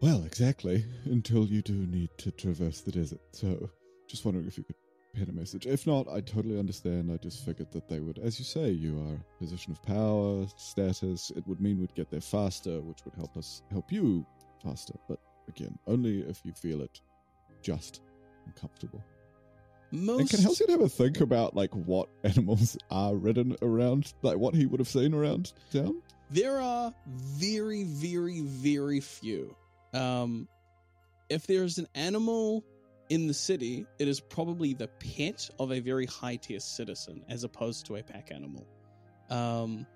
Well, 0.00 0.24
exactly. 0.24 0.84
Until 1.04 1.46
you 1.46 1.62
do 1.62 1.72
need 1.72 2.10
to 2.18 2.30
traverse 2.30 2.80
the 2.80 2.92
desert. 2.92 3.20
So, 3.32 3.70
just 4.06 4.24
wondering 4.24 4.46
if 4.46 4.56
you 4.56 4.64
could 4.64 4.76
pen 5.14 5.28
a 5.28 5.32
message. 5.32 5.66
If 5.66 5.86
not, 5.86 6.06
I 6.08 6.20
totally 6.20 6.58
understand. 6.58 7.10
I 7.10 7.16
just 7.16 7.44
figured 7.44 7.72
that 7.72 7.88
they 7.88 7.98
would, 7.98 8.18
as 8.18 8.38
you 8.38 8.44
say, 8.44 8.70
you 8.70 8.98
are 9.00 9.14
a 9.14 9.38
position 9.38 9.72
of 9.72 9.82
power, 9.82 10.46
status. 10.56 11.32
It 11.34 11.46
would 11.48 11.60
mean 11.60 11.80
we'd 11.80 11.94
get 11.94 12.10
there 12.10 12.20
faster, 12.20 12.80
which 12.80 13.04
would 13.04 13.14
help 13.14 13.36
us 13.36 13.62
help 13.70 13.90
you 13.90 14.24
faster. 14.62 14.94
But 15.08 15.18
again, 15.48 15.76
only 15.86 16.20
if 16.20 16.44
you 16.44 16.52
feel 16.52 16.80
it 16.82 17.00
just 17.62 18.02
and 18.44 18.54
comfortable. 18.54 19.02
Most 19.90 20.20
And 20.20 20.30
can 20.30 20.40
Halcyon 20.42 20.70
have 20.70 20.80
a 20.80 20.88
think 20.88 21.20
about 21.20 21.56
like 21.56 21.74
what 21.74 22.08
animals 22.24 22.76
are 22.90 23.14
ridden 23.14 23.56
around, 23.62 24.12
like 24.22 24.36
what 24.36 24.54
he 24.54 24.66
would 24.66 24.80
have 24.80 24.88
seen 24.88 25.14
around 25.14 25.52
town? 25.72 26.02
There 26.30 26.60
are 26.60 26.92
very, 27.06 27.84
very, 27.84 28.42
very 28.42 29.00
few. 29.00 29.56
Um, 29.94 30.46
if 31.30 31.46
there's 31.46 31.78
an 31.78 31.88
animal 31.94 32.64
in 33.08 33.26
the 33.26 33.34
city, 33.34 33.86
it 33.98 34.08
is 34.08 34.20
probably 34.20 34.74
the 34.74 34.88
pet 34.88 35.48
of 35.58 35.72
a 35.72 35.80
very 35.80 36.04
high 36.04 36.36
tier 36.36 36.60
citizen 36.60 37.24
as 37.28 37.44
opposed 37.44 37.86
to 37.86 37.96
a 37.96 38.02
pack 38.02 38.30
animal. 38.30 38.66
Um, 39.30 39.86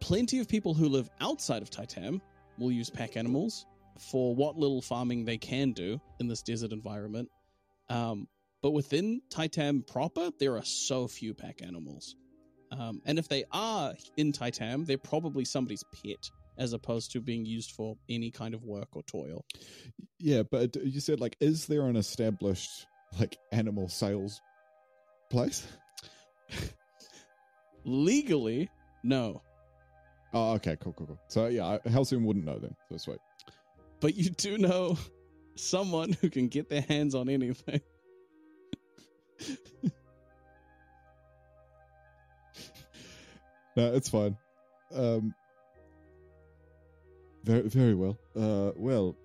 plenty 0.00 0.40
of 0.40 0.48
people 0.48 0.74
who 0.74 0.88
live 0.88 1.08
outside 1.20 1.62
of 1.62 1.70
Titan 1.70 2.20
will 2.58 2.72
use 2.72 2.90
pack 2.90 3.16
animals 3.16 3.66
for 3.98 4.34
what 4.34 4.56
little 4.56 4.82
farming 4.82 5.24
they 5.24 5.38
can 5.38 5.72
do 5.72 6.00
in 6.18 6.26
this 6.26 6.42
desert 6.42 6.72
environment. 6.72 7.28
Um, 7.92 8.26
but 8.62 8.70
within 8.70 9.20
Titan 9.28 9.82
proper, 9.82 10.30
there 10.38 10.56
are 10.56 10.64
so 10.64 11.06
few 11.06 11.34
pack 11.34 11.60
animals. 11.62 12.16
Um, 12.70 13.02
and 13.04 13.18
if 13.18 13.28
they 13.28 13.44
are 13.52 13.92
in 14.16 14.32
Titan, 14.32 14.84
they're 14.84 14.96
probably 14.96 15.44
somebody's 15.44 15.84
pet 16.02 16.30
as 16.56 16.72
opposed 16.72 17.12
to 17.12 17.20
being 17.20 17.44
used 17.44 17.72
for 17.72 17.96
any 18.08 18.30
kind 18.30 18.54
of 18.54 18.64
work 18.64 18.88
or 18.92 19.02
toil. 19.02 19.44
Yeah, 20.18 20.42
but 20.42 20.76
you 20.76 21.00
said 21.00 21.20
like, 21.20 21.36
is 21.40 21.66
there 21.66 21.82
an 21.82 21.96
established 21.96 22.86
like 23.18 23.36
animal 23.50 23.88
sales 23.88 24.40
place? 25.28 25.66
Legally, 27.84 28.70
no. 29.02 29.42
Oh, 30.32 30.52
okay, 30.52 30.76
cool, 30.80 30.94
cool, 30.94 31.08
cool. 31.08 31.20
So 31.28 31.48
yeah, 31.48 31.76
Halcyon 31.90 32.24
wouldn't 32.24 32.46
know 32.46 32.58
then. 32.58 32.74
So 32.90 32.96
sweet. 32.96 33.18
But 34.00 34.14
you 34.14 34.30
do 34.30 34.56
know 34.56 34.96
someone 35.54 36.12
who 36.20 36.30
can 36.30 36.48
get 36.48 36.68
their 36.68 36.82
hands 36.82 37.14
on 37.14 37.28
anything. 37.28 37.80
No, 43.76 43.94
it's 43.94 44.08
fine. 44.08 44.36
Um, 44.94 45.34
very, 47.44 47.68
very 47.68 47.94
well. 47.94 48.18
Uh, 48.36 48.72
well, 48.76 49.16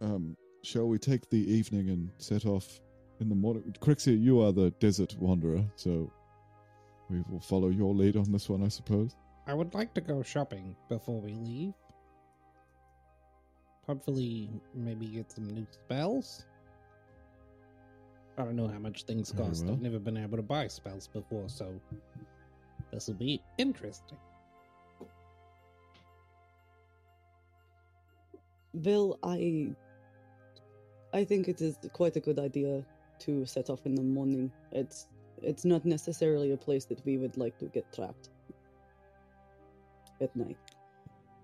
um, 0.00 0.36
shall 0.62 0.88
we 0.88 0.98
take 0.98 1.28
the 1.28 1.52
evening 1.52 1.88
and 1.88 2.10
set 2.18 2.46
off 2.46 2.80
in 3.20 3.28
the 3.28 3.34
morning? 3.34 3.74
Crixia, 3.80 4.20
you 4.20 4.40
are 4.42 4.52
the 4.52 4.70
desert 4.78 5.16
wanderer, 5.18 5.64
so 5.74 6.10
we 7.10 7.22
will 7.28 7.40
follow 7.40 7.68
your 7.68 7.94
lead 7.94 8.16
on 8.16 8.30
this 8.30 8.48
one, 8.48 8.62
I 8.62 8.68
suppose. 8.68 9.16
I 9.46 9.54
would 9.54 9.74
like 9.74 9.94
to 9.94 10.00
go 10.00 10.22
shopping 10.22 10.76
before 10.88 11.20
we 11.20 11.34
leave. 11.34 11.74
Hopefully, 13.86 14.48
maybe 14.74 15.06
get 15.06 15.30
some 15.30 15.48
new 15.48 15.66
spells. 15.70 16.44
I 18.38 18.44
don't 18.44 18.56
know 18.56 18.68
how 18.68 18.78
much 18.78 19.04
things 19.04 19.32
cost. 19.32 19.64
I've 19.66 19.80
never 19.80 19.98
been 19.98 20.16
able 20.16 20.36
to 20.36 20.42
buy 20.42 20.66
spells 20.68 21.06
before, 21.08 21.48
so 21.48 21.80
this 22.92 23.06
will 23.06 23.14
be 23.14 23.40
interesting. 23.58 24.18
Bill, 28.82 29.18
I 29.22 29.74
I 31.14 31.24
think 31.24 31.48
it 31.48 31.62
is 31.62 31.78
quite 31.92 32.16
a 32.16 32.20
good 32.20 32.38
idea 32.38 32.84
to 33.20 33.46
set 33.46 33.70
off 33.70 33.86
in 33.86 33.94
the 33.94 34.02
morning. 34.02 34.52
It's 34.72 35.08
it's 35.42 35.64
not 35.64 35.84
necessarily 35.84 36.52
a 36.52 36.56
place 36.56 36.84
that 36.86 37.04
we 37.06 37.16
would 37.16 37.36
like 37.38 37.56
to 37.58 37.66
get 37.66 37.90
trapped 37.92 38.30
at 40.20 40.34
night, 40.36 40.58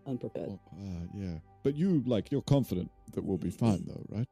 unprepared. 0.07 0.48
Well, 0.48 0.61
uh, 0.78 1.07
yeah, 1.14 1.38
but 1.62 1.76
you 1.76 2.03
like 2.07 2.30
you're 2.30 2.42
confident 2.42 2.90
that 3.14 3.24
we'll 3.24 3.38
be 3.38 3.50
fine, 3.50 3.84
though, 3.86 4.05
right? 4.09 4.26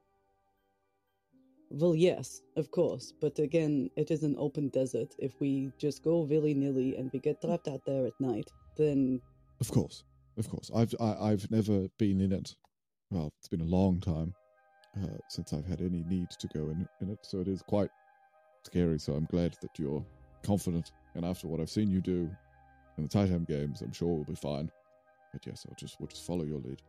Well, 1.70 1.94
yes, 1.94 2.42
of 2.56 2.70
course, 2.72 3.12
but 3.20 3.38
again, 3.38 3.90
it 3.96 4.10
is 4.10 4.24
an 4.24 4.34
open 4.38 4.68
desert. 4.70 5.14
If 5.18 5.40
we 5.40 5.70
just 5.78 6.02
go 6.02 6.22
willy 6.22 6.52
nilly 6.52 6.96
and 6.96 7.10
we 7.12 7.20
get 7.20 7.40
trapped 7.40 7.68
out 7.68 7.82
there 7.86 8.06
at 8.06 8.20
night, 8.20 8.50
then 8.76 9.20
Of 9.60 9.70
course, 9.70 10.02
of 10.36 10.48
course. 10.48 10.70
I've 10.74 10.94
I, 11.00 11.30
I've 11.30 11.48
never 11.50 11.86
been 11.98 12.20
in 12.20 12.32
it. 12.32 12.56
Well, 13.10 13.32
it's 13.38 13.48
been 13.48 13.60
a 13.60 13.64
long 13.64 14.00
time 14.00 14.34
uh, 15.00 15.18
since 15.28 15.52
I've 15.52 15.66
had 15.66 15.80
any 15.80 16.02
need 16.08 16.30
to 16.30 16.48
go 16.48 16.70
in 16.70 16.88
in 17.00 17.10
it, 17.10 17.18
so 17.22 17.38
it 17.40 17.48
is 17.48 17.62
quite 17.62 17.90
scary. 18.64 18.98
So 18.98 19.12
I'm 19.14 19.26
glad 19.26 19.56
that 19.62 19.78
you're 19.78 20.04
confident. 20.42 20.90
And 21.14 21.24
after 21.24 21.46
what 21.48 21.60
I've 21.60 21.70
seen 21.70 21.90
you 21.90 22.00
do 22.00 22.30
in 22.96 23.04
the 23.04 23.08
Titan 23.08 23.44
games, 23.44 23.80
I'm 23.80 23.92
sure 23.92 24.08
we'll 24.08 24.24
be 24.24 24.34
fine. 24.34 24.70
But 25.32 25.46
yes, 25.46 25.66
I'll 25.68 25.76
just 25.76 26.00
we'll 26.00 26.08
just 26.08 26.26
follow 26.26 26.44
your 26.44 26.58
lead. 26.58 26.82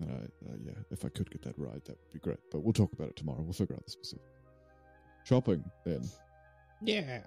And 0.00 0.10
I, 0.10 0.50
uh, 0.50 0.56
yeah, 0.64 0.72
if 0.90 1.04
I 1.04 1.08
could 1.08 1.30
get 1.30 1.42
that 1.42 1.58
right, 1.58 1.84
that 1.84 1.96
would 1.98 2.12
be 2.12 2.18
great. 2.18 2.38
But 2.50 2.62
we'll 2.62 2.72
talk 2.72 2.92
about 2.92 3.08
it 3.08 3.16
tomorrow. 3.16 3.42
We'll 3.42 3.52
figure 3.52 3.74
out 3.76 3.84
the 3.84 3.92
specifics. 3.92 4.40
Shopping 5.24 5.64
then. 5.84 6.02
Yeah. 6.82 7.20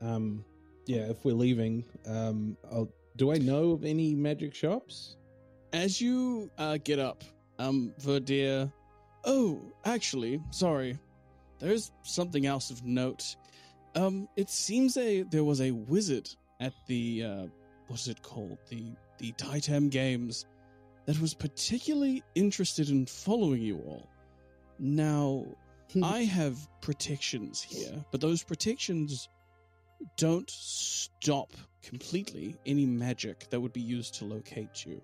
Um, 0.00 0.44
yeah. 0.86 1.10
If 1.10 1.24
we're 1.24 1.34
leaving, 1.34 1.84
um, 2.06 2.56
I'll, 2.70 2.88
do 3.16 3.32
I 3.32 3.38
know 3.38 3.72
of 3.72 3.84
any 3.84 4.14
magic 4.14 4.54
shops? 4.54 5.16
As 5.72 6.00
you 6.00 6.50
uh, 6.58 6.78
get 6.84 6.98
up, 6.98 7.24
um, 7.58 7.92
Verdeer. 8.00 8.72
Oh, 9.24 9.60
actually, 9.84 10.40
sorry. 10.50 10.96
There's 11.58 11.90
something 12.04 12.46
else 12.46 12.70
of 12.70 12.84
note. 12.84 13.34
Um, 13.94 14.28
it 14.36 14.48
seems 14.48 14.96
a 14.96 15.22
there 15.22 15.44
was 15.44 15.60
a 15.60 15.70
wizard 15.72 16.28
at 16.60 16.72
the 16.86 17.24
uh, 17.24 17.46
what's 17.88 18.06
it 18.06 18.22
called 18.22 18.58
the 18.68 18.92
the 19.18 19.32
Titan 19.32 19.88
Games 19.88 20.46
that 21.06 21.18
was 21.20 21.34
particularly 21.34 22.22
interested 22.34 22.90
in 22.90 23.06
following 23.06 23.62
you 23.62 23.78
all. 23.78 24.08
Now, 24.78 25.46
I 26.02 26.20
have 26.20 26.68
protections 26.82 27.62
here, 27.62 28.04
but 28.10 28.20
those 28.20 28.44
protections 28.44 29.28
don't 30.16 30.48
stop 30.48 31.50
completely 31.82 32.56
any 32.66 32.84
magic 32.84 33.48
that 33.50 33.58
would 33.58 33.72
be 33.72 33.80
used 33.80 34.14
to 34.16 34.26
locate 34.26 34.84
you. 34.84 35.00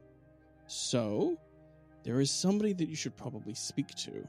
So, 0.66 1.39
there 2.05 2.20
is 2.20 2.30
somebody 2.30 2.74
that 2.74 2.89
you 2.89 2.97
should 2.97 3.16
probably 3.16 3.55
speak 3.55 3.89
to. 3.89 4.28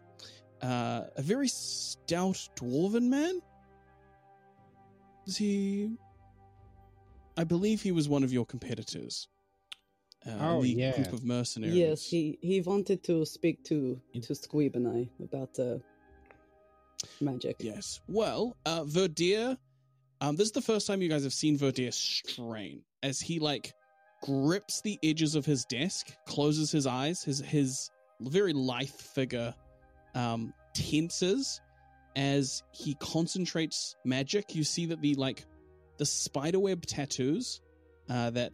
Uh, 0.62 1.03
a 1.18 1.22
very 1.22 1.49
stout 1.49 2.47
dwarven 2.56 3.03
man? 3.03 3.41
Is 5.26 5.38
he. 5.38 5.97
I 7.38 7.43
believe 7.43 7.82
he 7.82 7.91
was 7.91 8.07
one 8.07 8.23
of 8.23 8.32
your 8.32 8.45
competitors. 8.45 9.28
uh, 10.26 10.32
Oh, 10.39 10.61
the 10.63 10.69
yeah. 10.69 10.95
group 10.95 11.13
of 11.13 11.23
mercenaries. 11.23 11.76
Yes, 11.76 12.05
he 12.05 12.38
he 12.41 12.61
wanted 12.61 13.03
to 13.03 13.26
speak 13.26 13.63
to 13.65 13.99
to 14.13 14.34
Squeeb 14.34 14.76
and 14.76 14.88
I 14.88 15.09
about 15.23 15.57
uh, 15.59 15.78
magic. 17.21 17.57
Yes. 17.59 17.99
Well, 18.07 18.55
uh, 18.65 18.84
Verdier, 18.86 19.57
um, 20.21 20.36
this 20.36 20.47
is 20.47 20.51
the 20.53 20.61
first 20.61 20.88
time 20.88 21.01
you 21.01 21.09
guys 21.09 21.23
have 21.23 21.34
seen 21.34 21.57
Verdier 21.57 21.91
strain 21.91 22.82
as 23.03 23.19
he 23.19 23.39
like 23.39 23.73
grips 24.23 24.82
the 24.82 24.97
edges 25.03 25.36
of 25.36 25.45
his 25.45 25.65
desk, 25.65 26.11
closes 26.28 26.71
his 26.71 26.88
eyes, 26.88 27.23
his 27.23 27.39
his 27.39 27.89
very 28.21 28.53
lithe 28.53 28.88
figure 28.89 29.53
um, 30.15 30.53
tenses 30.73 31.59
as 32.16 32.63
he 32.72 32.95
concentrates 32.95 33.95
magic. 34.05 34.55
You 34.55 34.63
see 34.63 34.88
that 34.88 35.01
the 35.01 35.16
like 35.16 35.45
the 35.97 36.05
spiderweb 36.05 36.86
tattoos 36.86 37.61
uh, 38.09 38.30
that 38.32 38.53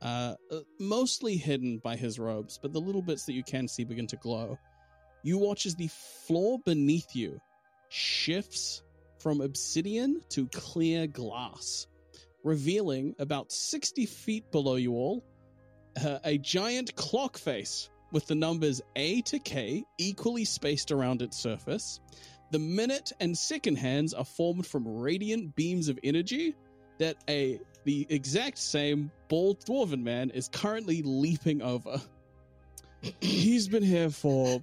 uh, 0.00 0.34
uh, 0.50 0.60
mostly 0.78 1.36
hidden 1.36 1.78
by 1.82 1.96
his 1.96 2.18
robes, 2.18 2.58
but 2.60 2.72
the 2.72 2.80
little 2.80 3.02
bits 3.02 3.24
that 3.26 3.34
you 3.34 3.42
can 3.42 3.68
see 3.68 3.84
begin 3.84 4.06
to 4.08 4.16
glow. 4.16 4.58
You 5.22 5.38
watch 5.38 5.66
as 5.66 5.74
the 5.74 5.90
floor 6.26 6.58
beneath 6.64 7.14
you 7.14 7.40
shifts 7.88 8.82
from 9.18 9.40
obsidian 9.40 10.20
to 10.30 10.46
clear 10.48 11.06
glass, 11.08 11.86
revealing 12.44 13.14
about 13.18 13.50
60 13.50 14.06
feet 14.06 14.50
below 14.52 14.76
you 14.76 14.92
all 14.92 15.24
uh, 16.04 16.18
a 16.24 16.38
giant 16.38 16.94
clock 16.96 17.36
face 17.36 17.90
with 18.12 18.26
the 18.26 18.34
numbers 18.34 18.80
A 18.96 19.20
to 19.22 19.38
K 19.38 19.84
equally 19.98 20.44
spaced 20.44 20.92
around 20.92 21.22
its 21.22 21.38
surface. 21.38 22.00
The 22.50 22.58
minute 22.58 23.12
and 23.20 23.36
second 23.36 23.76
hands 23.76 24.14
are 24.14 24.24
formed 24.24 24.66
from 24.66 24.86
radiant 24.86 25.54
beams 25.54 25.88
of 25.88 25.98
energy 26.02 26.54
that 26.98 27.16
a 27.28 27.60
the 27.84 28.06
exact 28.10 28.58
same 28.58 29.10
bald 29.28 29.64
dwarven 29.64 30.02
man 30.02 30.30
is 30.30 30.48
currently 30.48 31.02
leaping 31.02 31.62
over. 31.62 32.00
He's 33.20 33.68
been 33.68 33.82
here 33.82 34.10
for 34.10 34.60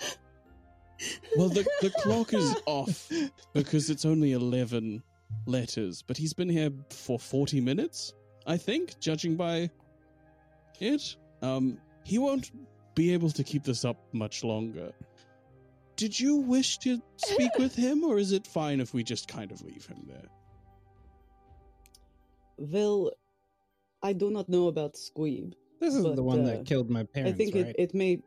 well, 1.38 1.50
the, 1.50 1.66
the 1.82 1.90
clock 1.90 2.34
is 2.34 2.56
off 2.66 3.10
because 3.54 3.90
it's 3.90 4.06
only 4.06 4.34
11 4.34 5.04
letters, 5.46 6.02
but 6.02 6.18
he's 6.18 6.34
been 6.34 6.50
here 6.50 6.72
for 6.90 7.20
40 7.20 7.62
minutes, 7.62 8.14
I 8.48 8.58
think, 8.58 9.00
judging 9.00 9.36
by 9.36 9.70
it. 10.80 11.16
Um, 11.42 11.78
he 12.04 12.18
won't 12.18 12.52
be 12.96 13.14
able 13.14 13.30
to 13.32 13.44
keep 13.44 13.64
this 13.64 13.84
up 13.84 13.98
much 14.14 14.44
longer. 14.44 14.92
Did 15.96 16.20
you 16.20 16.38
wish 16.38 16.78
to 16.80 17.02
speak 17.18 17.52
with 17.60 17.76
him, 17.76 18.04
or 18.04 18.18
is 18.20 18.32
it 18.32 18.46
fine 18.48 18.80
if 18.80 18.94
we 18.94 19.04
just 19.04 19.28
kind 19.28 19.52
of 19.52 19.62
leave 19.62 19.86
him 19.86 20.04
there? 20.08 20.28
Well, 22.58 23.12
I 24.04 24.14
do 24.14 24.30
not 24.32 24.50
know 24.50 24.68
about 24.68 24.96
Squeeb. 24.96 25.54
This 25.80 25.96
is 25.96 26.04
But, 26.04 26.16
the 26.16 26.24
one 26.24 26.42
uh, 26.42 26.46
that 26.46 26.66
killed 26.66 26.90
my 26.90 27.04
parents, 27.04 27.34
I 27.34 27.38
think 27.38 27.56
right? 27.56 27.68
it, 27.68 27.76
it 27.78 27.94
may. 27.94 28.22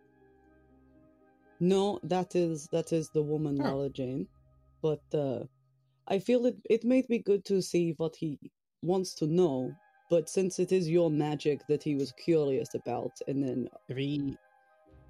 No, 1.61 1.99
that 2.05 2.37
is 2.37 2.69
that 2.73 2.93
is 2.93 3.11
the 3.11 3.23
woman 3.23 3.61
Oh. 3.61 3.65
Lala 3.65 3.91
Jane, 3.91 4.29
but 4.83 5.03
uh, 5.13 5.45
I 6.07 6.19
feel 6.19 6.47
it 6.47 6.57
it 6.69 6.85
may 6.85 7.03
be 7.03 7.19
good 7.19 7.45
to 7.47 7.61
see 7.61 7.95
what 7.97 8.15
he 8.17 8.39
wants 8.83 9.15
to 9.15 9.27
know. 9.27 9.73
But 10.11 10.31
since 10.31 10.59
it 10.59 10.73
is 10.73 10.89
your 10.89 11.11
magic 11.11 11.67
that 11.69 11.83
he 11.83 11.95
was 11.95 12.13
curious 12.13 12.75
about, 12.75 13.13
and 13.27 13.43
then 13.43 13.69
if 13.89 13.97
he, 13.97 14.39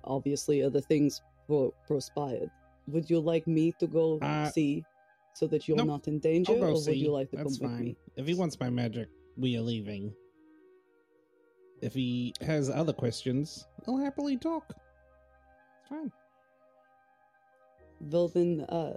obviously 0.03 0.63
other 0.63 0.81
things 0.81 1.23
pro- 1.49 1.75
prospired, 1.87 2.51
would 2.87 3.09
you 3.11 3.19
like 3.19 3.47
me 3.49 3.73
to 3.81 3.87
go 3.89 4.19
Uh, 4.21 4.49
see, 4.51 4.85
so 5.35 5.47
that 5.49 5.67
you're 5.67 5.77
nope. 5.77 5.87
not 5.89 6.07
in 6.09 6.21
danger, 6.21 6.53
I'll 6.53 6.59
go 6.61 6.67
or 6.77 6.85
would 6.87 6.97
you 6.97 7.11
like 7.11 7.31
to 7.31 7.37
That's 7.39 7.59
come 7.59 7.71
with 7.73 7.81
me? 7.81 7.97
If 8.17 8.27
he 8.27 8.35
wants 8.35 8.61
my 8.61 8.71
magic, 8.71 9.09
we 9.37 9.57
are 9.57 9.63
leaving. 9.63 10.15
If 11.81 11.95
he 11.95 12.33
has 12.41 12.69
other 12.71 12.93
questions, 12.93 13.67
I'll 13.87 13.97
happily 13.99 14.37
talk. 14.37 14.65
It's 14.71 15.89
fine. 15.89 16.13
Well 18.01 18.29
then, 18.29 18.61
uh, 18.69 18.97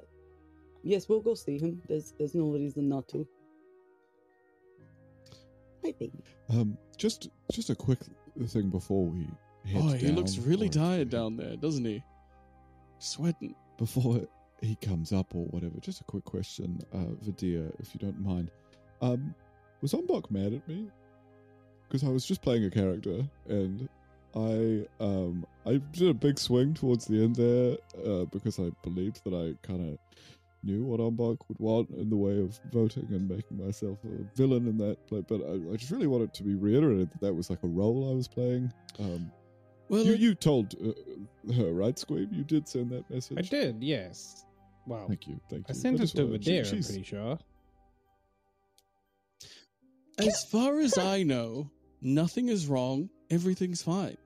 yes, 0.84 1.08
we'll 1.10 1.22
go 1.22 1.34
see 1.34 1.58
him. 1.58 1.82
There's 1.88 2.14
there's 2.18 2.36
no 2.36 2.50
reason 2.52 2.90
not 2.90 3.08
to. 3.10 3.28
I 5.84 5.92
think. 5.92 6.14
Um, 6.50 6.78
just 6.98 7.30
just 7.52 7.70
a 7.70 7.76
quick 7.76 8.00
thing 8.48 8.70
before 8.70 9.06
we 9.06 9.28
head 9.66 9.82
Oh, 9.84 9.94
he 9.94 10.08
looks 10.12 10.38
really 10.38 10.70
tired 10.70 11.10
down 11.10 11.38
there, 11.38 11.56
doesn't 11.56 11.86
he? 11.86 12.04
Sweating. 13.02 13.56
Before 13.78 14.22
he 14.62 14.76
comes 14.76 15.12
up 15.12 15.34
or 15.34 15.46
whatever, 15.48 15.80
just 15.80 16.02
a 16.02 16.04
quick 16.04 16.24
question, 16.24 16.80
uh, 16.94 17.16
if 17.26 17.42
you 17.42 18.00
don't 18.00 18.20
mind. 18.24 18.52
Um, 19.02 19.34
was 19.82 19.94
Umbok 19.94 20.30
mad 20.30 20.54
at 20.54 20.68
me? 20.68 20.88
Because 21.88 22.08
I 22.08 22.10
was 22.10 22.26
just 22.26 22.44
playing 22.44 22.64
a 22.66 22.70
character 22.70 23.24
and 23.50 23.90
I 24.36 24.86
um 25.04 25.46
I 25.66 25.82
did 25.92 26.10
a 26.10 26.14
big 26.14 26.40
swing 26.40 26.74
towards 26.74 27.06
the 27.06 27.24
end 27.24 27.36
there 27.36 27.78
uh, 28.06 28.26
because 28.26 28.60
I 28.60 28.72
believed 28.82 29.24
that 29.26 29.34
I 29.34 29.56
kind 29.68 29.94
of 29.94 29.98
knew 30.64 30.84
what 30.84 31.00
Umbok 31.00 31.40
would 31.48 31.60
want 31.60 31.90
in 31.90 32.10
the 32.10 32.16
way 32.16 32.40
of 32.40 32.60
voting 32.72 33.08
and 33.10 33.28
making 33.28 33.66
myself 33.66 33.98
a 34.06 34.38
villain 34.38 34.68
in 34.68 34.78
that 34.78 35.06
play. 35.08 35.24
But 35.28 35.42
I, 35.42 35.74
I 35.74 35.76
just 35.76 35.92
really 35.92 36.08
wanted 36.08 36.34
to 36.36 36.44
be 36.44 36.56
reiterated 36.56 37.12
that 37.12 37.22
that 37.22 37.34
was 37.34 37.50
like 37.50 37.64
a 37.64 37.68
role 37.68 38.12
I 38.12 38.16
was 38.16 38.28
playing. 38.28 38.72
Um, 39.00 39.32
Well, 39.92 40.06
you 40.06 40.14
you 40.14 40.36
told 40.36 40.74
uh, 40.82 41.54
her 41.54 41.74
right, 41.74 41.96
Squeeb? 41.96 42.34
You 42.34 42.44
did 42.46 42.66
send 42.68 42.92
that 42.92 43.10
message. 43.10 43.38
I 43.38 43.42
did, 43.42 43.84
yes. 43.84 44.46
Well, 44.88 45.06
Thank 45.08 45.28
you, 45.28 45.40
thank 45.50 45.66
I 45.70 45.74
you. 45.74 45.80
sent 45.80 45.96
it 45.98 46.00
just 46.04 46.16
to 46.16 46.24
wanted- 46.26 46.44
she- 46.46 46.58
I'm 46.60 46.66
pretty 46.84 47.04
sure. 47.04 47.38
as 50.18 50.44
far 50.46 50.80
as 50.80 50.98
I 50.98 51.24
know, 51.24 51.70
nothing 52.02 52.48
is 52.48 52.68
wrong. 52.68 53.10
Everything's 53.30 53.82
fine. 53.84 54.18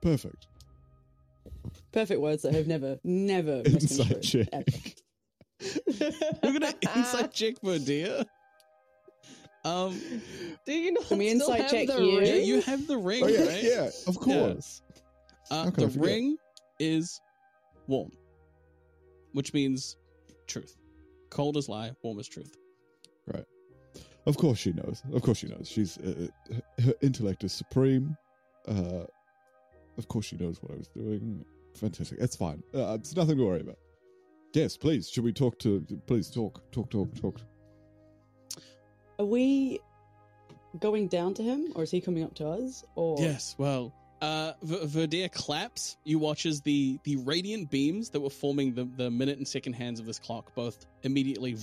Perfect. 0.00 0.46
Perfect 1.92 2.20
words 2.20 2.42
that 2.42 2.54
have 2.54 2.66
never, 2.66 2.98
never 3.04 3.62
Inside 3.64 4.08
misconstrued, 4.08 4.22
check. 4.22 4.48
ever. 4.52 6.14
You're 6.42 6.52
gonna 6.54 6.74
inside 6.96 7.32
check 7.32 7.60
Verdier? 7.62 8.24
Um, 9.64 10.00
Do 10.66 10.72
you 10.72 10.92
not 10.92 11.06
Can 11.06 11.18
we 11.18 11.28
still 11.34 11.48
inside 11.52 11.60
have 11.62 11.70
check 11.70 11.86
the 11.88 12.02
you? 12.02 12.20
yeah, 12.20 12.34
you 12.34 12.60
have 12.62 12.86
the 12.86 12.96
ring, 12.96 13.22
Oh 13.24 13.28
yeah, 13.28 13.46
right? 13.46 13.62
yeah, 13.62 13.90
of 14.06 14.18
course. 14.18 14.82
Uh, 15.50 15.64
How 15.64 15.70
could 15.70 15.84
I 15.84 15.86
the 15.88 15.98
ring 16.00 16.36
is 16.78 17.20
warm, 17.86 18.10
which 19.32 19.52
means 19.54 19.96
truth. 20.46 20.76
Cold 21.30 21.56
is 21.56 21.68
lie, 21.68 21.92
warm 22.02 22.18
is 22.18 22.28
truth. 22.28 22.56
Right. 23.26 23.44
Of 24.26 24.36
course 24.36 24.58
she 24.58 24.72
knows. 24.72 25.02
Of 25.12 25.22
course 25.22 25.38
she 25.38 25.48
knows. 25.48 25.68
She's 25.68 25.98
uh, 25.98 26.28
her 26.84 26.94
intellect 27.02 27.44
is 27.44 27.52
supreme. 27.52 28.16
Uh, 28.68 29.04
of 29.98 30.08
course 30.08 30.26
she 30.26 30.36
knows 30.36 30.62
what 30.62 30.72
I 30.72 30.76
was 30.76 30.88
doing. 30.88 31.44
Fantastic. 31.74 32.18
It's 32.20 32.36
fine. 32.36 32.62
Uh, 32.74 32.94
it's 33.00 33.16
nothing 33.16 33.36
to 33.38 33.44
worry 33.44 33.60
about. 33.60 33.78
Yes, 34.54 34.76
please. 34.76 35.08
Should 35.08 35.24
we 35.24 35.32
talk 35.32 35.58
to? 35.60 35.84
Please 36.06 36.30
talk, 36.30 36.62
talk, 36.72 36.90
talk, 36.90 37.14
talk. 37.14 37.40
Are 39.18 39.24
we 39.24 39.80
going 40.78 41.08
down 41.08 41.34
to 41.34 41.42
him, 41.42 41.72
or 41.74 41.82
is 41.82 41.90
he 41.90 42.00
coming 42.00 42.22
up 42.24 42.34
to 42.36 42.48
us? 42.48 42.84
Or 42.94 43.16
Yes, 43.20 43.54
well, 43.58 43.92
uh, 44.20 44.52
v- 44.62 44.86
Verdier 44.86 45.28
claps. 45.28 45.96
You 46.04 46.18
watch 46.18 46.46
as 46.46 46.60
the 46.62 46.98
the 47.04 47.16
radiant 47.16 47.70
beams 47.70 48.10
that 48.10 48.20
were 48.20 48.30
forming 48.30 48.74
the 48.74 48.84
the 48.96 49.10
minute 49.10 49.38
and 49.38 49.46
second 49.46 49.74
hands 49.74 50.00
of 50.00 50.06
this 50.06 50.18
clock 50.18 50.54
both 50.54 50.86
immediately 51.02 51.56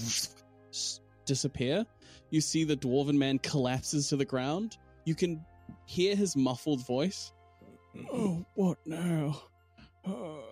disappear. 1.25 1.85
You 2.29 2.41
see 2.41 2.63
the 2.63 2.77
dwarven 2.77 3.15
man 3.17 3.39
collapses 3.39 4.09
to 4.09 4.15
the 4.17 4.25
ground. 4.25 4.77
You 5.05 5.15
can 5.15 5.43
hear 5.85 6.15
his 6.15 6.35
muffled 6.35 6.85
voice. 6.85 7.31
Oh, 8.13 8.45
what 8.53 8.77
now? 8.85 9.41
Oh. 10.05 10.43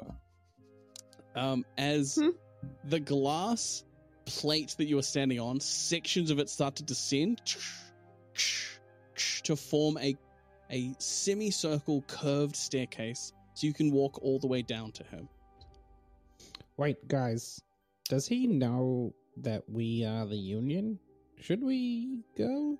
Um, 1.35 1.63
as 1.77 2.15
Hmm. 2.15 2.29
the 2.85 2.99
glass 2.99 3.83
plate 4.27 4.75
that 4.77 4.85
you 4.85 4.97
are 4.97 5.03
standing 5.03 5.39
on, 5.39 5.59
sections 5.59 6.29
of 6.31 6.39
it 6.39 6.49
start 6.49 6.75
to 6.75 6.83
descend 6.83 7.41
to 9.43 9.55
form 9.55 9.97
a 9.97 10.15
a 10.69 10.93
semicircle 10.99 12.03
curved 12.07 12.55
staircase 12.55 13.31
so 13.53 13.65
you 13.65 13.73
can 13.73 13.89
walk 13.91 14.21
all 14.21 14.37
the 14.37 14.47
way 14.47 14.61
down 14.61 14.91
to 14.91 15.03
him. 15.05 15.29
Wait, 16.75 17.07
guys, 17.07 17.61
does 18.09 18.27
he 18.27 18.45
know 18.47 19.13
that 19.37 19.63
we 19.69 20.03
are 20.03 20.25
the 20.25 20.35
Union? 20.35 20.99
Should 21.39 21.63
we 21.63 22.19
go? 22.37 22.77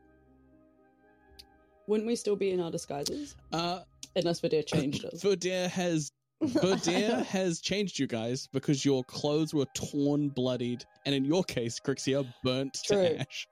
wouldn't 1.88 2.06
we 2.06 2.16
still 2.16 2.36
be 2.36 2.52
in 2.52 2.60
our 2.60 2.70
disguises 2.70 3.36
Uh 3.52 3.80
unless 4.16 4.41
Vadir 4.41 4.66
changed 4.66 5.06
us? 5.12 5.22
Verdier 5.22 5.68
has 5.70 6.12
Verdier 6.41 7.23
has 7.29 7.59
changed 7.61 7.97
you 7.97 8.05
guys 8.07 8.47
because 8.53 8.85
your 8.85 9.03
clothes 9.05 9.53
were 9.53 9.65
torn, 9.73 10.29
bloodied, 10.29 10.85
and 11.05 11.15
in 11.15 11.25
your 11.25 11.43
case, 11.43 11.79
Crixia, 11.79 12.25
burnt 12.43 12.77
True. 12.85 12.95
to 13.09 13.19
ash. 13.21 13.47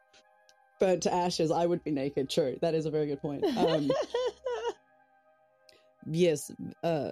Burnt 0.80 1.04
to 1.04 1.14
ashes. 1.14 1.52
I 1.52 1.66
would 1.66 1.84
be 1.84 1.92
naked. 1.92 2.30
True, 2.30 2.58
that 2.62 2.76
is 2.76 2.86
a 2.86 2.92
very 2.92 3.08
good 3.08 3.22
point. 3.22 3.44
Um, 3.58 3.90
yes, 6.12 6.52
uh, 6.84 7.12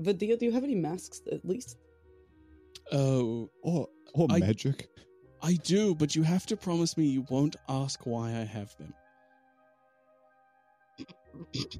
Vadir, 0.00 0.38
do 0.38 0.44
you 0.44 0.52
have 0.52 0.64
any 0.64 0.74
masks 0.74 1.22
at 1.32 1.44
least? 1.44 1.78
Oh, 2.92 3.48
Or 3.62 3.88
or 4.14 4.26
I- 4.30 4.38
magic. 4.40 4.88
I 5.42 5.54
do, 5.54 5.94
but 5.94 6.16
you 6.16 6.22
have 6.22 6.46
to 6.46 6.56
promise 6.56 6.96
me 6.96 7.04
you 7.06 7.24
won't 7.28 7.56
ask 7.68 8.04
why 8.06 8.30
I 8.30 8.44
have 8.44 8.74
them. 8.78 8.92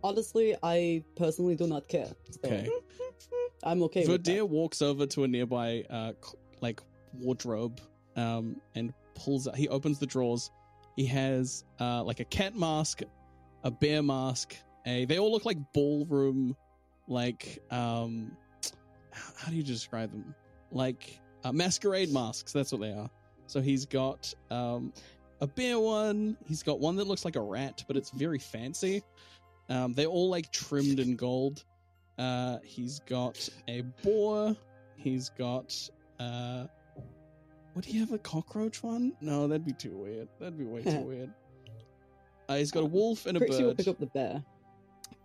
honestly, 0.05 0.55
I 0.63 1.03
personally 1.17 1.57
do 1.57 1.67
not 1.67 1.89
care. 1.89 2.11
So 2.31 2.41
Okay. 2.45 2.69
I'm 3.63 3.83
okay 3.85 4.05
that. 4.39 4.47
walks 4.47 4.83
over 4.83 5.07
to 5.07 5.25
a 5.25 5.29
nearby 5.29 5.85
uh 5.91 6.13
like 6.61 6.81
wardrobe 7.15 7.81
um 8.17 8.61
and 8.75 8.93
pulls 9.15 9.49
out 9.49 9.57
he 9.57 9.69
opens 9.69 9.99
the 9.99 10.07
drawers. 10.07 10.51
He 10.97 11.07
has 11.07 11.65
uh 11.81 12.03
like 12.03 12.21
a 12.21 12.25
cat 12.25 12.55
mask, 12.55 13.03
a 13.65 13.71
bear 13.71 14.03
mask, 14.03 14.57
a 14.87 15.05
they 15.05 15.19
all 15.19 15.33
look 15.33 15.45
like 15.45 15.59
ballroom 15.73 16.57
like 17.09 17.63
um 17.71 18.37
how 19.13 19.33
how 19.37 19.51
do 19.51 19.57
you 19.57 19.63
describe 19.63 20.11
them? 20.11 20.35
Like 20.71 21.21
uh, 21.45 21.53
masquerade 21.53 22.13
masks, 22.13 22.53
that's 22.53 22.73
what 22.73 22.81
they 22.81 22.93
are. 22.93 23.09
So 23.47 23.61
he's 23.61 23.87
got 23.87 24.33
um 24.51 24.93
a 25.41 25.47
bear 25.47 25.79
one, 25.79 26.37
he's 26.47 26.63
got 26.63 26.81
one 26.81 26.97
that 26.97 27.07
looks 27.07 27.25
like 27.25 27.37
a 27.37 27.41
rat, 27.41 27.85
but 27.87 27.97
it's 27.97 28.11
very 28.11 28.39
fancy. 28.39 29.03
Um 29.69 29.93
they're 29.95 30.07
all 30.07 30.29
like 30.29 30.51
trimmed 30.53 31.01
in 31.01 31.17
gold. 31.17 31.65
Uh, 32.19 32.59
he's 32.65 33.01
got 33.01 33.49
a 33.69 33.83
boar. 34.03 34.57
He's 34.97 35.29
got 35.31 35.75
uh, 36.19 36.67
would 37.75 37.85
he 37.85 37.99
have 37.99 38.13
a 38.13 38.19
cockroach 38.19 38.83
one? 38.83 39.13
No, 39.21 39.47
that'd 39.47 39.67
be 39.67 39.73
too 39.73 39.91
weird. 39.91 40.29
That'd 40.41 40.59
be 40.59 40.65
way 40.65 40.83
too 40.83 40.99
weird. 41.01 41.31
Uh, 42.49 42.57
he's 42.57 42.71
got 42.71 42.81
a 42.85 42.87
wolf 42.87 43.27
and 43.27 43.37
a 43.37 43.41
Crixie 43.41 43.63
will 43.63 43.71
bird. 43.71 43.77
pick 43.79 43.89
up 43.89 43.99
the 43.99 44.07
bear. 44.07 44.43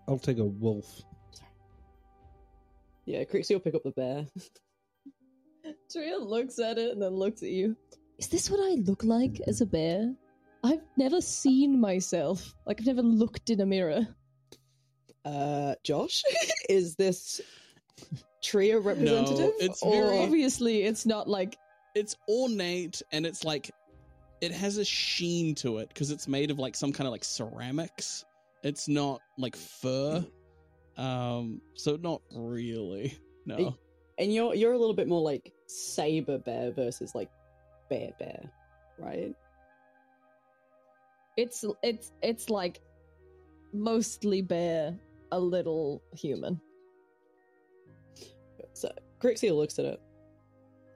I'll 0.08 0.20
take 0.20 0.38
a 0.40 0.44
wolf. 0.46 1.02
Yeah, 3.06 3.24
Crixie 3.24 3.54
will 3.54 3.62
pick 3.62 3.76
up 3.76 3.84
the 3.84 3.92
bear. 3.92 4.28
Tria 5.92 6.18
looks 6.18 6.60
at 6.60 6.78
it 6.78 6.92
and 6.92 7.02
then 7.02 7.12
looks 7.16 7.42
at 7.42 7.50
you. 7.50 7.78
Is 8.18 8.28
this 8.28 8.50
what 8.50 8.60
I 8.60 8.76
look 8.82 9.04
like 9.04 9.40
as 9.48 9.62
a 9.62 9.66
bear? 9.66 10.14
I've 10.64 10.82
never 10.98 11.22
seen 11.22 11.80
myself. 11.80 12.54
Like 12.66 12.82
I've 12.82 12.88
never 12.88 13.02
looked 13.02 13.50
in 13.50 13.62
a 13.62 13.66
mirror. 13.66 14.08
Uh, 15.26 15.76
Josh, 15.84 16.24
is 16.70 16.96
this 16.96 17.42
trio 18.44 18.80
representative? 18.80 19.54
it's 19.60 19.82
or... 19.82 19.92
very- 19.92 20.18
Obviously, 20.20 20.84
it's 20.84 21.06
not 21.06 21.28
like 21.28 21.58
It's 21.96 22.16
ornate 22.30 23.02
and 23.12 23.26
it's 23.26 23.44
like 23.44 23.72
it 24.42 24.52
has 24.52 24.78
a 24.78 24.86
sheen 24.86 25.54
to 25.56 25.78
it 25.78 25.90
because 25.90 26.10
it's 26.10 26.28
made 26.28 26.50
of 26.50 26.58
like 26.58 26.76
some 26.76 26.92
kind 26.92 27.08
of 27.08 27.12
like 27.12 27.24
ceramics. 27.24 28.26
It's 28.64 28.88
not 28.88 29.22
like 29.38 29.56
fur. 29.56 30.26
Um, 30.98 31.62
so 31.76 31.98
not 31.98 32.22
really. 32.36 33.18
No. 33.46 33.76
And 34.18 34.34
you're 34.34 34.54
you're 34.54 34.74
a 34.74 34.78
little 34.78 34.94
bit 34.94 35.08
more 35.08 35.22
like 35.22 35.52
saber 35.68 36.38
bear 36.38 36.72
versus 36.72 37.16
like 37.16 37.30
bear 37.90 38.12
bear, 38.20 38.50
right? 39.00 39.36
it's 41.38 41.64
it's 41.82 42.12
it's 42.22 42.50
like 42.50 42.82
mostly 43.74 44.42
bear, 44.42 44.98
a 45.32 45.40
little 45.40 46.02
human. 46.14 46.60
So 48.74 48.92
Crixia 49.20 49.56
looks 49.56 49.80
at 49.80 49.86
it. 49.86 50.02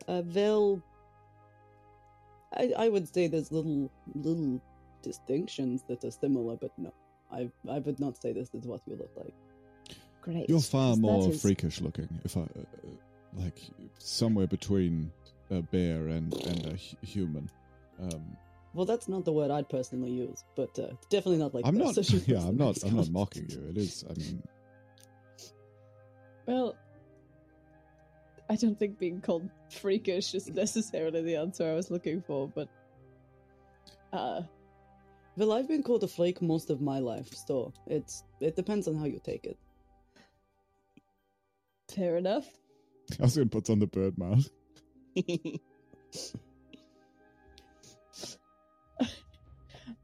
Uh, 0.07 0.21
they'll. 0.25 0.81
I 2.53 2.73
I 2.77 2.89
would 2.89 3.11
say 3.13 3.27
there's 3.27 3.51
little 3.51 3.91
little 4.13 4.61
distinctions 5.01 5.83
that 5.87 6.03
are 6.03 6.11
similar, 6.11 6.55
but 6.55 6.71
no, 6.77 6.93
I 7.31 7.49
I 7.69 7.79
would 7.79 7.99
not 7.99 8.21
say 8.21 8.33
this 8.33 8.49
is 8.53 8.65
what 8.65 8.81
you 8.87 8.95
look 8.95 9.11
like. 9.15 9.33
Great. 10.21 10.49
You're 10.49 10.61
far 10.61 10.95
more 10.95 11.29
is- 11.29 11.41
freakish 11.41 11.81
looking. 11.81 12.09
If 12.23 12.37
I 12.37 12.41
uh, 12.41 12.43
uh, 12.43 12.89
like 13.33 13.59
somewhere 13.99 14.47
between 14.47 15.11
a 15.51 15.61
bear 15.61 16.07
and 16.07 16.33
and 16.33 16.65
a 16.67 17.05
human. 17.05 17.49
Um, 18.01 18.37
Well, 18.75 18.85
that's 18.85 19.07
not 19.07 19.23
the 19.23 19.31
word 19.31 19.51
I'd 19.51 19.69
personally 19.69 20.11
use, 20.11 20.43
but 20.57 20.77
uh, 20.77 20.87
definitely 21.09 21.37
not 21.37 21.53
like. 21.55 21.65
I'm 21.65 21.77
not. 21.77 21.97
Yeah, 22.27 22.39
I'm 22.45 22.57
not. 22.57 22.83
I'm 22.83 22.97
not 22.97 23.09
mocking 23.19 23.49
you. 23.49 23.69
It 23.69 23.77
is. 23.77 24.03
I 24.09 24.13
mean, 24.19 24.43
Well, 26.45 26.75
I 28.49 28.55
don't 28.57 28.77
think 28.77 28.99
being 28.99 29.21
called 29.21 29.49
freakish 29.69 30.35
is 30.35 30.49
necessarily 30.49 31.21
the 31.21 31.37
answer 31.37 31.65
I 31.65 31.73
was 31.73 31.89
looking 31.89 32.21
for, 32.21 32.49
but 32.49 32.67
uh 34.11 34.41
Well, 35.37 35.53
I've 35.53 35.69
been 35.69 35.81
called 35.81 36.03
a 36.03 36.07
flake 36.07 36.41
most 36.41 36.69
of 36.69 36.81
my 36.81 36.99
life, 36.99 37.33
so 37.33 37.73
it's 37.87 38.23
it 38.41 38.57
depends 38.57 38.89
on 38.89 38.95
how 38.95 39.05
you 39.05 39.21
take 39.23 39.45
it. 39.45 39.57
fair 41.89 42.17
enough. 42.17 42.45
I 43.19 43.23
was 43.23 43.35
going 43.37 43.47
to 43.49 43.55
put 43.57 43.69
on 43.69 43.79
the 43.79 43.87
bird 43.87 44.17
mask. 44.17 44.51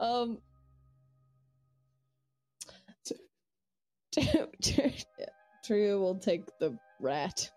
Um 0.01 0.39
Tria 5.63 5.97
will 5.97 6.15
take 6.15 6.43
the 6.59 6.77
rat. 6.99 7.49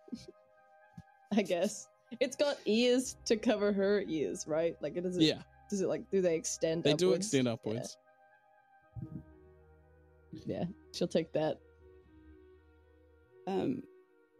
I 1.32 1.42
guess. 1.42 1.88
It's 2.20 2.36
got 2.36 2.58
ears 2.64 3.16
to 3.24 3.36
cover 3.36 3.72
her 3.72 4.04
ears, 4.06 4.46
right? 4.46 4.76
Like 4.80 4.96
it 4.96 5.02
does 5.02 5.16
it 5.16 5.24
yeah, 5.24 5.42
does 5.68 5.80
it 5.80 5.88
like 5.88 6.08
do 6.10 6.20
they 6.20 6.36
extend 6.36 6.84
they 6.84 6.94
do 6.94 7.12
extend 7.12 7.48
upwards. 7.48 7.96
Yeah. 10.46 10.64
She'll 10.92 11.08
take 11.08 11.32
that. 11.32 11.58
Um, 13.46 13.82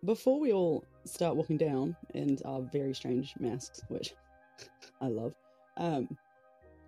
before 0.05 0.39
we 0.41 0.53
all 0.53 0.85
start 1.05 1.37
walking 1.37 1.57
down 1.57 1.97
in 2.15 2.39
our 2.45 2.63
very 2.73 2.95
strange 2.95 3.35
masks, 3.39 3.81
which 3.89 4.15
I 5.01 5.09
love, 5.09 5.35
um, 5.77 6.09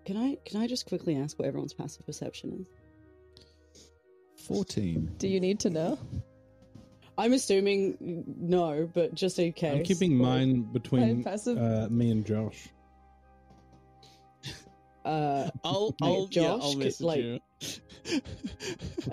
can 0.07 0.15
I 0.15 0.37
can 0.45 0.61
I 0.61 0.67
just 0.67 0.85
quickly 0.85 1.17
ask 1.17 1.37
what 1.37 1.45
everyone's 1.49 1.73
passive 1.73 2.05
perception 2.05 2.65
is? 2.65 4.43
Fourteen. 4.45 5.11
Do 5.17 5.27
you 5.27 5.41
need 5.41 5.59
to 5.59 5.69
know? 5.69 5.99
I'm 7.17 7.33
assuming 7.33 8.23
no, 8.39 8.89
but 8.93 9.13
just 9.13 9.37
in 9.37 9.51
case. 9.51 9.75
I'm 9.75 9.83
keeping 9.83 10.15
mine 10.15 10.61
between 10.71 11.25
passive 11.25 11.57
uh, 11.57 11.89
me 11.91 12.09
and 12.11 12.25
Josh. 12.25 12.69
Uh, 15.03 15.49
I'll, 15.63 15.95
I'll, 16.01 16.27
yeah, 16.31 16.41
Josh, 16.41 16.61
I'll 16.63 16.75
message 16.75 17.01
like- 17.01 17.19
you. 17.21 17.39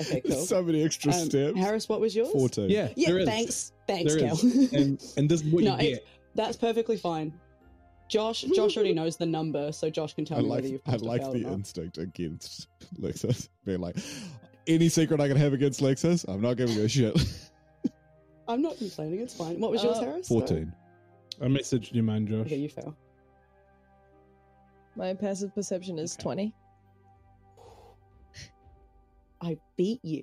Okay, 0.01 0.21
cool. 0.21 0.37
so 0.37 0.63
many 0.63 0.85
extra 0.85 1.13
um, 1.13 1.29
steps. 1.31 1.57
Harris, 1.59 1.89
what 1.89 2.01
was 2.01 2.15
yours? 2.15 2.31
Fourteen. 2.33 2.71
Yeah, 2.71 2.89
Yeah, 2.97 3.09
there 3.09 3.19
is. 3.21 3.29
thanks, 3.29 3.73
thanks, 3.89 4.15
There 4.15 4.29
Cal. 4.29 4.35
is. 4.37 4.73
and 4.73 5.03
and 5.17 5.29
this 5.29 5.41
is 5.43 5.53
what 5.53 5.65
No, 5.65 5.77
you 5.79 5.95
get. 5.95 6.07
That's 6.37 6.57
perfectly 6.57 6.97
fine. 6.97 7.33
Josh, 8.09 8.43
Josh 8.55 8.77
already 8.77 8.95
knows 8.95 9.17
the 9.17 9.27
number, 9.27 9.73
so 9.73 9.89
Josh 9.91 10.15
can 10.15 10.25
tell 10.25 10.39
I 10.39 10.43
me 10.43 10.49
like. 10.49 10.57
whether 10.59 10.69
you've 10.69 10.83
I 10.87 10.91
passed 10.93 11.03
or 11.05 11.07
like 11.09 11.21
failed 11.23 11.37
or 11.37 11.39
the 11.39 11.45
not. 11.45 11.53
instinct 11.55 11.99
against 11.99 12.69
Lexis. 13.01 13.49
Being 13.65 13.81
like, 13.81 13.97
any 14.67 14.89
secret 14.89 15.21
I 15.21 15.29
can 15.29 15.37
have 15.37 15.53
against 15.53 15.81
Lexis, 15.81 16.25
I'm 16.29 16.41
not 16.41 16.57
giving 16.57 16.77
a 16.79 16.89
shit. 16.89 17.17
I'm 18.49 18.61
not 18.61 18.77
complaining. 18.77 19.21
It's 19.21 19.35
fine. 19.35 19.59
What 19.59 19.71
was 19.71 19.83
yours, 19.83 19.97
Uh, 19.99 20.03
Harris? 20.05 20.29
Fourteen. 20.29 20.73
I 21.41 21.47
messaged 21.47 21.93
you 21.95 22.03
mine, 22.03 22.27
Josh. 22.27 22.47
Okay, 22.47 22.57
you 22.57 22.69
fail. 22.69 22.95
my 24.97 25.15
passive 25.15 25.55
perception 25.55 25.99
is 25.99 26.15
Okay. 26.15 26.23
twenty. 26.23 26.55
I 29.41 29.59
beat 29.77 30.01
you 30.05 30.23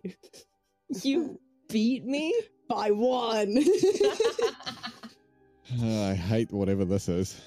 You 1.04 1.40
beat 1.70 2.06
me? 2.06 2.34
by 2.70 2.90
one. 2.92 3.58
I 5.82 6.14
hate 6.14 6.52
whatever 6.52 6.86
this 6.86 7.08
is. 7.10 7.40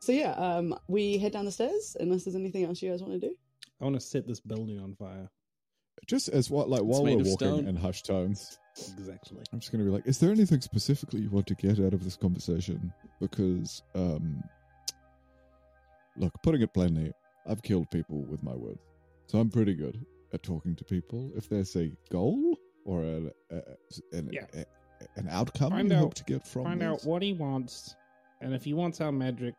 so 0.00 0.12
yeah, 0.12 0.32
um, 0.32 0.74
we 0.88 1.18
head 1.18 1.32
down 1.32 1.44
the 1.44 1.52
stairs. 1.52 1.96
Unless 2.00 2.24
there's 2.24 2.36
anything 2.36 2.64
else 2.64 2.80
you 2.82 2.90
guys 2.90 3.02
want 3.02 3.20
to 3.20 3.28
do. 3.28 3.34
I 3.80 3.84
want 3.84 3.96
to 3.96 4.00
set 4.00 4.26
this 4.26 4.40
building 4.40 4.78
on 4.80 4.94
fire. 4.94 5.28
Just 6.06 6.28
as 6.28 6.50
what, 6.50 6.68
like, 6.68 6.82
while 6.82 7.02
we're 7.04 7.20
of 7.20 7.26
walking 7.26 7.36
stone. 7.36 7.66
in 7.68 7.76
hushed 7.76 8.06
tones, 8.06 8.58
Exactly. 8.98 9.38
I'm 9.52 9.60
just 9.60 9.70
going 9.70 9.84
to 9.84 9.90
be 9.90 9.94
like, 9.94 10.06
is 10.06 10.18
there 10.18 10.30
anything 10.32 10.60
specifically 10.60 11.20
you 11.20 11.30
want 11.30 11.46
to 11.48 11.54
get 11.54 11.78
out 11.78 11.92
of 11.92 12.02
this 12.02 12.16
conversation? 12.16 12.92
Because, 13.20 13.82
um, 13.94 14.42
look, 16.16 16.32
putting 16.42 16.62
it 16.62 16.72
plainly, 16.72 17.12
I've 17.46 17.62
killed 17.62 17.90
people 17.90 18.22
with 18.24 18.42
my 18.42 18.54
words. 18.54 18.80
So 19.26 19.38
I'm 19.38 19.50
pretty 19.50 19.74
good 19.74 20.04
at 20.32 20.42
talking 20.42 20.74
to 20.76 20.84
people. 20.84 21.30
If 21.36 21.48
there's 21.48 21.76
a 21.76 21.92
goal 22.10 22.56
or 22.84 23.02
an, 23.02 23.30
a, 23.50 23.60
an, 24.12 24.30
Yeah. 24.32 24.46
a- 24.54 24.64
an 25.16 25.28
outcome 25.30 25.70
Find 25.70 25.88
you 25.90 25.96
out- 25.96 26.00
hope 26.00 26.14
to 26.14 26.24
get 26.24 26.46
from 26.46 26.64
Find 26.64 26.82
out 26.82 27.04
what 27.04 27.22
he 27.22 27.32
wants, 27.32 27.94
and 28.40 28.54
if 28.54 28.64
he 28.64 28.74
wants 28.74 29.00
our 29.00 29.12
magic, 29.12 29.54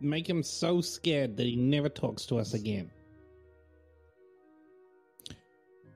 make 0.00 0.28
him 0.28 0.42
so 0.42 0.80
scared 0.80 1.36
that 1.36 1.46
he 1.46 1.56
never 1.56 1.88
talks 1.88 2.24
to 2.26 2.38
us 2.38 2.54
again. 2.54 2.90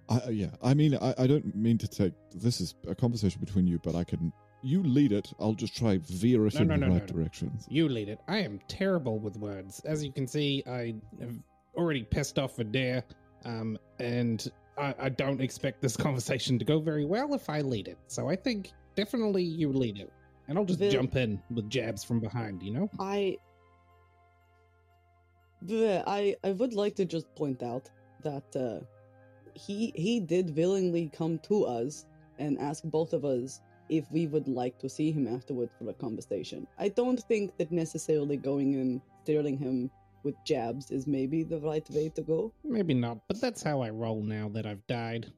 I, 0.08 0.16
uh, 0.18 0.30
yeah, 0.30 0.50
I 0.62 0.74
mean, 0.74 0.96
I, 1.00 1.14
I 1.18 1.26
don't 1.26 1.54
mean 1.54 1.78
to 1.78 1.88
take 1.88 2.12
this 2.34 2.60
is 2.60 2.74
a 2.86 2.94
conversation 2.94 3.40
between 3.40 3.66
you, 3.66 3.78
but 3.82 3.94
I 3.94 4.04
can. 4.04 4.32
You 4.62 4.82
lead 4.82 5.12
it. 5.12 5.30
I'll 5.38 5.52
just 5.54 5.76
try 5.76 5.98
veer 5.98 6.46
it 6.46 6.54
No, 6.54 6.60
in 6.62 6.68
no, 6.68 6.74
the 6.76 6.86
no, 6.86 6.92
right 6.94 7.06
directions. 7.06 7.66
You 7.68 7.86
lead 7.88 8.08
it. 8.08 8.18
I 8.28 8.38
am 8.38 8.60
terrible 8.66 9.18
with 9.18 9.36
words. 9.36 9.80
As 9.84 10.02
you 10.02 10.10
can 10.10 10.26
see, 10.26 10.62
I 10.66 10.94
have 11.20 11.36
already 11.74 12.02
pissed 12.02 12.38
off 12.38 12.58
Adair, 12.58 13.04
um, 13.44 13.78
and 13.98 14.46
I, 14.76 14.94
I 14.98 15.08
don't 15.08 15.40
expect 15.40 15.80
this 15.80 15.96
conversation 16.06 16.58
to 16.58 16.64
go 16.64 16.80
very 16.80 17.04
well 17.04 17.34
if 17.34 17.48
I 17.48 17.60
lead 17.60 17.88
it. 17.88 17.98
So 18.06 18.28
I 18.28 18.36
think 18.36 18.72
definitely 18.94 19.42
you 19.42 19.72
lead 19.72 19.98
it. 19.98 20.12
And 20.46 20.58
I'll 20.58 20.64
just 20.64 20.80
jump 20.90 21.16
in 21.16 21.42
with 21.50 21.70
jabs 21.70 22.04
from 22.04 22.20
behind, 22.20 22.62
you 22.62 22.72
know? 22.72 22.90
I, 23.00 23.38
I, 25.70 26.36
I 26.44 26.52
would 26.52 26.74
like 26.74 26.94
to 26.96 27.06
just 27.06 27.34
point 27.34 27.62
out 27.62 27.88
that 28.22 28.44
uh, 28.54 28.84
he 29.54 29.92
he 29.94 30.20
did 30.20 30.54
willingly 30.56 31.10
come 31.14 31.38
to 31.40 31.64
us 31.64 32.04
and 32.38 32.58
ask 32.58 32.82
both 32.84 33.12
of 33.12 33.24
us 33.24 33.60
if 33.88 34.10
we 34.10 34.26
would 34.26 34.48
like 34.48 34.78
to 34.78 34.88
see 34.88 35.12
him 35.12 35.26
afterward 35.26 35.70
for 35.78 35.88
a 35.88 35.94
conversation. 35.94 36.66
I 36.78 36.88
don't 36.88 37.22
think 37.22 37.56
that 37.58 37.70
necessarily 37.70 38.36
going 38.36 38.74
and 38.74 39.00
staring 39.22 39.56
him 39.56 39.90
with 40.24 40.34
jabs 40.44 40.90
is 40.90 41.06
maybe 41.06 41.42
the 41.42 41.58
right 41.60 41.88
way 41.90 42.08
to 42.10 42.22
go. 42.22 42.52
Maybe 42.64 42.94
not, 42.94 43.18
but 43.28 43.40
that's 43.40 43.62
how 43.62 43.82
I 43.82 43.90
roll 43.90 44.22
now 44.22 44.48
that 44.50 44.66
I've 44.66 44.86
died. 44.86 45.32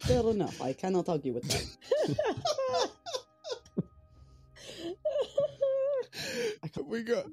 Fair 0.00 0.20
enough. 0.30 0.60
I 0.62 0.72
cannot 0.72 1.08
argue 1.08 1.32
with 1.32 1.48
that. 1.48 2.90
Have 6.76 6.86
we 6.86 7.02
got 7.02 7.24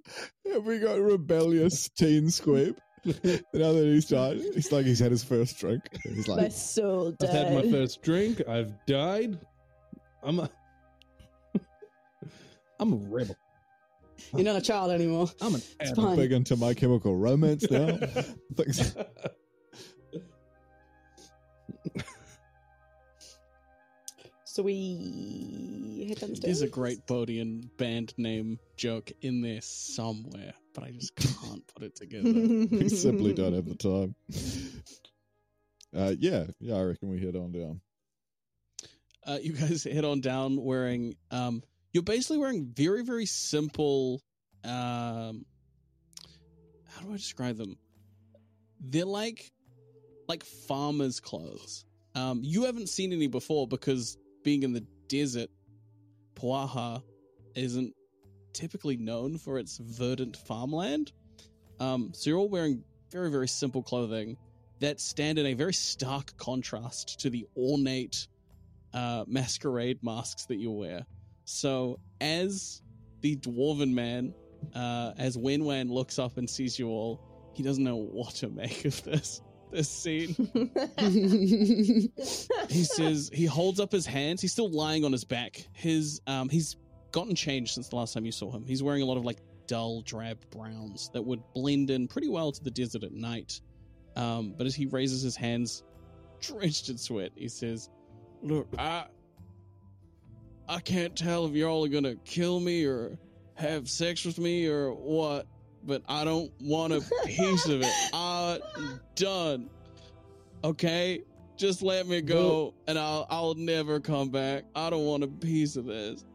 have 0.51 0.65
we 0.65 0.79
got 0.79 0.99
rebellious 0.99 1.89
teen 1.89 2.27
Squeeb? 2.27 2.77
now 3.05 3.13
that 3.73 3.83
he's 3.83 4.05
died, 4.05 4.37
it's 4.39 4.71
like 4.71 4.85
he's 4.85 4.99
had 4.99 5.11
his 5.11 5.23
first 5.23 5.59
drink. 5.59 5.83
He's 6.03 6.27
like, 6.27 6.37
My 6.37 6.43
like, 6.43 6.51
soul 6.53 7.13
I've 7.21 7.29
had 7.29 7.53
my 7.53 7.69
first 7.69 8.01
drink. 8.01 8.41
I've 8.47 8.73
died. 8.85 9.37
I'm 10.23 10.39
a. 10.39 10.49
I'm 12.79 12.93
a 12.93 12.95
rebel. 12.95 13.35
You're 14.33 14.43
not 14.43 14.55
a 14.55 14.61
child 14.61 14.91
anymore. 14.91 15.29
I'm 15.41 15.55
an 15.55 15.61
It's 15.79 15.91
adult. 15.91 16.07
fine. 16.07 16.15
big 16.17 16.31
into 16.31 16.55
My 16.55 16.73
Chemical 16.73 17.15
Romance 17.15 17.69
now. 17.69 17.97
Things- 18.55 18.95
So 24.45 24.61
we 24.61 26.05
head 26.09 26.19
downstairs. 26.19 26.39
There's 26.41 26.61
a 26.61 26.67
great 26.67 27.05
Bodian 27.07 27.69
band 27.77 28.13
name 28.17 28.59
joke 28.77 29.11
in 29.21 29.41
there 29.41 29.61
somewhere, 29.61 30.53
but 30.73 30.83
I 30.83 30.91
just 30.91 31.15
can't 31.15 31.65
put 31.73 31.83
it 31.83 31.95
together. 31.95 32.23
we 32.31 32.89
simply 32.89 33.33
don't 33.33 33.53
have 33.53 33.65
the 33.65 33.75
time. 33.75 34.15
Uh, 35.95 36.13
yeah, 36.19 36.45
yeah, 36.59 36.75
I 36.75 36.81
reckon 36.83 37.09
we 37.09 37.19
head 37.23 37.35
on 37.35 37.51
down. 37.51 37.81
uh, 39.25 39.39
you 39.41 39.53
guys 39.53 39.83
head 39.85 40.05
on 40.05 40.21
down 40.21 40.61
wearing 40.61 41.15
um 41.31 41.63
you're 41.93 42.03
basically 42.03 42.39
wearing 42.39 42.65
very 42.75 43.03
very 43.03 43.25
simple 43.25 44.21
um 44.63 45.45
how 46.89 47.01
do 47.01 47.13
i 47.13 47.17
describe 47.17 47.57
them? 47.57 47.77
They're 48.79 49.05
like 49.05 49.51
like 50.27 50.43
farmers 50.43 51.19
clothes. 51.19 51.85
Um 52.15 52.41
you 52.43 52.65
haven't 52.65 52.89
seen 52.89 53.13
any 53.13 53.27
before 53.27 53.67
because 53.67 54.17
being 54.43 54.63
in 54.63 54.73
the 54.73 54.85
desert 55.07 55.49
Puaha 56.35 57.01
isn't 57.55 57.93
typically 58.53 58.97
known 58.97 59.37
for 59.37 59.57
its 59.57 59.77
verdant 59.77 60.37
farmland. 60.37 61.11
Um 61.79 62.11
so 62.13 62.29
you're 62.29 62.39
all 62.39 62.49
wearing 62.49 62.83
very 63.11 63.29
very 63.29 63.47
simple 63.47 63.83
clothing 63.83 64.37
that 64.79 64.99
stand 64.99 65.39
in 65.39 65.45
a 65.45 65.53
very 65.53 65.73
stark 65.73 66.35
contrast 66.37 67.21
to 67.21 67.29
the 67.29 67.47
ornate 67.55 68.27
uh, 68.93 69.23
masquerade 69.27 70.03
masks 70.03 70.45
that 70.47 70.57
you 70.57 70.71
wear. 70.71 71.05
So 71.45 71.99
as 72.21 72.81
the 73.21 73.35
dwarven 73.37 73.93
man, 73.93 74.33
uh, 74.75 75.13
as 75.17 75.37
Wenwan 75.37 75.89
looks 75.89 76.19
up 76.19 76.37
and 76.37 76.49
sees 76.49 76.79
you 76.79 76.89
all, 76.89 77.21
he 77.53 77.63
doesn't 77.63 77.83
know 77.83 77.97
what 77.97 78.35
to 78.35 78.49
make 78.49 78.85
of 78.85 79.03
this 79.03 79.41
this 79.71 79.89
scene. 79.89 80.35
He 82.69 82.83
says 82.83 83.29
he 83.33 83.45
holds 83.45 83.79
up 83.79 83.91
his 83.91 84.05
hands. 84.05 84.41
He's 84.41 84.51
still 84.51 84.71
lying 84.71 85.03
on 85.03 85.11
his 85.11 85.23
back. 85.23 85.67
His 85.73 86.21
um, 86.27 86.49
he's 86.49 86.77
gotten 87.11 87.35
changed 87.35 87.73
since 87.73 87.89
the 87.89 87.95
last 87.95 88.13
time 88.13 88.25
you 88.25 88.31
saw 88.31 88.51
him. 88.51 88.65
He's 88.65 88.83
wearing 88.83 89.01
a 89.01 89.05
lot 89.05 89.17
of 89.17 89.25
like 89.25 89.39
dull 89.67 90.01
drab 90.01 90.37
browns 90.51 91.09
that 91.13 91.21
would 91.21 91.41
blend 91.53 91.89
in 91.89 92.07
pretty 92.07 92.29
well 92.29 92.51
to 92.51 92.63
the 92.63 92.71
desert 92.71 93.03
at 93.03 93.13
night. 93.13 93.61
Um, 94.15 94.53
but 94.57 94.67
as 94.67 94.75
he 94.75 94.85
raises 94.85 95.21
his 95.21 95.35
hands, 95.35 95.83
drenched 96.39 96.89
in 96.89 96.97
sweat, 96.97 97.31
he 97.35 97.47
says, 97.47 97.89
Look, 98.41 98.67
I 98.77 99.05
I 100.67 100.79
can't 100.79 101.15
tell 101.15 101.45
if 101.45 101.53
y'all 101.53 101.85
are 101.85 101.89
gonna 101.89 102.15
kill 102.25 102.59
me 102.59 102.85
or 102.85 103.17
have 103.55 103.89
sex 103.89 104.25
with 104.25 104.39
me 104.39 104.67
or 104.67 104.93
what, 104.93 105.45
but 105.83 106.01
I 106.07 106.23
don't 106.23 106.51
want 106.61 106.93
a 106.93 107.01
piece 107.25 107.67
of 107.67 107.81
it. 107.81 107.93
I'm 108.13 108.99
done. 109.15 109.69
Okay? 110.63 111.23
Just 111.57 111.81
let 111.81 112.07
me 112.07 112.21
go 112.21 112.73
and 112.87 112.97
I'll 112.97 113.27
I'll 113.29 113.53
never 113.55 113.99
come 113.99 114.29
back. 114.29 114.63
I 114.75 114.89
don't 114.89 115.05
want 115.05 115.23
a 115.23 115.27
piece 115.27 115.75
of 115.75 115.85
this. 115.85 116.25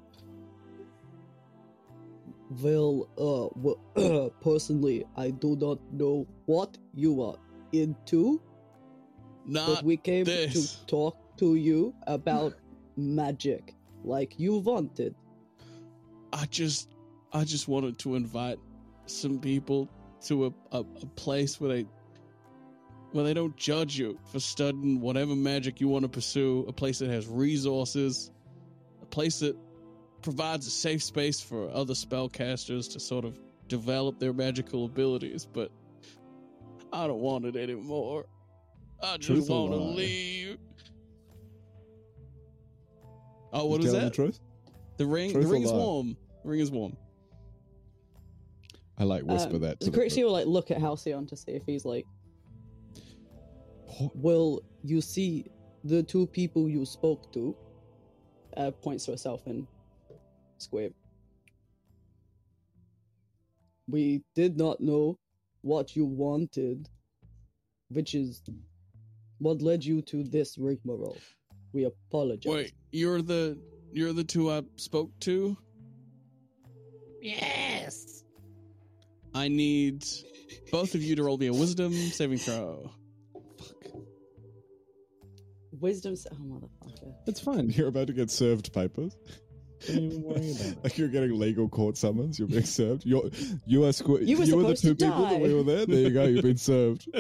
Well, 2.63 3.09
uh, 3.19 3.49
well, 3.57 4.31
personally, 4.41 5.05
I 5.17 5.31
do 5.31 5.57
not 5.57 5.79
know 5.93 6.27
what 6.47 6.79
you 6.95 7.23
are 7.23 7.37
into, 7.73 8.41
Not 9.45 9.67
but 9.67 9.85
we 9.85 9.97
came 9.99 10.25
this. 10.25 10.77
to 10.77 10.87
talk 10.87 11.37
to 11.39 11.57
you 11.57 11.95
about 12.07 12.55
magic, 12.97 13.75
like 14.09 14.39
you 14.39 14.59
wanted. 14.59 15.15
I 16.33 16.47
just 16.47 16.89
I 17.33 17.45
just 17.45 17.69
wanted 17.69 17.99
to 18.01 18.17
invite 18.17 18.59
some 19.07 19.39
people 19.39 19.89
to 20.27 20.47
a, 20.47 20.53
a, 20.73 20.81
a 20.81 21.07
place 21.15 21.61
where 21.61 21.71
they 21.71 21.87
where 23.13 23.25
they 23.25 23.35
don't 23.35 23.57
judge 23.57 23.99
you 23.99 24.19
for 24.31 24.41
studying 24.41 25.01
whatever 25.01 25.35
magic 25.35 25.81
you 25.81 25.89
want 25.89 26.03
to 26.05 26.09
pursue, 26.09 26.65
a 26.69 26.73
place 26.73 26.99
that 26.99 27.09
has 27.09 27.27
resources, 27.27 28.31
a 29.03 29.07
place 29.07 29.41
that 29.41 29.57
provides 30.21 30.67
a 30.67 30.71
safe 30.71 31.03
space 31.03 31.41
for 31.41 31.71
other 31.71 31.95
spellcasters 31.95 32.93
to 32.93 33.01
sort 33.01 33.25
of 33.25 33.39
develop 33.69 34.19
their 34.19 34.33
magical 34.33 34.85
abilities, 34.85 35.47
but 35.47 35.71
I 36.93 37.07
don't 37.07 37.21
want 37.21 37.45
it 37.47 37.57
anymore. 37.57 38.27
I 39.03 39.17
just 39.17 39.29
Truth 39.29 39.49
want 39.51 39.73
to 39.73 39.77
lie? 39.79 39.95
leave. 39.95 40.59
Oh, 43.53 43.67
what 43.67 43.81
You 43.81 43.85
was 43.85 43.93
that? 43.93 44.05
The 44.05 44.11
truth? 44.11 44.41
The 44.99 45.07
ring. 45.07 45.33
Truth 45.33 45.47
the 45.47 45.53
ring 45.53 45.63
is 45.63 45.71
lie? 45.73 45.79
warm. 45.79 46.17
The 46.45 46.49
ring 46.51 46.61
is 46.61 46.71
warm. 46.71 46.97
I 48.99 49.05
like 49.05 49.23
whisper 49.23 49.57
Um, 49.57 49.61
that 49.61 49.81
to 49.81 49.91
the 49.91 49.97
Crixie 49.97 50.25
will 50.25 50.33
like 50.33 50.47
look 50.47 50.71
at 50.71 50.79
Halcyon 50.79 51.27
to 51.29 51.37
see 51.37 51.53
if 51.53 51.63
he's 51.67 51.85
like, 51.85 52.05
group. 53.99 54.13
well, 54.15 54.61
you 54.83 55.01
see, 55.01 55.47
the 55.85 56.03
two 56.03 56.27
people 56.27 56.69
you 56.69 56.85
spoke 56.85 57.33
to, 57.33 57.57
uh, 58.57 58.71
points 58.73 59.05
to 59.05 59.13
herself 59.13 59.47
and 59.47 59.67
Squeeb. 60.59 60.93
We 63.87 64.23
did 64.35 64.59
not 64.59 64.81
know 64.81 65.19
what 65.63 65.95
you 65.97 66.05
wanted, 66.05 66.89
which 67.89 68.15
is 68.15 68.43
what 69.39 69.63
led 69.63 69.85
you 69.85 70.03
to 70.03 70.25
this 70.25 70.59
rigmarole. 70.59 71.17
We 71.79 71.85
apologize. 71.85 72.53
Wait, 72.53 72.73
you're 72.91 73.23
the 73.23 73.57
you're 73.93 74.13
the 74.13 74.25
two 74.25 74.51
I 74.51 74.63
spoke 74.75 75.11
to. 75.21 75.57
Yes. 77.23 78.25
I 79.33 79.47
need 79.47 80.05
both 80.73 80.97
of 80.97 81.03
you 81.05 81.15
to 81.15 81.23
roll 81.23 81.39
me 81.39 81.47
a 81.47 81.53
wisdom 81.53 81.93
saving 81.93 82.39
throw. 82.39 82.91
Wisdom. 85.79 86.17
sa- 86.17 86.31
Oh, 86.33 86.37
motherfucker. 86.43 87.15
It's 87.29 87.39
fine. 87.39 87.71
You're 87.77 87.87
about 87.87 88.09
to 88.09 88.13
get 88.13 88.29
served 88.33 88.73
papers. 88.73 89.17
Don't 89.87 89.99
even 89.99 90.23
worry 90.25 90.51
about 90.51 90.61
it. 90.73 90.79
Like 90.83 90.99
you're 90.99 91.07
getting 91.07 91.39
legal 91.39 91.69
court 91.69 91.97
summons. 91.97 92.41
You're 92.41 92.49
being 92.49 92.65
served. 92.65 93.07
You're 93.07 93.31
you 93.67 93.85
are 93.85 93.91
squ- 93.91 94.27
You 94.27 94.37
were 94.39 94.45
you 94.45 94.57
were 94.57 94.65
the 94.65 94.75
two 94.75 94.97
to 94.97 95.05
people 95.07 95.27
that 95.27 95.41
we 95.41 95.55
were 95.55 95.63
there. 95.63 95.87
There 95.87 96.01
you 96.01 96.11
go. 96.11 96.25
You've 96.25 96.43
been 96.43 96.57
served. 96.57 97.07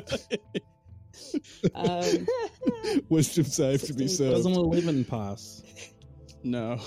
Um, 1.74 2.26
Wisdom 3.08 3.44
save 3.44 3.82
to 3.82 3.92
be 3.92 4.06
Sixteen. 4.08 4.32
served. 4.32 4.36
Does 4.36 4.46
an 4.46 4.52
11 4.52 5.04
pass? 5.04 5.62
no, 6.42 6.80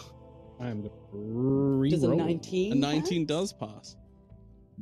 I'm 0.59 0.81
going 0.81 1.89
to 1.89 1.89
does 1.89 2.03
a 2.03 2.15
19? 2.15 2.71
a 2.71 2.75
nineteen 2.75 3.25
pass? 3.25 3.35
does 3.37 3.53
pass. 3.53 3.95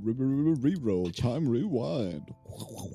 Re- 0.01 0.13
re- 0.17 0.53
re- 0.53 0.75
Reroll. 0.75 1.15
Time 1.15 1.47
rewind. 1.47 2.33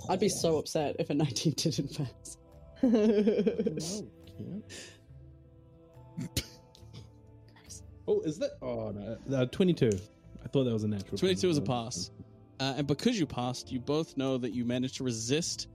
I'd 0.08 0.20
be 0.20 0.28
so 0.28 0.56
upset 0.58 0.96
if 0.98 1.10
a 1.10 1.14
19 1.14 1.52
didn't 1.56 1.96
pass. 1.96 2.36
Oh, 2.82 2.88
oh, 8.08 8.20
is 8.20 8.38
that? 8.38 8.52
Oh, 8.62 8.90
no. 8.90 9.18
Uh, 9.36 9.46
22. 9.46 9.90
I 10.44 10.48
thought 10.48 10.64
that 10.64 10.72
was 10.72 10.84
a 10.84 10.88
natural. 10.88 11.18
22 11.18 11.48
is 11.48 11.58
a 11.58 11.62
pass. 11.62 12.10
Uh, 12.60 12.74
and 12.78 12.86
because 12.86 13.18
you 13.18 13.26
passed, 13.26 13.72
you 13.72 13.80
both 13.80 14.16
know 14.16 14.38
that 14.38 14.52
you 14.52 14.64
managed 14.64 14.96
to 14.98 15.04
resist 15.04 15.68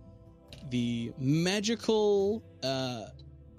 the 0.70 1.12
magical, 1.18 2.44
uh, 2.64 3.06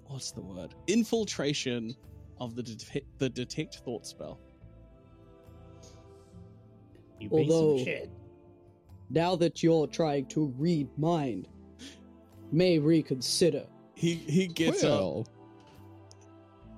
what's 0.06 0.32
the 0.32 0.40
word? 0.40 0.74
Infiltration 0.86 1.94
of 2.38 2.54
the 2.56 2.62
det- 2.62 3.04
the 3.18 3.28
detect 3.28 3.76
thought 3.84 4.06
spell. 4.06 4.38
You 7.18 7.28
piece 7.28 7.50
Although- 7.50 7.84
shit. 7.84 8.10
now 9.10 9.36
that 9.36 9.62
you're 9.62 9.86
trying 9.86 10.26
to 10.26 10.46
read 10.58 10.88
mind, 10.96 11.48
may 12.52 12.78
reconsider. 12.78 13.66
He 13.94 14.14
he 14.14 14.46
gets 14.46 14.82
up. 14.82 15.26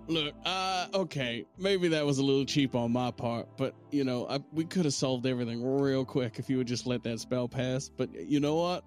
Look, 0.08 0.34
uh, 0.44 0.88
okay, 0.92 1.46
maybe 1.58 1.86
that 1.88 2.04
was 2.04 2.18
a 2.18 2.24
little 2.24 2.44
cheap 2.44 2.74
on 2.74 2.90
my 2.92 3.12
part, 3.12 3.46
but 3.56 3.74
you 3.92 4.02
know, 4.02 4.26
I, 4.28 4.40
we 4.52 4.64
could 4.64 4.84
have 4.84 4.94
solved 4.94 5.26
everything 5.26 5.62
real 5.64 6.04
quick 6.04 6.40
if 6.40 6.50
you 6.50 6.56
would 6.58 6.66
just 6.66 6.86
let 6.88 7.04
that 7.04 7.20
spell 7.20 7.46
pass. 7.46 7.88
But 7.88 8.12
you 8.12 8.40
know 8.40 8.56
what? 8.56 8.84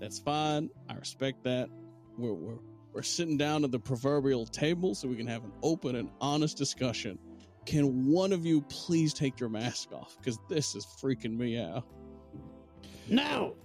That's 0.00 0.18
fine. 0.18 0.70
I 0.88 0.94
respect 0.94 1.44
that. 1.44 1.68
We're 2.16 2.34
we're 2.34 2.58
we're 2.92 3.02
sitting 3.02 3.36
down 3.36 3.64
at 3.64 3.70
the 3.70 3.78
proverbial 3.78 4.46
table 4.46 4.94
so 4.94 5.08
we 5.08 5.16
can 5.16 5.26
have 5.26 5.44
an 5.44 5.52
open 5.62 5.96
and 5.96 6.10
honest 6.20 6.56
discussion. 6.56 7.18
Can 7.66 8.06
one 8.06 8.32
of 8.32 8.46
you 8.46 8.62
please 8.62 9.12
take 9.12 9.38
your 9.40 9.48
mask 9.48 9.92
off? 9.92 10.16
Because 10.18 10.38
this 10.48 10.74
is 10.74 10.86
freaking 10.86 11.36
me 11.36 11.58
out. 11.58 11.84
No. 13.08 13.56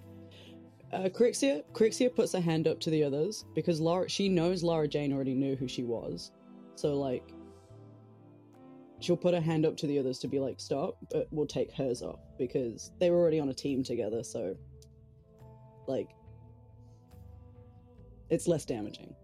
Uh, 0.92 1.08
Crixia, 1.08 1.62
Crixia 1.72 2.14
puts 2.14 2.32
her 2.32 2.40
hand 2.40 2.68
up 2.68 2.78
to 2.80 2.90
the 2.90 3.02
others 3.02 3.46
because 3.54 3.80
Laura, 3.80 4.08
she 4.10 4.28
knows 4.28 4.62
Lara 4.62 4.86
Jane 4.86 5.12
already 5.12 5.34
knew 5.34 5.56
who 5.56 5.66
she 5.66 5.84
was, 5.84 6.32
so 6.74 6.98
like, 6.98 7.32
she'll 9.00 9.16
put 9.16 9.32
her 9.32 9.40
hand 9.40 9.64
up 9.64 9.74
to 9.78 9.86
the 9.86 9.98
others 9.98 10.18
to 10.18 10.28
be 10.28 10.38
like, 10.38 10.60
stop, 10.60 10.98
but 11.10 11.28
we'll 11.30 11.46
take 11.46 11.72
hers 11.72 12.02
off 12.02 12.20
because 12.38 12.92
they 13.00 13.10
were 13.10 13.16
already 13.16 13.40
on 13.40 13.48
a 13.48 13.54
team 13.54 13.82
together, 13.82 14.22
so 14.22 14.54
like, 15.86 16.10
it's 18.32 18.48
less 18.48 18.64
damaging. 18.64 19.14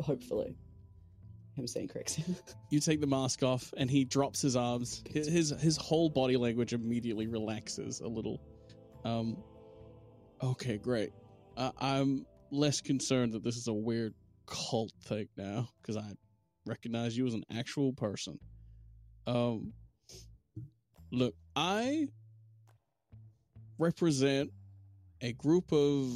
Hopefully, 0.00 0.56
him 1.56 1.66
saying 1.66 1.88
Crixia. 1.88 2.24
You 2.70 2.80
take 2.80 3.00
the 3.00 3.06
mask 3.06 3.42
off, 3.42 3.74
and 3.76 3.90
he 3.90 4.04
drops 4.04 4.40
his 4.40 4.56
arms. 4.56 5.02
His 5.10 5.26
his, 5.26 5.50
his 5.50 5.76
whole 5.76 6.08
body 6.08 6.36
language 6.36 6.72
immediately 6.72 7.26
relaxes 7.26 8.00
a 8.00 8.08
little. 8.08 8.40
Um. 9.04 9.36
Okay, 10.42 10.78
great. 10.78 11.10
Uh, 11.56 11.72
I'm 11.78 12.24
less 12.50 12.80
concerned 12.80 13.32
that 13.32 13.42
this 13.42 13.56
is 13.56 13.68
a 13.68 13.72
weird 13.72 14.14
cult 14.46 14.92
thing 15.04 15.28
now 15.36 15.68
because 15.80 15.96
I 15.96 16.12
recognize 16.66 17.16
you 17.16 17.26
as 17.26 17.34
an 17.34 17.44
actual 17.56 17.92
person. 17.92 18.38
Um. 19.26 19.72
Look, 21.10 21.34
I 21.54 22.08
represent 23.78 24.50
a 25.20 25.32
group 25.32 25.72
of 25.72 26.08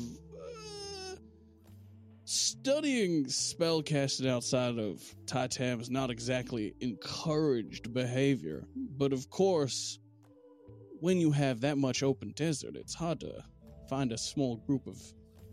studying 2.28 3.24
spellcasting 3.24 4.28
outside 4.28 4.78
of 4.78 5.02
Titam 5.24 5.80
is 5.80 5.88
not 5.88 6.10
exactly 6.10 6.74
encouraged 6.80 7.94
behavior, 7.94 8.66
but 8.76 9.14
of 9.14 9.30
course, 9.30 9.98
when 11.00 11.16
you 11.16 11.30
have 11.30 11.62
that 11.62 11.78
much 11.78 12.02
open 12.02 12.32
desert, 12.36 12.76
it's 12.76 12.94
hard 12.94 13.20
to 13.20 13.42
find 13.88 14.12
a 14.12 14.18
small 14.18 14.56
group 14.56 14.86
of 14.86 15.00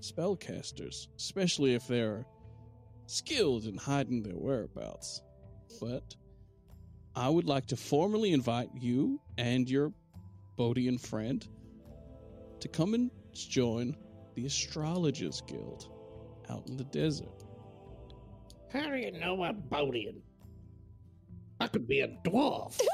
spellcasters, 0.02 1.08
especially 1.16 1.76
if 1.76 1.88
they're 1.88 2.26
skilled 3.06 3.64
in 3.68 3.78
hiding 3.78 4.22
their 4.22 4.36
whereabouts. 4.36 5.22
But 5.80 6.14
I 7.16 7.30
would 7.30 7.46
like 7.46 7.68
to 7.68 7.78
formally 7.78 8.34
invite 8.34 8.70
you 8.74 9.22
and 9.38 9.70
your 9.70 9.94
Bodian 10.60 11.00
friend 11.00 11.48
to 12.60 12.68
come 12.68 12.94
and 12.94 13.12
join 13.34 13.96
the 14.36 14.46
Astrologers 14.46 15.42
Guild 15.48 15.95
out 16.50 16.68
in 16.68 16.78
the 16.78 16.84
desert. 16.86 17.30
How 18.72 18.90
do 18.90 18.98
you 18.98 19.12
know 19.12 19.44
I'm 19.44 19.62
Bodian? 19.70 20.22
I 21.60 21.68
could 21.68 21.88
be 21.88 22.02
a 22.02 22.08
dwarf 22.26 22.80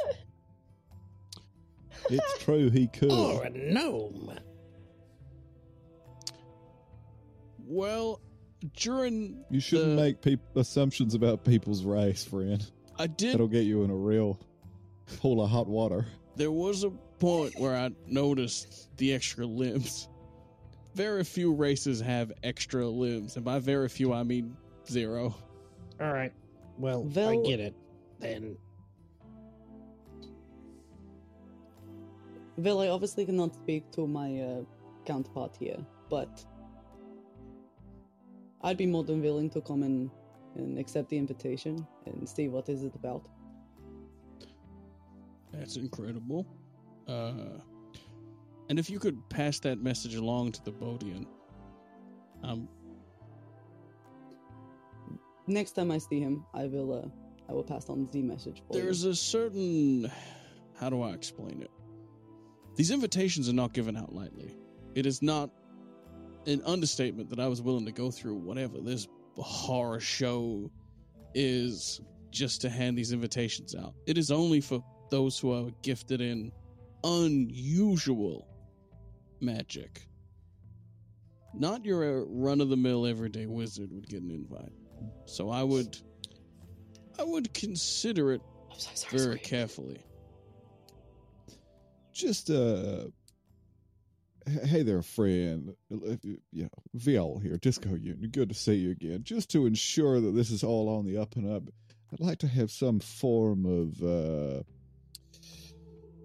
It's 2.10 2.44
true, 2.44 2.70
he 2.70 2.88
could. 2.88 3.12
or 3.12 3.44
a 3.44 3.50
gnome. 3.50 4.38
Well, 7.60 8.22
during 8.76 9.44
You 9.50 9.60
shouldn't 9.60 9.96
the- 9.98 10.02
make 10.02 10.22
peop- 10.22 10.56
assumptions 10.56 11.14
about 11.16 11.44
people's 11.46 11.84
race, 11.84 12.24
friend. 12.24 12.64
I 12.98 13.08
did 13.08 13.34
That'll 13.34 13.48
get 13.48 13.64
you 13.66 13.84
in 13.84 13.90
a 13.90 13.96
real 13.96 14.40
pool 15.20 15.42
of 15.44 15.50
hot 15.50 15.68
water. 15.68 16.06
there 16.36 16.52
was 16.52 16.84
a 16.84 16.90
point 17.20 17.58
where 17.60 17.76
I 17.76 17.90
noticed 18.08 18.90
the 18.98 19.14
extra 19.14 19.46
limbs. 19.46 20.08
Very 20.94 21.24
few 21.24 21.54
races 21.54 22.02
have 22.02 22.32
extra 22.44 22.86
limbs, 22.86 23.36
and 23.36 23.46
by 23.46 23.60
very 23.60 23.88
few 23.88 24.14
I 24.14 24.24
mean 24.24 24.56
zero. 24.90 25.36
All 26.00 26.12
right. 26.12 26.34
Well, 26.78 27.06
I 27.06 27.10
Vel- 27.12 27.44
get 27.44 27.60
it. 27.60 27.76
Then 28.20 28.58
Vil, 32.58 32.80
I 32.80 32.88
obviously 32.90 33.26
cannot 33.26 33.56
speak 33.56 33.90
to 33.92 34.06
my 34.06 34.40
uh, 34.40 34.62
counterpart 35.06 35.56
here, 35.58 35.78
but 36.10 36.46
I'd 38.62 38.78
be 38.78 38.86
more 38.86 39.04
than 39.04 39.22
willing 39.22 39.50
to 39.52 39.62
come 39.62 39.84
and, 39.84 40.12
and 40.56 40.78
accept 40.78 41.10
the 41.10 41.18
invitation 41.18 41.88
and 42.06 42.28
see 42.28 42.50
what 42.50 42.70
is 42.70 42.84
it 42.84 42.94
about. 42.94 43.28
That's 45.52 45.78
incredible. 45.78 46.46
Uh, 47.08 47.34
and 48.72 48.80
if 48.80 48.90
you 48.90 49.00
could 49.00 49.28
pass 49.28 49.60
that 49.60 49.84
message 49.84 50.16
along 50.16 50.54
to 50.54 50.64
the 50.64 50.72
Bodian, 50.72 51.26
um, 52.42 52.70
Next 55.46 55.72
time 55.72 55.92
I 55.92 55.98
see 55.98 56.22
him, 56.22 56.46
I 56.54 56.68
will 56.68 56.94
uh, 56.94 57.08
I 57.50 57.54
will 57.54 57.66
pass 57.66 57.90
on 57.90 58.08
the 58.14 58.22
message 58.22 58.64
for 58.66 58.74
there's 58.74 59.04
you. 59.04 59.10
a 59.10 59.16
certain 59.16 60.10
how 60.80 60.90
do 60.90 61.02
I 61.02 61.10
explain 61.10 61.62
it? 61.62 61.70
These 62.78 62.92
invitations 62.92 63.50
are 63.50 63.54
not 63.54 63.74
given 63.74 63.98
out 63.98 64.16
lightly. 64.16 64.56
It 64.96 65.06
is 65.06 65.22
not 65.22 65.50
an 66.48 66.62
understatement 66.66 67.30
that 67.32 67.42
I 67.42 67.50
was 67.50 67.62
willing 67.62 67.86
to 67.88 67.92
go 67.92 68.10
through 68.10 68.36
whatever 68.36 68.78
this 68.78 69.06
horror 69.36 70.00
show 70.00 70.72
is 71.34 72.00
just 72.30 72.62
to 72.62 72.70
hand 72.70 72.98
these 72.98 73.12
invitations 73.12 73.76
out. 73.76 73.96
It 74.08 74.18
is 74.18 74.32
only 74.32 74.62
for 74.62 74.82
those 75.10 75.38
who 75.38 75.52
are 75.52 75.72
gifted 75.82 76.22
in 76.22 76.54
unusual 77.04 78.48
magic. 79.42 80.02
Not 81.54 81.84
your 81.86 82.26
run 82.26 82.62
of 82.62 82.70
the 82.70 82.78
mill 82.78 83.06
everyday 83.06 83.46
wizard 83.46 83.92
would 83.92 84.08
get 84.08 84.22
an 84.24 84.32
invite. 84.32 84.72
So 85.26 85.50
I 85.50 85.64
would 85.64 85.98
I 87.20 87.24
would 87.24 87.54
consider 87.54 88.32
it 88.34 88.42
I'm 88.72 88.80
so 88.80 88.90
sorry. 88.96 89.12
very 89.12 89.26
sorry. 89.36 89.40
carefully. 89.40 90.06
Just 92.14 92.50
uh 92.50 93.06
hey 94.64 94.84
there, 94.84 95.02
friend. 95.02 95.74
Uh, 95.92 96.16
You 96.52 96.64
know, 96.64 96.70
Viol 96.94 97.40
here, 97.40 97.58
Disco 97.58 97.90
Union. 97.90 98.30
Good 98.32 98.50
to 98.50 98.56
see 98.56 98.76
you 98.76 98.92
again. 98.92 99.24
Just 99.24 99.50
to 99.52 99.66
ensure 99.66 100.20
that 100.22 100.32
this 100.32 100.52
is 100.52 100.64
all 100.64 100.90
on 100.90 101.06
the 101.06 101.18
up 101.18 101.36
and 101.36 101.50
up, 101.52 101.64
I'd 102.14 102.20
like 102.20 102.40
to 102.40 102.48
have 102.48 102.72
some 102.72 103.00
form 103.00 103.66
of 103.66 104.02
uh 104.04 104.64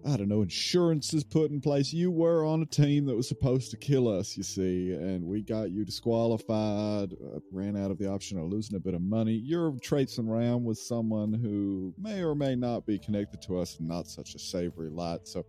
I 0.07 0.17
don't 0.17 0.29
know, 0.29 0.43
insurances 0.43 1.25
put 1.25 1.51
in 1.51 1.61
place. 1.61 1.93
You 1.93 2.13
were 2.13 2.45
on 2.45 2.63
a 2.63 2.67
team 2.67 3.07
that 3.07 3.17
was 3.17 3.27
supposed 3.27 3.73
to 3.73 3.77
kill 3.77 4.07
us, 4.07 4.37
you 4.37 4.45
see, 4.45 4.93
and 4.93 5.25
we 5.25 5.43
got 5.43 5.71
you 5.73 5.85
disqualified, 5.85 7.13
uh, 7.13 7.41
ran 7.51 7.77
out 7.77 7.91
of 7.91 7.99
the 7.99 8.09
option 8.09 8.39
of 8.39 8.45
losing 8.45 8.77
a 8.77 8.81
bit 8.81 8.95
of 8.95 9.03
money. 9.03 9.33
You're 9.33 9.73
traipsing 9.83 10.29
around 10.29 10.63
with 10.65 10.79
someone 10.79 11.33
who 11.33 11.93
may 11.99 12.23
or 12.23 12.37
may 12.37 12.55
not 12.55 12.87
be 12.87 13.01
connected 13.01 13.43
to 13.43 13.59
us 13.59 13.79
not 13.81 14.07
such 14.07 14.37
a 14.37 14.39
savory 14.39 14.91
light. 14.91 15.27
So 15.27 15.45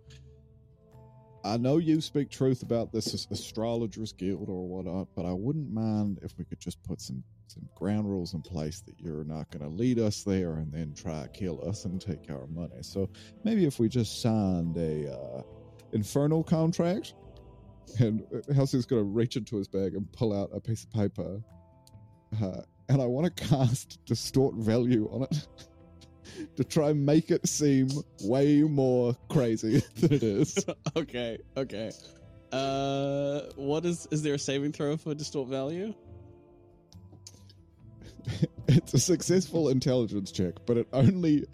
I 1.44 1.58
know 1.58 1.78
you 1.78 2.02
speak 2.02 2.30
truth 2.30 2.64
about 2.64 2.92
this 2.92 3.28
astrologers 3.32 4.12
guild 4.12 4.50
or 4.50 4.68
whatnot, 4.68 5.08
but 5.16 5.26
I 5.26 5.32
wouldn't 5.32 5.72
mind 5.72 6.20
if 6.22 6.38
we 6.38 6.46
could 6.46 6.60
just 6.60 6.82
put 6.84 7.02
some 7.02 7.24
some 7.48 7.64
ground 7.76 8.10
rules 8.10 8.34
in 8.34 8.42
place 8.42 8.82
that 8.82 9.00
you're 9.00 9.24
not 9.24 9.50
going 9.52 9.64
to 9.64 9.70
lead 9.70 10.00
us 10.00 10.24
there 10.24 10.56
and 10.56 10.72
then 10.72 10.94
try 10.94 11.24
to 11.24 11.30
kill 11.30 11.66
us 11.68 11.86
and 11.86 12.02
take 12.02 12.30
our 12.30 12.46
money. 12.48 12.82
So 12.82 13.10
maybe 13.46 13.66
if 13.66 13.80
we 13.80 13.88
just 13.88 14.22
signed 14.22 14.76
a 14.76 15.14
uh, 15.14 15.42
infernal 15.94 16.44
contract, 16.44 17.14
and 18.00 18.26
Helsing's 18.54 18.86
going 18.86 19.02
to 19.02 19.10
reach 19.10 19.38
into 19.38 19.56
his 19.56 19.68
bag 19.70 19.96
and 19.96 20.12
pull 20.12 20.38
out 20.38 20.50
a 20.54 20.60
piece 20.60 20.84
of 20.84 20.92
paper, 20.92 21.42
uh, 22.42 22.62
and 22.90 23.02
I 23.02 23.06
want 23.06 23.34
to 23.36 23.44
cast 23.48 24.04
distort 24.06 24.56
value 24.56 25.08
on 25.12 25.24
it. 25.24 25.48
To 26.56 26.64
try 26.64 26.90
and 26.90 27.06
make 27.06 27.32
it 27.32 27.48
seem 27.48 27.90
way 28.24 28.62
more 28.64 29.16
crazy 29.30 29.82
than 29.96 30.14
it 30.14 30.24
is. 30.24 30.64
okay, 30.96 31.40
okay. 31.56 31.92
Uh, 32.52 33.42
what 33.56 33.86
is 33.86 34.08
is 34.12 34.24
there 34.24 34.36
a 34.36 34.40
saving 34.40 34.72
throw 34.72 34.98
for 34.98 35.14
distort 35.14 35.50
value? 35.50 35.94
it's 38.68 38.94
a 38.94 39.00
successful 39.00 39.70
intelligence 39.70 40.32
check, 40.32 40.54
but 40.66 40.78
it 40.78 40.88
only 40.94 41.46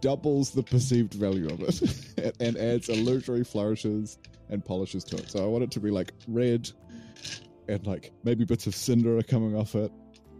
doubles 0.00 0.50
the 0.50 0.62
perceived 0.62 1.14
value 1.14 1.48
of 1.48 1.60
it 1.62 2.36
and- 2.40 2.56
adds 2.56 2.88
illusory 2.88 3.44
flourishes 3.44 4.18
and 4.50 4.64
polishes 4.64 5.04
to 5.04 5.16
it. 5.16 5.30
So 5.30 5.42
I 5.42 5.46
want 5.46 5.64
it 5.64 5.70
to 5.72 5.80
be 5.80 5.90
like 5.90 6.12
red 6.28 6.70
and 7.68 7.84
like 7.86 8.12
maybe 8.24 8.44
bits 8.44 8.66
of 8.66 8.74
cinder 8.74 9.18
are 9.18 9.22
coming 9.22 9.56
off 9.56 9.74
it. 9.74 9.90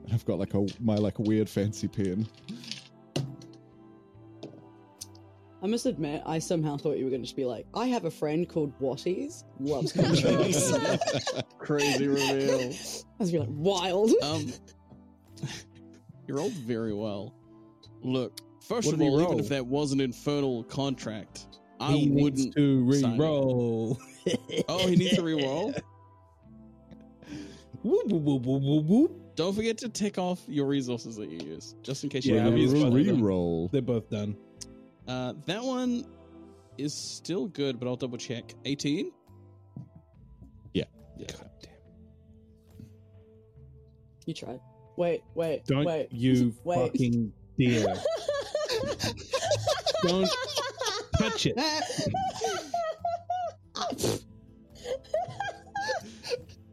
And 0.05 0.13
I've 0.13 0.25
got 0.25 0.39
like 0.39 0.55
a 0.55 0.67
my 0.81 0.95
like 0.97 1.19
weird 1.19 1.49
fancy 1.49 1.89
pen. 1.89 2.29
I 5.67 5.69
must 5.69 5.85
admit, 5.85 6.23
I 6.25 6.39
somehow 6.39 6.77
thought 6.77 6.97
you 6.97 7.03
were 7.03 7.11
going 7.11 7.23
to 7.23 7.27
just 7.27 7.35
be 7.35 7.45
like, 7.45 7.67
I 7.75 7.87
have 7.87 8.05
a 8.05 8.11
friend 8.11 8.49
called 8.49 8.73
Watties, 8.79 9.43
loves 9.59 9.91
contracts. 9.93 11.35
Crazy 11.59 12.07
reveal. 12.07 12.71
I 12.71 12.73
was 13.19 13.33
be 13.33 13.41
like, 13.41 13.49
wild. 13.51 14.13
Um, 14.23 14.53
you 16.29 16.37
rolled 16.37 16.53
very 16.53 16.95
well. 16.95 17.35
Look, 18.01 18.39
first 18.63 18.87
What 18.87 18.93
of 18.93 19.01
did 19.01 19.07
he 19.07 19.11
all, 19.11 19.17
even 19.23 19.31
roll? 19.33 19.41
if 19.41 19.49
that 19.49 19.67
was 19.67 19.91
an 19.91 20.01
infernal 20.01 20.63
contract, 20.63 21.49
I 21.81 21.95
he 21.95 22.07
needs 22.07 22.23
wouldn't. 22.23 22.55
to 22.55 22.93
sign 22.93 23.15
it. 23.15 23.19
re-roll. 23.19 23.99
Oh, 24.69 24.87
he 24.87 24.95
needs 24.95 25.17
to 25.17 25.23
re-roll. 25.23 25.75
Whoop, 27.83 28.07
whoop, 28.07 28.23
whoop, 28.23 28.43
whoop, 28.43 28.63
whoop, 28.63 28.85
whoop. 28.85 29.21
Don't 29.35 29.53
forget 29.55 29.79
to 29.79 29.89
tick 29.89 30.17
off 30.17 30.41
your 30.47 30.67
resources 30.67 31.17
that 31.17 31.29
you 31.29 31.45
use, 31.45 31.75
just 31.83 32.05
in 32.05 32.11
case 32.11 32.25
you 32.25 32.37
Yeah, 32.37 32.45
have 32.45 32.55
we 32.55 32.61
used 32.61 32.75
will 32.75 32.85
both 32.91 33.01
of 33.01 33.07
them. 33.07 33.69
They're 33.73 33.83
both 33.83 34.09
done. 34.11 34.37
Uh, 35.09 35.35
that 35.47 35.63
one 35.63 36.05
is 36.79 36.95
still 36.95 37.47
good, 37.47 37.79
but 37.79 37.87
I'll 37.89 37.97
double 37.97 38.19
check. 38.19 38.55
18? 38.65 39.11
Yeah. 40.75 40.85
God 41.29 41.51
damn. 41.63 41.73
You 44.27 44.35
tried. 44.35 44.61
Wait, 44.97 45.23
wait, 45.35 45.65
Don't 45.67 45.85
wait. 45.85 46.09
you 46.11 46.55
wait. 46.65 46.93
fucking 46.93 47.33
dare. 47.59 47.95
Don't 50.03 50.29
touch 51.19 51.47
it. 51.47 51.55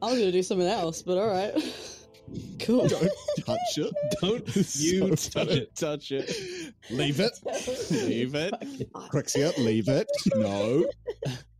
I 0.01 0.05
was 0.05 0.19
gonna 0.19 0.31
do 0.31 0.43
something 0.43 0.67
else, 0.67 1.01
but 1.01 1.17
all 1.17 1.27
right. 1.29 1.53
Cool. 2.59 2.87
Don't 2.87 3.11
touch 3.45 3.77
it. 3.77 3.93
Don't 4.21 4.47
So 4.65 4.79
you 4.83 5.09
touch 5.09 5.29
Don't 5.31 5.49
it. 5.51 5.75
touch 5.75 6.11
it. 6.11 6.73
Leave 6.89 7.19
it. 7.19 7.31
Leave 7.91 8.35
it. 8.35 8.53
Crixia, 8.93 9.57
leave 9.57 9.87
it. 9.87 10.07
No. 10.35 10.85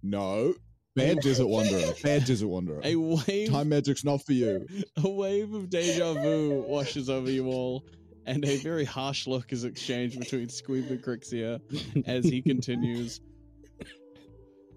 No. 0.01 0.53
Bad 0.95 1.19
desert 1.21 1.47
wanderer. 1.47 1.93
Bad 2.03 2.25
desert 2.25 2.47
wanderer. 2.47 2.79
A 2.83 2.95
wave, 2.95 3.49
Time 3.49 3.69
magic's 3.69 4.03
not 4.03 4.23
for 4.23 4.33
you. 4.33 4.67
a 5.03 5.09
wave 5.09 5.53
of 5.53 5.69
deja 5.69 6.13
vu 6.13 6.63
washes 6.67 7.09
over 7.09 7.31
you 7.31 7.47
all, 7.47 7.83
and 8.27 8.45
a 8.45 8.57
very 8.57 8.85
harsh 8.85 9.25
look 9.25 9.51
is 9.51 9.63
exchanged 9.63 10.19
between 10.19 10.47
Squeeb 10.47 10.89
and 10.91 11.03
Crixia 11.03 11.59
as 12.05 12.25
he 12.25 12.41
continues. 12.43 13.21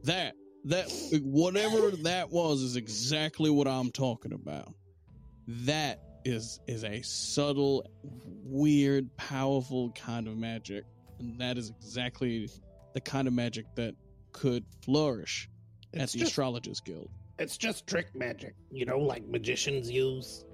That, 0.04 0.34
that, 0.64 0.86
whatever 1.22 1.90
that 2.02 2.30
was, 2.30 2.62
is 2.62 2.76
exactly 2.76 3.50
what 3.50 3.68
I'm 3.68 3.90
talking 3.90 4.32
about. 4.32 4.72
That 5.48 6.00
is 6.26 6.60
is 6.66 6.84
a 6.84 7.00
subtle, 7.02 7.88
weird, 8.44 9.16
powerful 9.16 9.92
kind 9.92 10.26
of 10.26 10.36
magic, 10.36 10.84
and 11.18 11.40
that 11.40 11.56
is 11.56 11.70
exactly 11.70 12.50
the 12.92 13.00
kind 13.00 13.28
of 13.28 13.34
magic 13.34 13.66
that 13.76 13.94
could 14.32 14.64
flourish 14.82 15.48
at 15.94 16.10
the 16.10 16.18
just, 16.18 16.32
Astrologers 16.32 16.80
Guild. 16.80 17.08
it's 17.38 17.56
just 17.56 17.86
trick 17.86 18.14
magic, 18.14 18.54
you 18.70 18.84
know, 18.84 18.98
like 18.98 19.26
magicians 19.26 19.90
use. 19.90 20.44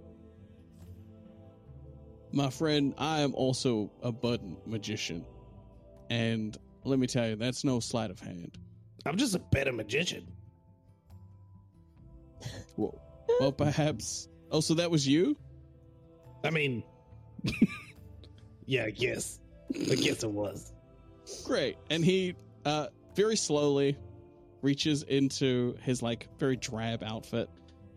My 2.32 2.50
friend, 2.50 2.94
I 2.98 3.20
am 3.20 3.34
also 3.34 3.90
a 4.02 4.12
budding 4.12 4.56
magician. 4.66 5.24
And 6.10 6.56
let 6.84 6.98
me 6.98 7.06
tell 7.06 7.28
you, 7.28 7.36
that's 7.36 7.64
no 7.64 7.80
sleight 7.80 8.10
of 8.10 8.20
hand. 8.20 8.58
I'm 9.04 9.16
just 9.16 9.34
a 9.34 9.38
better 9.38 9.72
magician. 9.72 10.26
Well, 12.76 13.00
well 13.38 13.52
perhaps. 13.52 14.28
Oh, 14.50 14.60
so 14.60 14.74
that 14.74 14.90
was 14.90 15.06
you? 15.06 15.36
I 16.44 16.50
mean, 16.50 16.82
yeah, 18.66 18.84
I 18.84 18.90
guess. 18.90 19.40
I 19.74 19.94
guess 19.94 20.22
it 20.22 20.30
was. 20.30 20.72
Great. 21.44 21.76
And 21.90 22.04
he, 22.04 22.34
uh, 22.64 22.88
very 23.14 23.36
slowly 23.36 23.96
reaches 24.60 25.02
into 25.04 25.76
his, 25.82 26.02
like, 26.02 26.28
very 26.38 26.56
drab 26.56 27.02
outfit 27.02 27.48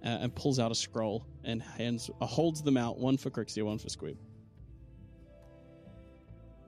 uh, 0.04 0.10
and 0.10 0.34
pulls 0.36 0.60
out 0.60 0.72
a 0.72 0.76
scroll 0.76 1.26
and 1.43 1.62
hands, 1.62 2.10
uh, 2.22 2.26
holds 2.26 2.62
them 2.62 2.78
out, 2.78 2.98
one 2.98 3.18
for 3.18 3.30
Crixie, 3.30 3.62
one 3.62 3.78
for 3.78 3.88
Squeeb. 3.88 4.18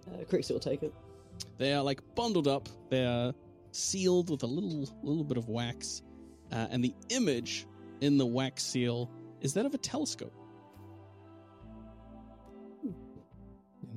Uh, 0.08 0.24
Crixie 0.26 0.54
will 0.54 0.60
take 0.60 0.84
it. 0.84 0.94
They 1.58 1.74
are 1.74 1.84
like 1.84 2.02
bundled 2.16 2.48
up. 2.48 2.70
They 2.90 3.06
are 3.06 3.34
sealed 3.72 4.30
with 4.30 4.44
a 4.44 4.48
little 4.48 4.90
little 5.04 5.24
bit 5.24 5.38
of 5.38 5.50
wax, 5.50 6.02
uh, 6.52 6.68
and 6.70 6.84
the 6.84 6.94
image 7.10 7.68
in 8.02 8.18
the 8.18 8.26
wax 8.26 8.64
seal 8.64 9.12
is 9.42 9.54
that 9.54 9.66
of 9.66 9.74
a 9.74 9.78
telescope. 9.78 10.34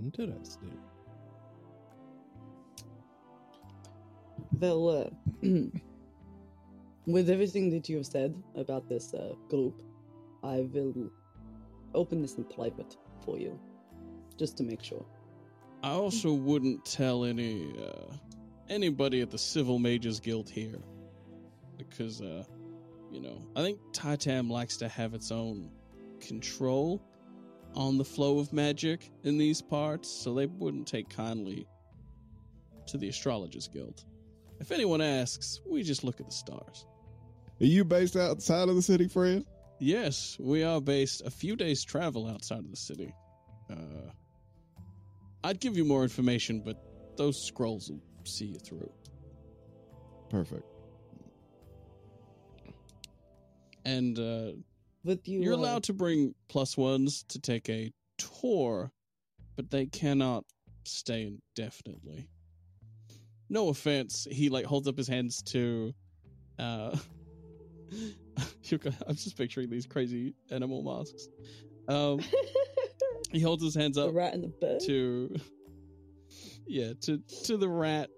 Interesting. 0.02 0.78
Well, 4.58 5.10
uh, 5.42 5.48
with 7.06 7.30
everything 7.30 7.70
that 7.70 7.88
you 7.88 7.96
have 7.96 8.06
said 8.06 8.34
about 8.56 8.88
this 8.88 9.14
uh, 9.14 9.34
group, 9.48 9.82
I 10.42 10.68
will 10.72 11.10
open 11.94 12.22
this 12.22 12.36
in 12.36 12.44
private 12.44 12.96
for 13.24 13.38
you, 13.38 13.58
just 14.38 14.56
to 14.58 14.62
make 14.62 14.82
sure. 14.82 15.04
I 15.82 15.90
also 15.90 16.32
wouldn't 16.32 16.84
tell 16.84 17.24
any 17.24 17.72
uh, 17.78 18.12
anybody 18.68 19.20
at 19.20 19.30
the 19.30 19.38
Civil 19.38 19.78
Mages 19.78 20.20
Guild 20.20 20.48
here, 20.48 20.78
because 21.78 22.20
uh, 22.20 22.44
you 23.10 23.20
know 23.20 23.42
I 23.56 23.62
think 23.62 23.78
Titam 23.92 24.50
likes 24.50 24.76
to 24.78 24.88
have 24.88 25.14
its 25.14 25.30
own 25.30 25.70
control 26.20 27.02
on 27.74 27.98
the 27.98 28.04
flow 28.04 28.38
of 28.38 28.52
magic 28.52 29.10
in 29.24 29.38
these 29.38 29.62
parts, 29.62 30.08
so 30.08 30.34
they 30.34 30.46
wouldn't 30.46 30.86
take 30.86 31.08
kindly 31.08 31.66
to 32.86 32.98
the 32.98 33.08
Astrologers 33.08 33.68
Guild. 33.68 34.04
If 34.58 34.72
anyone 34.72 35.00
asks, 35.00 35.60
we 35.68 35.82
just 35.82 36.04
look 36.04 36.20
at 36.20 36.26
the 36.26 36.32
stars. 36.32 36.86
Are 37.60 37.66
you 37.66 37.84
based 37.84 38.16
outside 38.16 38.68
of 38.68 38.74
the 38.74 38.82
city, 38.82 39.08
friend? 39.08 39.44
Yes, 39.78 40.36
we 40.38 40.62
are 40.62 40.80
based 40.80 41.22
a 41.24 41.30
few 41.30 41.56
days' 41.56 41.84
travel 41.84 42.28
outside 42.28 42.58
of 42.58 42.70
the 42.70 42.76
city. 42.76 43.14
Uh, 43.70 44.10
I'd 45.42 45.60
give 45.60 45.76
you 45.76 45.84
more 45.84 46.02
information, 46.02 46.60
but 46.60 46.82
those 47.16 47.46
scrolls 47.46 47.90
will 47.90 48.00
see 48.24 48.46
you 48.46 48.58
through. 48.58 48.90
Perfect. 50.28 50.64
And 53.84 54.18
uh, 54.18 54.52
You? 55.04 55.18
you're 55.24 55.54
uh, 55.54 55.56
allowed 55.56 55.84
to 55.84 55.92
bring 55.92 56.34
plus 56.48 56.76
ones 56.76 57.24
to 57.28 57.40
take 57.40 57.68
a 57.68 57.92
tour, 58.18 58.90
but 59.56 59.70
they 59.70 59.86
cannot 59.86 60.44
stay 60.84 61.32
indefinitely. 61.56 62.28
No 63.48 63.68
offense, 63.68 64.26
he 64.30 64.48
like 64.48 64.64
holds 64.64 64.86
up 64.88 64.96
his 64.96 65.08
hands 65.08 65.42
to. 65.44 65.92
Uh, 66.58 66.96
I'm 68.72 69.16
just 69.16 69.36
picturing 69.36 69.68
these 69.68 69.86
crazy 69.86 70.34
animal 70.50 70.82
masks. 70.82 71.28
Um, 71.88 72.20
he 73.32 73.40
holds 73.40 73.62
his 73.62 73.74
hands 73.74 73.96
the 73.96 74.08
up 74.08 74.14
rat 74.14 74.34
and 74.34 74.44
the 74.44 74.48
bird. 74.48 74.80
to 74.86 75.36
yeah 76.66 76.92
to 77.00 77.18
to 77.44 77.56
the 77.56 77.68
rat 77.68 78.10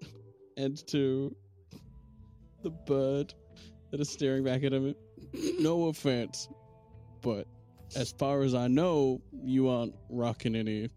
and 0.57 0.85
to 0.87 1.35
the 2.61 2.69
bird 2.69 3.33
that 3.91 3.99
is 3.99 4.09
staring 4.09 4.43
back 4.43 4.63
at 4.63 4.73
him 4.73 4.93
no 5.59 5.87
offense 5.87 6.47
but 7.23 7.47
as 7.95 8.11
far 8.11 8.43
as 8.43 8.53
i 8.53 8.67
know 8.67 9.19
you 9.43 9.67
aren't 9.67 9.95
rocking 10.09 10.55
any 10.55 10.87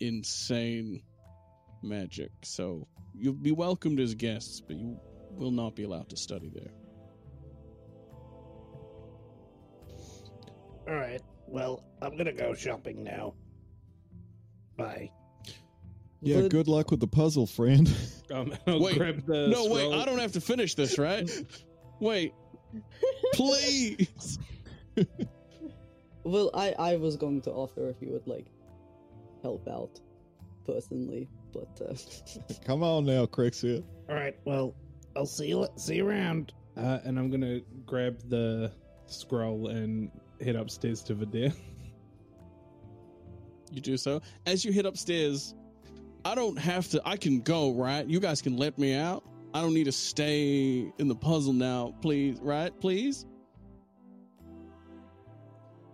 insane 0.00 1.02
magic 1.82 2.30
so 2.42 2.86
you'll 3.18 3.32
be 3.32 3.50
welcomed 3.52 3.98
as 3.98 4.14
guests 4.14 4.60
but 4.60 4.76
you 4.76 4.96
will 5.32 5.50
not 5.50 5.74
be 5.74 5.82
allowed 5.82 6.08
to 6.08 6.16
study 6.16 6.50
there 6.54 6.70
All 10.88 10.94
right. 10.94 11.20
Well, 11.48 11.82
I'm 12.00 12.16
gonna 12.16 12.32
go 12.32 12.54
shopping 12.54 13.02
now. 13.02 13.34
Bye. 14.76 15.10
Yeah, 16.22 16.42
Would- 16.42 16.52
good 16.52 16.68
luck 16.68 16.92
with 16.92 17.00
the 17.00 17.08
puzzle, 17.08 17.46
friend. 17.46 17.90
Um, 18.28 18.52
I'll 18.66 18.80
Wait, 18.80 18.98
grab 18.98 19.24
the 19.24 19.46
no 19.46 19.66
wait 19.66 19.82
scroll. 19.84 19.94
i 20.00 20.04
don't 20.04 20.18
have 20.18 20.32
to 20.32 20.40
finish 20.40 20.74
this 20.74 20.98
right 20.98 21.30
wait 22.00 22.32
please 23.34 24.38
Well, 26.26 26.50
I 26.54 26.74
I 26.78 26.96
was 26.96 27.16
going 27.16 27.40
to 27.42 27.52
offer 27.52 27.88
if 27.88 28.02
you 28.02 28.10
would 28.10 28.26
like 28.26 28.46
help 29.42 29.68
out 29.68 30.00
personally, 30.66 31.28
but 31.52 31.80
uh, 31.88 31.94
Come 32.64 32.82
on 32.82 33.04
now, 33.06 33.26
Crixia. 33.26 33.84
All 34.08 34.16
right. 34.16 34.36
Well, 34.44 34.74
I'll 35.14 35.26
see 35.26 35.48
you. 35.48 35.66
See 35.76 35.96
you 35.96 36.08
around. 36.08 36.52
Uh, 36.76 36.98
and 37.04 37.18
I'm 37.18 37.30
gonna 37.30 37.60
grab 37.86 38.18
the 38.28 38.72
scroll 39.06 39.68
and 39.68 40.10
head 40.44 40.56
upstairs 40.56 41.02
to 41.04 41.14
Vidir. 41.14 41.54
You 43.72 43.80
do 43.80 43.96
so. 43.96 44.22
As 44.46 44.64
you 44.64 44.72
head 44.72 44.86
upstairs, 44.86 45.54
I 46.24 46.36
don't 46.36 46.56
have 46.56 46.88
to. 46.90 47.02
I 47.04 47.16
can 47.16 47.40
go, 47.40 47.72
right? 47.72 48.06
You 48.06 48.20
guys 48.20 48.40
can 48.40 48.56
let 48.56 48.78
me 48.78 48.94
out. 48.94 49.24
I 49.54 49.60
don't 49.60 49.74
need 49.74 49.84
to 49.84 49.92
stay 49.92 50.92
in 50.98 51.08
the 51.08 51.14
puzzle 51.16 51.52
now, 51.52 51.94
please, 52.00 52.38
right? 52.40 52.72
Please? 52.80 53.26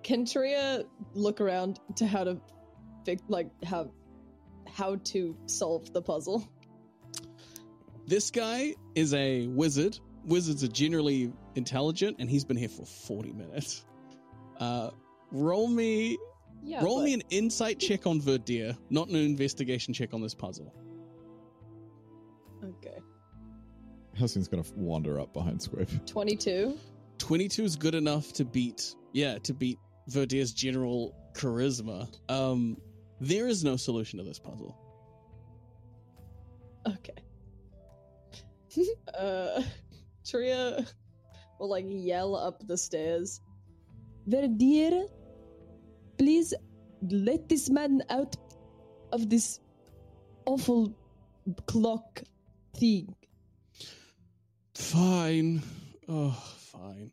Can 0.02 0.24
Tria 0.24 0.84
look 1.14 1.40
around 1.40 1.78
to 1.96 2.06
how 2.06 2.24
to 2.24 2.40
fix, 3.04 3.22
like, 3.28 3.50
how 3.64 3.90
how 4.68 4.96
to 4.96 5.36
solve 5.46 5.92
the 5.92 6.00
puzzle? 6.02 6.48
This 8.06 8.30
guy 8.30 8.74
is 8.94 9.14
a 9.14 9.46
wizard. 9.46 9.98
Wizards 10.24 10.64
are 10.64 10.68
generally 10.68 11.32
intelligent, 11.54 12.16
and 12.18 12.28
he's 12.28 12.44
been 12.44 12.56
here 12.56 12.68
for 12.68 12.84
40 12.86 13.32
minutes. 13.32 13.84
Uh, 14.58 14.90
roll 15.30 15.68
me. 15.68 16.18
Yeah. 16.64 16.82
roll 16.82 16.98
but- 16.98 17.04
me 17.04 17.14
an 17.14 17.22
insight 17.30 17.78
check 17.78 18.06
on 18.06 18.20
Verdir, 18.20 18.76
not 18.90 19.08
an 19.08 19.16
investigation 19.16 19.92
check 19.92 20.14
on 20.14 20.20
this 20.20 20.34
puzzle. 20.34 20.72
Okay. 22.64 22.98
Halcyon's 24.16 24.46
gonna 24.48 24.62
wander 24.76 25.18
up 25.18 25.32
behind 25.32 25.58
Squeeb. 25.58 26.06
Twenty-two. 26.06 26.78
22 27.18 27.64
is 27.64 27.76
good 27.76 27.94
enough 27.94 28.32
to 28.32 28.44
beat, 28.44 28.94
yeah, 29.12 29.38
to 29.38 29.54
beat 29.54 29.78
Verdeer's 30.12 30.52
general 30.52 31.14
charisma. 31.34 32.08
Um, 32.28 32.76
there 33.20 33.48
is 33.48 33.64
no 33.64 33.76
solution 33.76 34.18
to 34.18 34.24
this 34.24 34.38
puzzle. 34.38 34.76
Okay. 36.86 37.14
uh, 39.18 39.62
Tria 40.26 40.86
will 41.58 41.68
like 41.70 41.86
yell 41.88 42.34
up 42.34 42.66
the 42.66 42.76
stairs. 42.76 43.40
Verdier, 44.26 45.06
please 46.18 46.54
let 47.10 47.48
this 47.48 47.70
man 47.70 48.02
out 48.10 48.36
of 49.12 49.28
this 49.28 49.60
awful 50.46 50.96
clock 51.66 52.22
thing. 52.76 53.14
Fine. 54.74 55.62
Oh, 56.08 56.32
fine. 56.72 57.12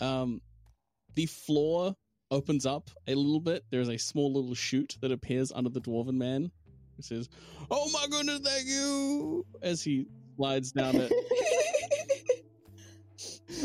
Um, 0.00 0.40
the 1.14 1.26
floor 1.26 1.96
opens 2.30 2.66
up 2.66 2.90
a 3.06 3.14
little 3.14 3.40
bit. 3.40 3.64
There's 3.70 3.88
a 3.88 3.98
small 3.98 4.32
little 4.32 4.54
chute 4.54 4.96
that 5.00 5.12
appears 5.12 5.52
under 5.52 5.70
the 5.70 5.80
dwarven 5.80 6.14
man. 6.14 6.50
It 6.98 7.04
says, 7.04 7.28
"Oh 7.70 7.90
my 7.92 8.06
goodness, 8.10 8.40
thank 8.40 8.66
you!" 8.66 9.46
As 9.62 9.82
he 9.82 10.06
slides 10.36 10.72
down 10.72 10.96
it. 10.96 11.12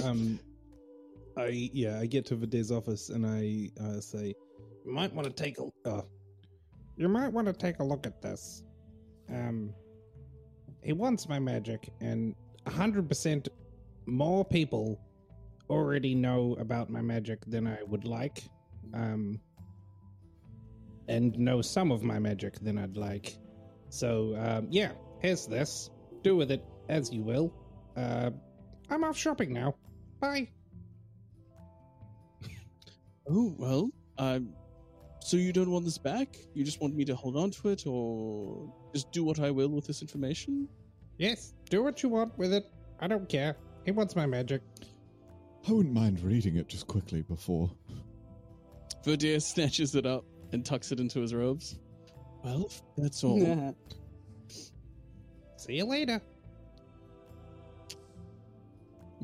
Um, 0.04 0.40
I 1.38 1.70
yeah, 1.74 2.00
I 2.00 2.06
get 2.06 2.26
to 2.28 2.36
Videt's 2.36 2.72
office 2.72 3.10
and 3.10 3.26
I 3.26 3.70
uh, 3.82 4.00
say, 4.00 4.34
"You 4.86 4.92
might 4.92 5.14
want 5.14 5.28
to 5.28 5.34
take 5.34 5.58
a 5.60 5.70
uh, 5.88 6.02
You 6.98 7.08
might 7.10 7.32
want 7.32 7.48
to 7.48 7.54
take 7.54 7.80
a 7.80 7.84
look 7.84 8.06
at 8.06 8.22
this. 8.22 8.64
Um, 9.30 9.74
he 10.84 10.94
wants 10.94 11.30
my 11.30 11.40
magic, 11.40 11.90
and 12.02 12.36
100% 12.66 13.48
more 14.06 14.44
people 14.44 15.00
already 15.70 16.14
know 16.14 16.56
about 16.60 16.90
my 16.90 17.02
magic 17.02 17.46
than 17.46 17.68
I 17.68 17.78
would 17.88 18.06
like. 18.06 18.44
Um, 18.94 19.40
and 21.08 21.38
know 21.38 21.62
some 21.62 21.92
of 21.92 22.04
my 22.04 22.20
magic 22.20 22.60
than 22.60 22.78
I'd 22.78 22.98
like. 22.98 23.38
So, 23.90 24.36
um, 24.38 24.68
yeah, 24.70 24.92
here's 25.22 25.46
this. 25.48 25.90
Do 26.24 26.36
with 26.36 26.52
it 26.52 26.64
as 26.90 27.12
you 27.12 27.22
will. 27.22 27.54
Uh, 27.96 28.32
I'm 28.90 29.04
off 29.04 29.18
shopping 29.18 29.54
now. 29.54 29.76
Bye. 30.20 30.50
Oh 33.30 33.56
well. 33.58 33.90
Um, 34.18 34.54
so 35.22 35.38
you 35.38 35.54
don't 35.54 35.72
want 35.72 35.86
this 35.86 35.98
back? 35.98 36.36
You 36.54 36.66
just 36.66 36.82
want 36.82 36.94
me 36.94 37.06
to 37.06 37.16
hold 37.16 37.38
on 37.38 37.52
to 37.52 37.70
it, 37.70 37.88
or 37.88 38.70
just 38.94 39.14
do 39.14 39.24
what 39.24 39.40
I 39.40 39.50
will 39.50 39.70
with 39.70 39.88
this 39.88 40.02
information? 40.02 40.68
Yes, 41.18 41.54
do 41.70 41.82
what 41.82 42.04
you 42.04 42.10
want 42.10 42.38
with 42.38 42.52
it. 42.52 42.66
I 43.00 43.08
don't 43.08 43.30
care. 43.30 43.56
He 43.86 43.92
wants 43.92 44.18
my 44.18 44.26
magic. 44.26 44.62
I 45.68 45.72
wouldn't 45.72 45.96
mind 45.96 46.20
reading 46.20 46.58
it 46.58 46.68
just 46.68 46.88
quickly 46.88 47.22
before. 47.22 47.72
Verdeer 49.06 49.42
snatches 49.42 49.96
it 49.96 50.06
up 50.06 50.26
and 50.52 50.66
tucks 50.66 50.92
it 50.92 51.00
into 51.00 51.20
his 51.20 51.34
robes. 51.34 51.78
Well, 52.44 52.70
that's 52.98 53.24
all. 53.24 53.76
See 55.58 55.76
you 55.76 55.86
later. 55.86 56.22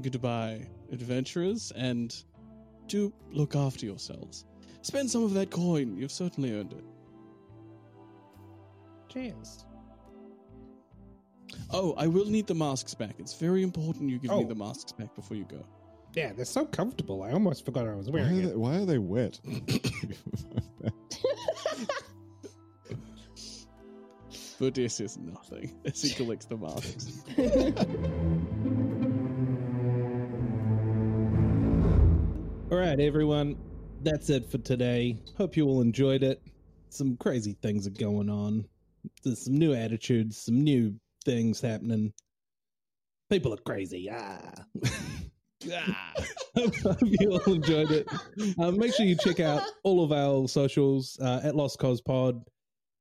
Goodbye, 0.02 0.66
adventurers, 0.92 1.72
and 1.76 2.16
do 2.88 3.12
look 3.32 3.56
after 3.56 3.86
yourselves. 3.86 4.46
Spend 4.82 5.12
some 5.12 5.24
of 5.24 5.34
that 5.34 5.52
coin. 5.52 5.98
You've 5.98 6.12
certainly 6.12 6.54
earned 6.54 6.72
it. 6.74 6.84
Cheers. 9.10 9.66
Oh, 11.72 11.94
I 11.98 12.08
will 12.08 12.26
need 12.26 12.48
the 12.48 12.56
masks 12.56 12.94
back. 12.94 13.16
It's 13.20 13.34
very 13.34 13.62
important 13.64 14.10
you 14.10 14.20
give 14.20 14.32
me 14.32 14.38
Oh. 14.38 14.48
the 14.48 14.56
masks 14.56 14.94
back 14.94 15.14
before 15.16 15.36
you 15.36 15.44
go. 15.46 15.66
Yeah, 16.20 16.34
they're 16.34 16.44
so 16.44 16.66
comfortable. 16.66 17.24
I 17.24 17.32
almost 17.32 17.64
forgot 17.64 17.88
I 17.88 17.96
was 17.96 18.10
Why 18.10 18.20
wearing 18.20 18.40
are, 18.40 18.44
it. 18.44 18.50
they, 18.50 18.56
why 18.58 18.76
are 18.76 18.86
they 18.86 18.98
wet? 18.98 19.40
Verdeer 24.60 24.92
says 24.92 25.18
nothing 25.18 25.74
as 25.86 26.02
he 26.02 26.14
collects 26.14 26.46
the 26.46 26.58
masks. 26.58 27.24
All 32.70 32.78
right, 32.78 33.00
everyone. 33.00 33.56
That's 34.04 34.30
it 34.30 34.52
for 34.52 34.58
today. 34.58 35.18
Hope 35.38 35.56
you 35.56 35.68
all 35.68 35.80
enjoyed 35.80 36.24
it. 36.24 36.42
Some 36.90 37.16
crazy 37.16 37.56
things 37.62 37.88
are 37.88 37.92
going 37.92 38.30
on. 38.30 38.66
There's 39.24 39.46
some 39.46 39.58
new 39.58 39.74
attitudes, 39.74 40.38
some 40.38 40.66
new 40.66 40.96
things 41.24 41.62
happening. 41.62 42.12
People 43.30 43.54
are 43.54 43.58
crazy. 43.58 44.10
Ah. 44.12 44.66
Hope 46.56 46.98
you 47.04 47.32
all 47.32 47.54
enjoyed 47.54 47.92
it. 47.92 48.08
Uh, 48.58 48.72
make 48.72 48.94
sure 48.94 49.06
you 49.06 49.16
check 49.16 49.40
out 49.40 49.62
all 49.84 50.04
of 50.04 50.12
our 50.12 50.48
socials 50.48 51.18
uh, 51.22 51.42
at 51.44 51.56
Lost 51.56 51.80
Koz 51.80 52.04
Pod. 52.04 52.42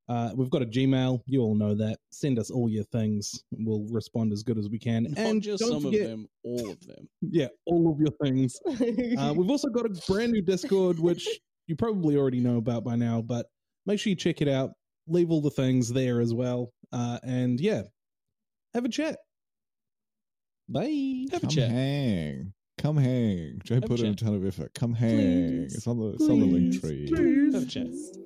Uh, 0.09 0.31
we've 0.35 0.49
got 0.49 0.61
a 0.61 0.65
Gmail. 0.65 1.21
You 1.25 1.41
all 1.41 1.55
know 1.55 1.75
that. 1.75 1.99
Send 2.09 2.39
us 2.39 2.49
all 2.49 2.67
your 2.67 2.83
things. 2.85 3.43
We'll 3.51 3.85
respond 3.89 4.33
as 4.33 4.43
good 4.43 4.57
as 4.57 4.67
we 4.67 4.79
can. 4.79 5.03
Not 5.03 5.17
and 5.17 5.41
just 5.41 5.63
some 5.63 5.81
forget, 5.81 6.01
of 6.01 6.07
them, 6.07 6.27
all 6.43 6.71
of 6.71 6.85
them. 6.85 7.07
Yeah, 7.21 7.47
all 7.65 7.91
of 7.91 7.99
your 7.99 8.11
things. 8.23 8.59
Uh, 9.19 9.33
we've 9.33 9.49
also 9.49 9.69
got 9.69 9.85
a 9.85 9.89
brand 10.11 10.31
new 10.31 10.41
Discord, 10.41 10.99
which 10.99 11.27
you 11.67 11.75
probably 11.75 12.17
already 12.17 12.39
know 12.39 12.57
about 12.57 12.83
by 12.83 12.95
now, 12.95 13.21
but 13.21 13.45
make 13.85 13.99
sure 13.99 14.09
you 14.09 14.15
check 14.15 14.41
it 14.41 14.47
out. 14.47 14.71
Leave 15.07 15.29
all 15.31 15.41
the 15.41 15.51
things 15.51 15.91
there 15.91 16.21
as 16.21 16.33
well. 16.33 16.71
Uh, 16.91 17.19
and 17.23 17.59
yeah, 17.59 17.83
have 18.73 18.85
a 18.85 18.89
chat. 18.89 19.17
Bye. 20.71 21.25
Have 21.31 21.39
a 21.43 21.47
Come 21.47 21.49
chat. 21.49 21.71
hang. 21.71 22.53
Come 22.77 22.97
hang. 22.97 23.59
Joe 23.65 23.77
a 23.77 23.81
put 23.81 23.99
in 24.01 24.11
a 24.11 24.15
ton 24.15 24.35
of 24.35 24.45
effort. 24.45 24.73
Come 24.75 24.93
hang. 24.93 25.17
Please. 25.65 25.75
It's 25.75 25.87
on 25.87 25.97
the, 25.97 26.09
it's 26.09 26.29
on 26.29 26.39
the 26.39 26.45
link 26.45 26.79
Please. 26.79 27.09
tree. 27.09 27.51
Have 27.51 27.63
a 27.63 27.65
chat. 27.65 27.87
Please. 27.87 28.17